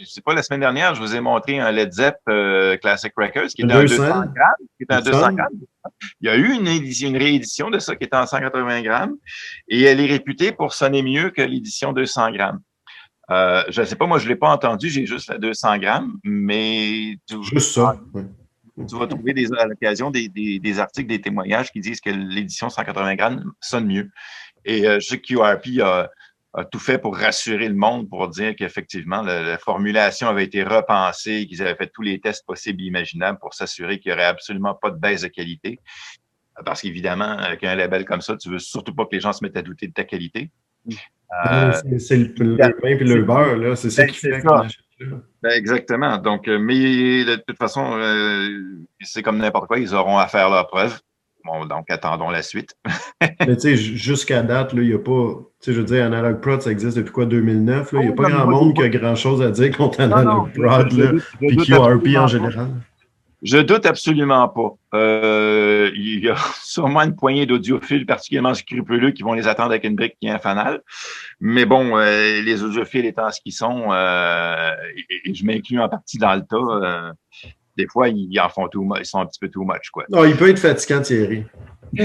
[0.00, 3.12] je sais pas, la semaine dernière, je vous ai montré un Led Zepp euh, Classic
[3.16, 4.08] Records qui était en 200 200.
[4.12, 4.34] grammes.
[4.76, 5.32] Qui était en 200 200.
[5.32, 5.48] grammes.
[6.20, 9.14] Il y a eu une, une réédition de ça qui était en 180 grammes
[9.68, 12.60] et elle est réputée pour sonner mieux que l'édition 200 grammes.
[13.30, 15.78] Euh, je ne sais pas, moi, je ne l'ai pas entendu, j'ai juste la 200
[15.78, 17.96] grammes, mais tu, Juste ça.
[18.12, 18.24] ouais.
[18.88, 22.10] tu vas trouver des, à l'occasion des, des, des articles, des témoignages qui disent que
[22.10, 24.10] l'édition 180 grammes sonne mieux.
[24.64, 26.10] Et euh, je sais que QRP a,
[26.54, 30.64] a tout fait pour rassurer le monde, pour dire qu'effectivement, la, la formulation avait été
[30.64, 34.24] repensée, qu'ils avaient fait tous les tests possibles et imaginables pour s'assurer qu'il n'y aurait
[34.26, 35.78] absolument pas de baisse de qualité.
[36.64, 39.42] Parce qu'évidemment, avec un label comme ça, tu veux surtout pas que les gens se
[39.44, 40.50] mettent à douter de ta qualité.
[41.50, 43.76] Euh, C'est- le, le pain et le beurre, là.
[43.76, 44.40] C'est ça Ben, qui fait ça.
[44.40, 45.16] qu'on achète là.
[45.42, 46.18] Ben, exactement.
[46.18, 48.48] Donc, euh, mais de toute façon, euh,
[49.00, 50.98] c'est comme n'importe quoi, ils auront à faire leurs preuves.
[51.44, 52.74] Bon, donc attendons la suite.
[53.46, 55.36] Mais tu sais, jusqu'à date, il n'y a pas.
[55.62, 57.92] Tu sais, je veux dire, Analog Prod, ça existe depuis quoi, 2009?
[57.92, 58.00] là?
[58.00, 60.00] Il n'y a Oh, pas non, grand monde qui a grand chose à dire contre
[60.00, 62.68] Analog Prod, là, puis QRP en général.
[63.42, 64.74] Je doute absolument pas.
[64.94, 69.84] Euh, il y a sûrement une poignée d'audiophiles particulièrement scrupuleux qui vont les attendre avec
[69.84, 70.82] une brique qui est un fanal.
[71.40, 74.70] Mais bon, euh, les audiophiles étant ce qu'ils sont, euh,
[75.08, 77.12] et, et je m'inclus en partie dans le tas, euh,
[77.76, 80.04] des fois, ils en font tout, ils sont un petit peu too much, quoi.
[80.10, 81.44] Non, il peut être fatigant, Thierry.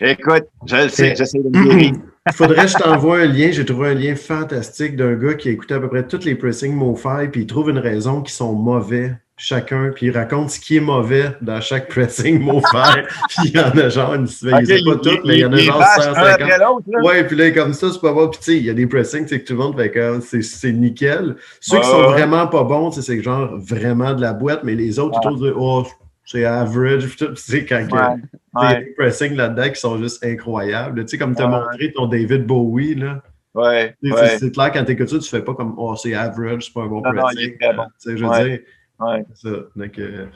[0.00, 1.92] Écoute, je le sais, j'essaie de me guérir.
[2.26, 3.52] Il faudrait que je t'envoie un lien.
[3.52, 6.34] J'ai trouvé un lien fantastique d'un gars qui a écouté à peu près toutes les
[6.34, 10.60] pressings MoFi, puis il trouve une raison qu'ils sont mauvais chacun, puis il raconte ce
[10.60, 13.06] qui est mauvais dans chaque pressing mot faire.
[13.28, 15.44] puis il y en a genre, une, il Ok, sait pas toutes, mais il y
[15.44, 16.18] en a genre bâche un 150.
[16.42, 17.02] après l'autre, là.
[17.02, 18.28] Ouais, puis là, comme ça, c'est pas bon.
[18.28, 20.20] Puis tu sais, il y a des pressings, sais, que tout le monde fait comme
[20.20, 21.36] c'est, c'est nickel.
[21.60, 22.06] Ceux Ouais, qui sont ouais.
[22.08, 25.86] vraiment pas bons, c'est genre vraiment de la boîte, mais les autres, ils trouvent, oh,
[26.24, 27.16] c'est average.
[27.16, 31.02] Tu sais, quand Ouais, il y a ouais, des pressings là-dedans qui sont juste incroyables.
[31.04, 31.52] Tu sais, comme tu as Ouais.
[31.52, 33.22] montré ton David Bowie, là.
[33.54, 34.10] ouais, ouais.
[34.12, 36.74] C'est, c'est clair, quand tu écoutes ça, tu fais pas comme, oh, c'est average, c'est
[36.74, 37.40] pas un bon Non, non, pressing.
[37.40, 37.84] il est très bon.
[37.84, 38.48] Tu sais, je veux Ouais.
[38.48, 38.58] dire,
[39.00, 39.24] ouais.
[39.34, 39.56] c'est ça.
[39.76, 40.26] Donc, euh,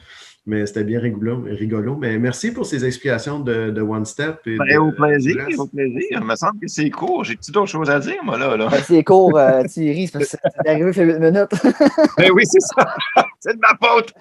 [0.45, 1.95] mais c'était bien rigolo, rigolo.
[1.95, 4.41] Mais merci pour ces explications de, de One Step.
[4.47, 6.03] Et Ben, de- au plaisir, au plaisir.
[6.11, 7.23] Il me semble que c'est court.
[7.23, 8.57] J'ai-tu d'autres choses à dire, moi, là?
[8.57, 8.67] là?
[8.69, 11.51] Ben, c'est court, euh, Thierry, c'est parce que c'est arrivé, fait 8 minutes.
[12.19, 12.95] Ben oui, c'est ça.
[13.39, 14.13] c'est de ma faute.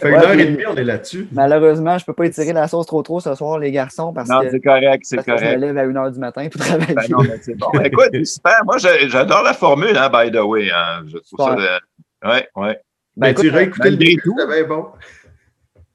[0.00, 1.28] Fait une heure et demie, on est là-dessus.
[1.32, 4.40] Malheureusement, je peux pas étirer la sauce trop trop ce soir, les garçons, parce Non,
[4.40, 5.60] que, c'est correct, c'est parce que je me correct.
[5.60, 6.94] lève à 1h du matin pour travailler.
[6.94, 7.70] Ben non, mais c'est bon.
[7.84, 8.60] Écoute, c'est super.
[8.64, 10.70] Moi, j'ai- j'adore la formule, hein, by the way.
[10.72, 11.04] Hein.
[11.06, 11.54] Je trouve ça.
[11.54, 12.78] de- Ouais, ouais.
[13.20, 14.34] Ben, écoute, tu réécoutais le début, tout.
[14.38, 14.86] c'était bien bon.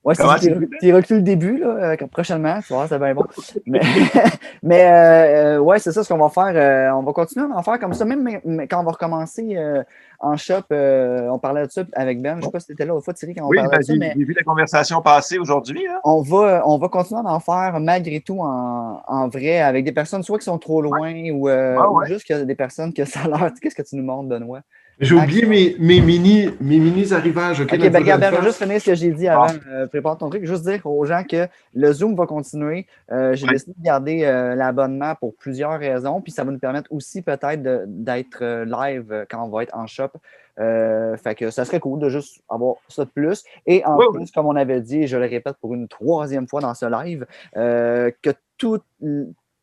[0.03, 3.25] Ouais, si Comment tu recules le début, là, euh, prochainement, tu vois, c'est bien bon.
[3.65, 3.79] Mais,
[4.61, 6.53] mais euh, ouais, c'est ça ce qu'on va faire.
[6.55, 8.91] euh, on va continuer à en faire comme ça, même mais- mais quand on va
[8.91, 9.81] recommencer euh,
[10.19, 12.37] en shop, euh, on parlait de ça avec Ben.
[12.39, 13.77] Je sais pas si tu étais là l'autre fois, Thierry, quand on Oui, parlait ben,
[13.79, 15.83] de ça, j'ai mais j'ai vu la conversation passer aujourd'hui.
[15.85, 15.99] Là.
[16.03, 19.91] on va, on va continuer à en faire malgré tout en, en vrai avec des
[19.91, 22.05] personnes soit qui sont trop loin ou, euh, Ouais, ou ouais.
[22.07, 23.49] juste que des personnes que ça leur.
[23.59, 24.61] Qu'est-ce que tu nous montres, Benoît?
[24.99, 27.61] J'ai oublié mes, mes mini mes mini arrivages.
[27.61, 29.47] OK, ben, regarde, ben, je vais juste finir ce que j'ai dit avant.
[29.69, 30.45] Euh, prépare ton truc.
[30.45, 32.87] Juste dire aux gens que le Zoom va continuer.
[33.11, 36.21] Euh, j'ai décidé de garder euh, l'abonnement pour plusieurs raisons.
[36.21, 39.87] Puis ça va nous permettre aussi peut-être d'être euh, live quand on va être en
[39.87, 40.11] shop.
[40.57, 43.43] Fait que ça serait cool de juste avoir ça de plus.
[43.65, 46.47] Et en Oui, plus, comme on avait dit, et je le répète pour une troisième
[46.47, 48.79] fois dans ce live, que tout,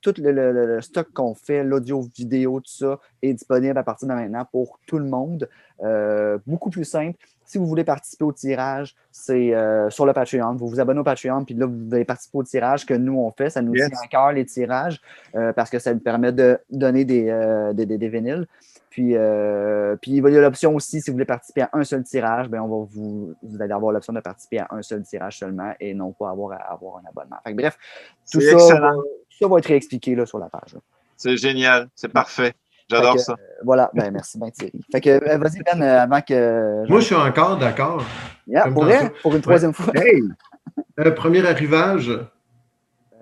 [0.03, 3.83] tout le, le- le- le stock qu'on fait, l'audio, vidéo, tout ça, est disponible à
[3.83, 5.49] partir de maintenant pour tout le monde.
[5.83, 7.17] Euh, beaucoup plus simple.
[7.45, 10.55] Si vous voulez participer au tirage, c'est euh, sur le Patreon.
[10.55, 13.31] Vous vous abonnez au Patreon, puis là, vous allez participer au tirage que nous, on
[13.31, 13.51] fait.
[13.51, 13.89] Ça nous Yes.
[13.91, 15.01] tient à cœur, les tirages,
[15.35, 17.25] euh, parce que ça nous permet de donner des,
[17.75, 18.47] des, des- des vinyles.
[18.91, 19.15] Puis,
[20.03, 22.61] puis il y a l'option aussi, si vous voulez participer à un seul tirage, ben
[22.61, 25.95] on va vous, vous allez avoir l'option de participer à un seul tirage seulement et
[25.95, 27.37] non pas avoir à avoir un abonnement.
[27.43, 27.79] Fait que bref,
[28.31, 29.03] tout ça, excellent.
[29.43, 30.77] Ça va être réexpliqué là, sur la page.
[31.17, 31.89] C'est génial.
[31.95, 32.55] C'est parfait.
[32.91, 33.33] J'adore ça.
[33.33, 34.81] euh, voilà, ben merci bien Thierry.
[34.91, 36.89] Fait que euh, vas-y Ben, euh, avant que.
[36.89, 38.05] Moi, je suis encore d'accord.
[38.47, 38.87] Yeah, pour tantôt.
[38.87, 39.93] vrai, pour une troisième fois.
[39.97, 40.23] Hey!
[41.01, 42.11] Euh, premier arrivage,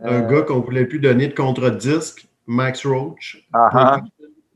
[0.03, 3.47] un gars qu'on ne voulait plus donner de contrat de disque, Max Roach.
[3.53, 4.01] Ah, ah.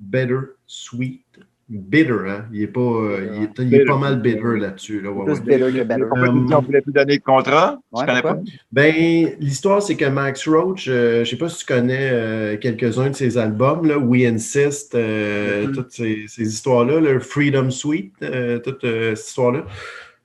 [0.01, 1.24] Better, sweet,
[1.69, 2.13] bitter.
[2.29, 2.45] Hein?
[2.53, 3.85] Il, est pas, euh, il, est, il est Bitter.
[3.85, 5.01] pas mal bitter là-dessus.
[5.01, 5.41] Là, ouais, Plus ouais.
[5.59, 6.05] better que better.
[6.09, 7.79] Pourquoi tu dis qu'on ne voulait plus donner de contrat?
[7.93, 8.39] Ouais, je connais pas?
[8.73, 8.95] Ben,
[9.41, 13.11] l'histoire, c'est que Max Roach, euh, je ne sais pas si tu connais euh, quelques-uns
[13.11, 15.73] de ses albums, là, We Insist, euh, Mhm.
[15.73, 19.65] toutes ces, ces histoires-là, le Freedom Suite, euh, toute euh, cette histoire-là.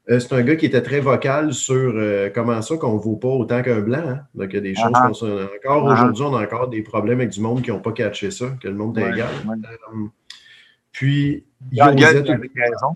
[0.09, 3.15] Euh, c'est un gars qui était très vocal sur euh, comment ça qu'on ne vaut
[3.15, 4.01] pas autant qu'un blanc.
[4.07, 4.19] hein?
[4.33, 5.05] Donc, il y a des choses Ah.
[5.07, 5.25] qu'on se-
[5.57, 5.93] Encore Ah.
[5.93, 8.67] aujourd'hui, on a encore des problèmes avec du monde qui n'ont pas catché ça, que
[8.67, 9.27] le monde est Ouais, égal.
[9.47, 9.55] ouais.
[10.89, 12.95] Euh, puis, il avec raison.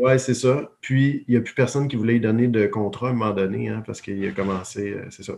[0.00, 0.70] Ouais, c'est ça.
[0.80, 3.34] Puis, il n'y a plus personne qui voulait lui donner de contrat à un moment
[3.34, 5.34] donné, hein, parce qu'il a commencé, euh, c'est ça.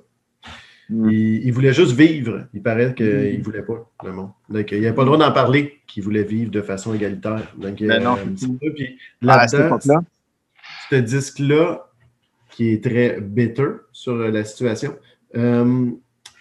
[0.88, 1.10] Mm.
[1.10, 2.46] Il, il voulait juste vivre.
[2.54, 4.30] Il paraît qu'il ne voulait pas, le monde.
[4.48, 7.52] Donc, il n'avait pas le droit d'en parler qu'il voulait vivre de façon égalitaire.
[7.56, 8.16] Donc, Ben non.
[8.16, 10.00] Puis, Ah, à cette là-dedans, époque-là?
[10.90, 11.86] ce disque-là,
[12.50, 14.96] qui est très bitter sur euh, la situation,
[15.36, 15.90] euh,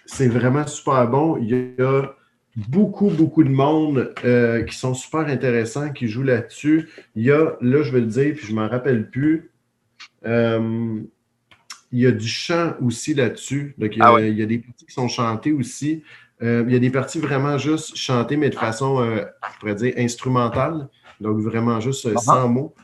[0.06, 1.36] c'est vraiment super bon.
[1.36, 2.14] Il y a
[2.56, 6.88] beaucoup, beaucoup de monde euh, qui sont super intéressants, qui jouent là-dessus.
[7.14, 9.50] Il y a, là, je vais le dire, puis je ne m'en rappelle plus,
[10.26, 11.00] euh,
[11.92, 13.74] il y a du chant aussi là-dessus.
[13.78, 14.30] Donc, il y, a, Ah ouais.
[14.30, 16.02] il y a des parties qui sont chantées aussi.
[16.42, 19.94] Euh, il y a des parties vraiment juste chantées, mais de façon, je pourrais dire,
[19.96, 20.88] instrumentale.
[21.20, 22.24] Donc, vraiment juste euh, Uh-huh.
[22.24, 22.74] sans mots.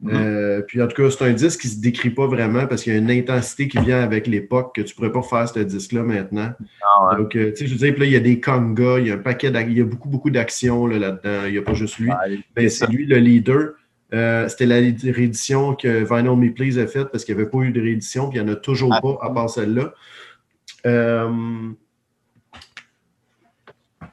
[0.00, 0.10] Mhm.
[0.14, 2.82] Euh, puis en tout cas, c'est un disque qui ne se décrit pas vraiment parce
[2.82, 5.48] qu'il y a une intensité qui vient avec l'époque que tu ne pourrais pas faire
[5.48, 6.52] ce disque-là maintenant.
[6.82, 7.16] Ah, ouais.
[7.16, 9.06] Donc, euh, tu sais, je veux dire, puis là, il y a des congas, il
[9.06, 11.46] y a un paquet il y a beaucoup, beaucoup d'actions là, là-dedans.
[11.46, 12.10] il n'y a pas juste lui.
[12.56, 13.70] Mais c'est lui le leader.
[14.12, 17.58] Euh, C'était la réédition que Vinyl Me Please a faite parce qu'il n'y avait pas
[17.58, 19.00] eu de réédition, puis il n'y en a toujours Ah.
[19.00, 19.94] pas à part celle-là.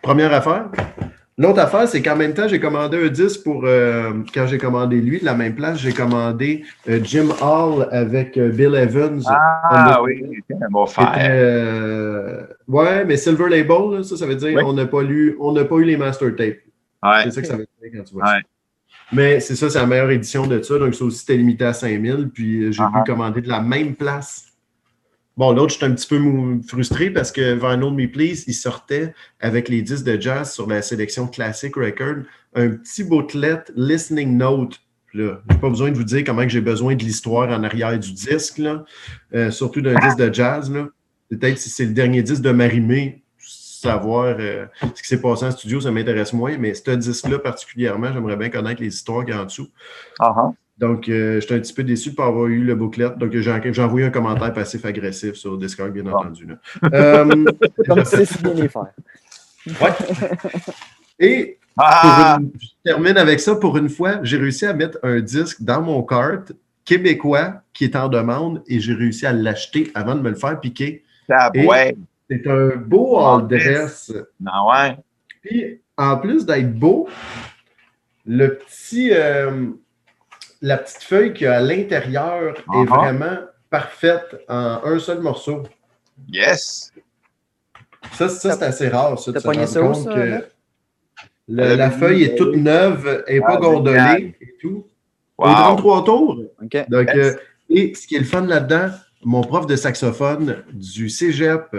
[0.02, 0.70] Première affaire.
[1.38, 3.64] L'autre affaire, c'est qu'en même temps, j'ai commandé un disque pour.
[3.66, 8.38] euh, quand j'ai commandé lui, de la même place, j'ai commandé euh, Jim Hall avec
[8.38, 9.20] euh, Bill Evans.
[9.26, 12.48] Ah a- oui, un était, frère.
[12.68, 14.64] ouais, mais Silver Label, là, ça, ça veut dire Oui.
[14.66, 16.58] on n'a pas lu, on n'a pas eu les master tapes.
[17.02, 17.24] Ouais.
[17.24, 18.30] C'est ça que ça veut dire quand tu vois Ouais.
[18.42, 18.48] ça.
[19.12, 20.78] Mais c'est ça, c'est la meilleure édition de ça.
[20.80, 22.30] Donc, ça aussi, c'était limité à 5000.
[22.34, 23.04] Puis, j'ai Uh-huh.
[23.04, 24.46] pu commander de la même place.
[25.36, 29.68] Bon, l'autre, j'étais un petit peu frustré parce que Vinyl Me Please, il sortait avec
[29.68, 32.24] les disques de jazz sur la sélection Classic Record
[32.56, 34.80] un petit booklet Listening Note
[35.14, 38.12] là, j'ai pas besoin de vous dire comment j'ai besoin de l'histoire en arrière du
[38.14, 38.84] disque, là.
[39.34, 40.72] Euh, surtout d'un disque de jazz.
[41.30, 45.52] Peut-être si c'est le dernier disque de Marimé, savoir euh, ce qui s'est passé en
[45.52, 49.38] studio, ça m'intéresse moins, mais ce disque-là particulièrement, j'aimerais bien connaître les histoires qu'il y
[49.38, 49.70] en dessous.
[50.20, 50.54] Uh-huh.
[50.78, 53.12] Donc, euh, j'étais un petit peu déçu de ne pas avoir eu le booklet.
[53.18, 56.46] Donc, j'ai envoyé un commentaire passif-agressif sur Discord, bien entendu.
[56.48, 56.56] là.
[56.94, 57.46] Euh,
[57.88, 58.88] Comme tu sais si bien les faire.
[59.68, 59.94] ouais.
[61.20, 62.38] Et Ah!
[62.40, 63.56] une- je termine avec ça.
[63.56, 66.40] Pour une fois, j'ai réussi à mettre un disque dans mon cart
[66.86, 70.60] québécois qui est en demande et j'ai réussi à l'acheter avant de me le faire
[70.60, 71.04] piquer.
[71.30, 71.96] Ah, ouais.
[72.30, 74.12] C'est un beau all dress.
[74.46, 74.98] Ah ouais.
[75.42, 77.08] Puis, en plus d'être beau,
[78.26, 79.68] le petit, euh,
[80.64, 82.88] la petite feuille qu'il y a à l'intérieur est Uh-huh.
[82.88, 83.38] vraiment
[83.70, 85.64] parfaite en un seul morceau.
[86.30, 86.92] Yes.
[88.14, 90.44] Ça, ça c'est assez rare, ça, T'as pogné ça où, ça, que
[91.50, 94.22] le- la feuille est toute neuve, elle n'est pas Ah, gondolée génial.
[94.42, 94.86] et tout.
[95.38, 95.50] Wow.
[95.50, 96.40] Et 33 tours.
[96.64, 96.86] OK.
[96.90, 97.18] Donc, Yes.
[97.18, 97.36] euh,
[97.70, 98.90] et ce qui est le fun là-dedans,
[99.24, 101.76] mon prof de saxophone du cégep,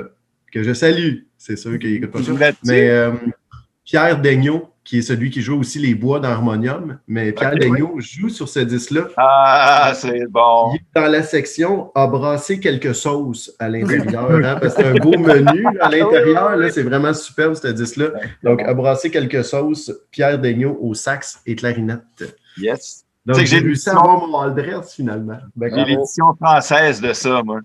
[0.53, 2.33] que je salue, c'est sûr qu'il n'écoute pas ça,
[2.65, 3.13] mais euh,
[3.85, 7.97] Pierre Daigneault, qui est celui qui joue aussi les bois d'harmonium, mais Pierre Ok, Daigneault
[8.01, 9.09] joue sur ce disque-là.
[9.17, 10.73] Ah, c'est bon.
[10.73, 14.89] Il est dans la section a brassé quelques sauces à l'intérieur, hein, parce que c'est
[14.89, 16.57] un beau menu à l'intérieur.
[16.57, 18.09] là, C'est vraiment superbe ce disque-là.
[18.43, 22.03] Donc, a brassé quelques sauces, Pierre Daigneault au sax et clarinette.
[22.59, 23.05] Yes.
[23.27, 25.39] Donc, Tu sais que j'ai j'ai réussi à l'édition- avoir mon adresse finalement.
[25.57, 27.61] Ben, J'ai l'édition française de ça, moi.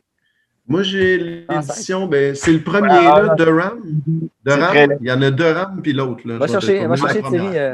[0.70, 3.80] Moi, j'ai Ah, l'édition, ben, c'est le premier, Ah, là, de RAM.
[3.84, 4.98] De C'est RAM, très laid.
[5.02, 6.22] il y en a deux RAM, puis l'autre.
[6.28, 6.38] là.
[6.38, 7.22] Va chercher, va chercher.
[7.24, 7.58] Thierry.
[7.58, 7.74] euh,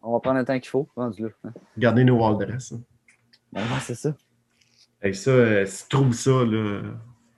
[0.00, 0.88] on va prendre le temps qu'il faut.
[0.96, 1.28] Rendu là.
[1.44, 1.50] hein.
[1.76, 2.72] Regardez nos wall dress.
[2.72, 2.80] hein.
[3.52, 4.14] Ben, c'est ça.
[5.02, 6.80] Hey, ça, euh, si tu trouves ça, là,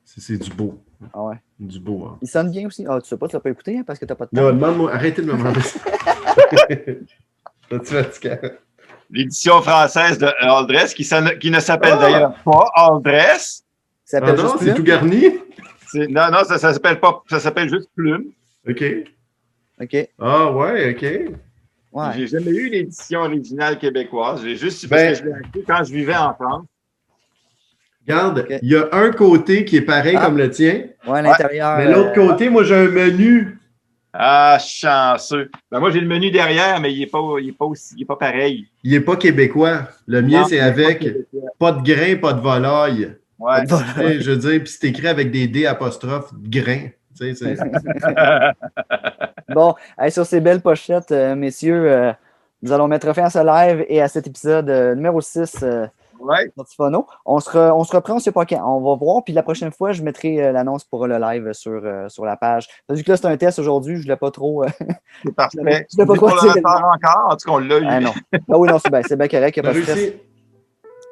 [0.04, 0.78] c'est du beau.
[1.14, 1.36] Ah ouais.
[1.58, 2.04] Du beau.
[2.06, 2.18] Hein.
[2.20, 2.84] Il sonne bien aussi.
[2.88, 4.42] Ah, tu sais pas, tu l'as pas écouté hein, parce que t'as pas de temps.
[4.42, 5.78] Non, demande-moi, arrêtez de me demander ça.
[7.70, 8.36] T'as-tu fatigué?
[9.10, 11.02] L'édition française de All Dress, qui,
[11.50, 13.64] ne s'appelle d'ailleurs pas All Dress.
[14.12, 15.24] Ça Ah s'appelle non, juste c'est tout garni?
[15.86, 17.22] C'est- Non, non, ça, ça s'appelle pas.
[17.30, 18.26] Ça s'appelle juste Plume.
[18.68, 18.84] OK.
[19.80, 20.08] OK.
[20.20, 21.02] Ah ouais, OK.
[21.92, 22.04] Ouais.
[22.16, 24.42] J'ai jamais eu l'édition originale québécoise.
[24.44, 26.66] J'ai juste Ben- parce que je l'ai acheté quand je vivais en France.
[28.06, 30.26] Regarde, il y a un côté qui est pareil Ah.
[30.26, 31.78] comme le tien, Ouais, à l'intérieur.
[31.78, 33.56] mais l'autre euh, côté, moi, j'ai un menu.
[34.12, 35.50] Ah, chanceux.
[35.70, 38.02] Ben, moi, j'ai le menu derrière, mais il n'est pas, il est pas aussi, il
[38.02, 38.66] est pas pareil.
[38.84, 39.88] Il n'est pas québécois.
[40.06, 41.48] Le mien, Non, c'est pas avec québécois.
[41.58, 43.16] pas de grain, pas de volaille.
[43.42, 43.64] Ouais.
[43.66, 46.88] Tu sais, je veux dire, puis c'est écrit avec des D apostrophes grain.
[47.18, 47.56] Tu sais, c'est-
[49.48, 49.74] Bon,
[50.08, 52.12] sur ces belles pochettes, euh, messieurs, euh,
[52.62, 55.86] nous allons mettre fin à ce live et à cet épisode euh, numéro 6 euh,
[56.20, 56.50] ouais.
[56.56, 56.64] On
[57.40, 58.62] se, re- on se reprend, on ne sait pas quand.
[58.64, 61.80] On va voir, puis la prochaine fois, je mettrai euh, l'annonce pour le live sur,
[61.84, 62.68] euh, sur la page.
[62.88, 64.62] Vu que là, c'est un test aujourd'hui, je ne voulais pas trop.
[64.64, 64.68] euh,
[65.24, 65.86] C'est parfait.
[65.90, 66.54] Je sais pas C'est quoi pour dire.
[66.54, 67.26] le faire encore.
[67.32, 67.86] En tout cas, on l'a eu.
[67.88, 68.12] ah non.
[68.32, 69.84] Ah oui, non, c'est bien, c'est bien correct, il n'y On a a pas de
[69.84, 70.12] stress.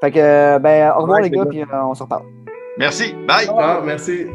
[0.01, 2.25] Fait que, ben, au revoir Ouais, les gars, puis euh, on se reparle.
[2.79, 3.15] Merci.
[3.27, 3.49] Bye.
[3.59, 4.27] Ah, merci.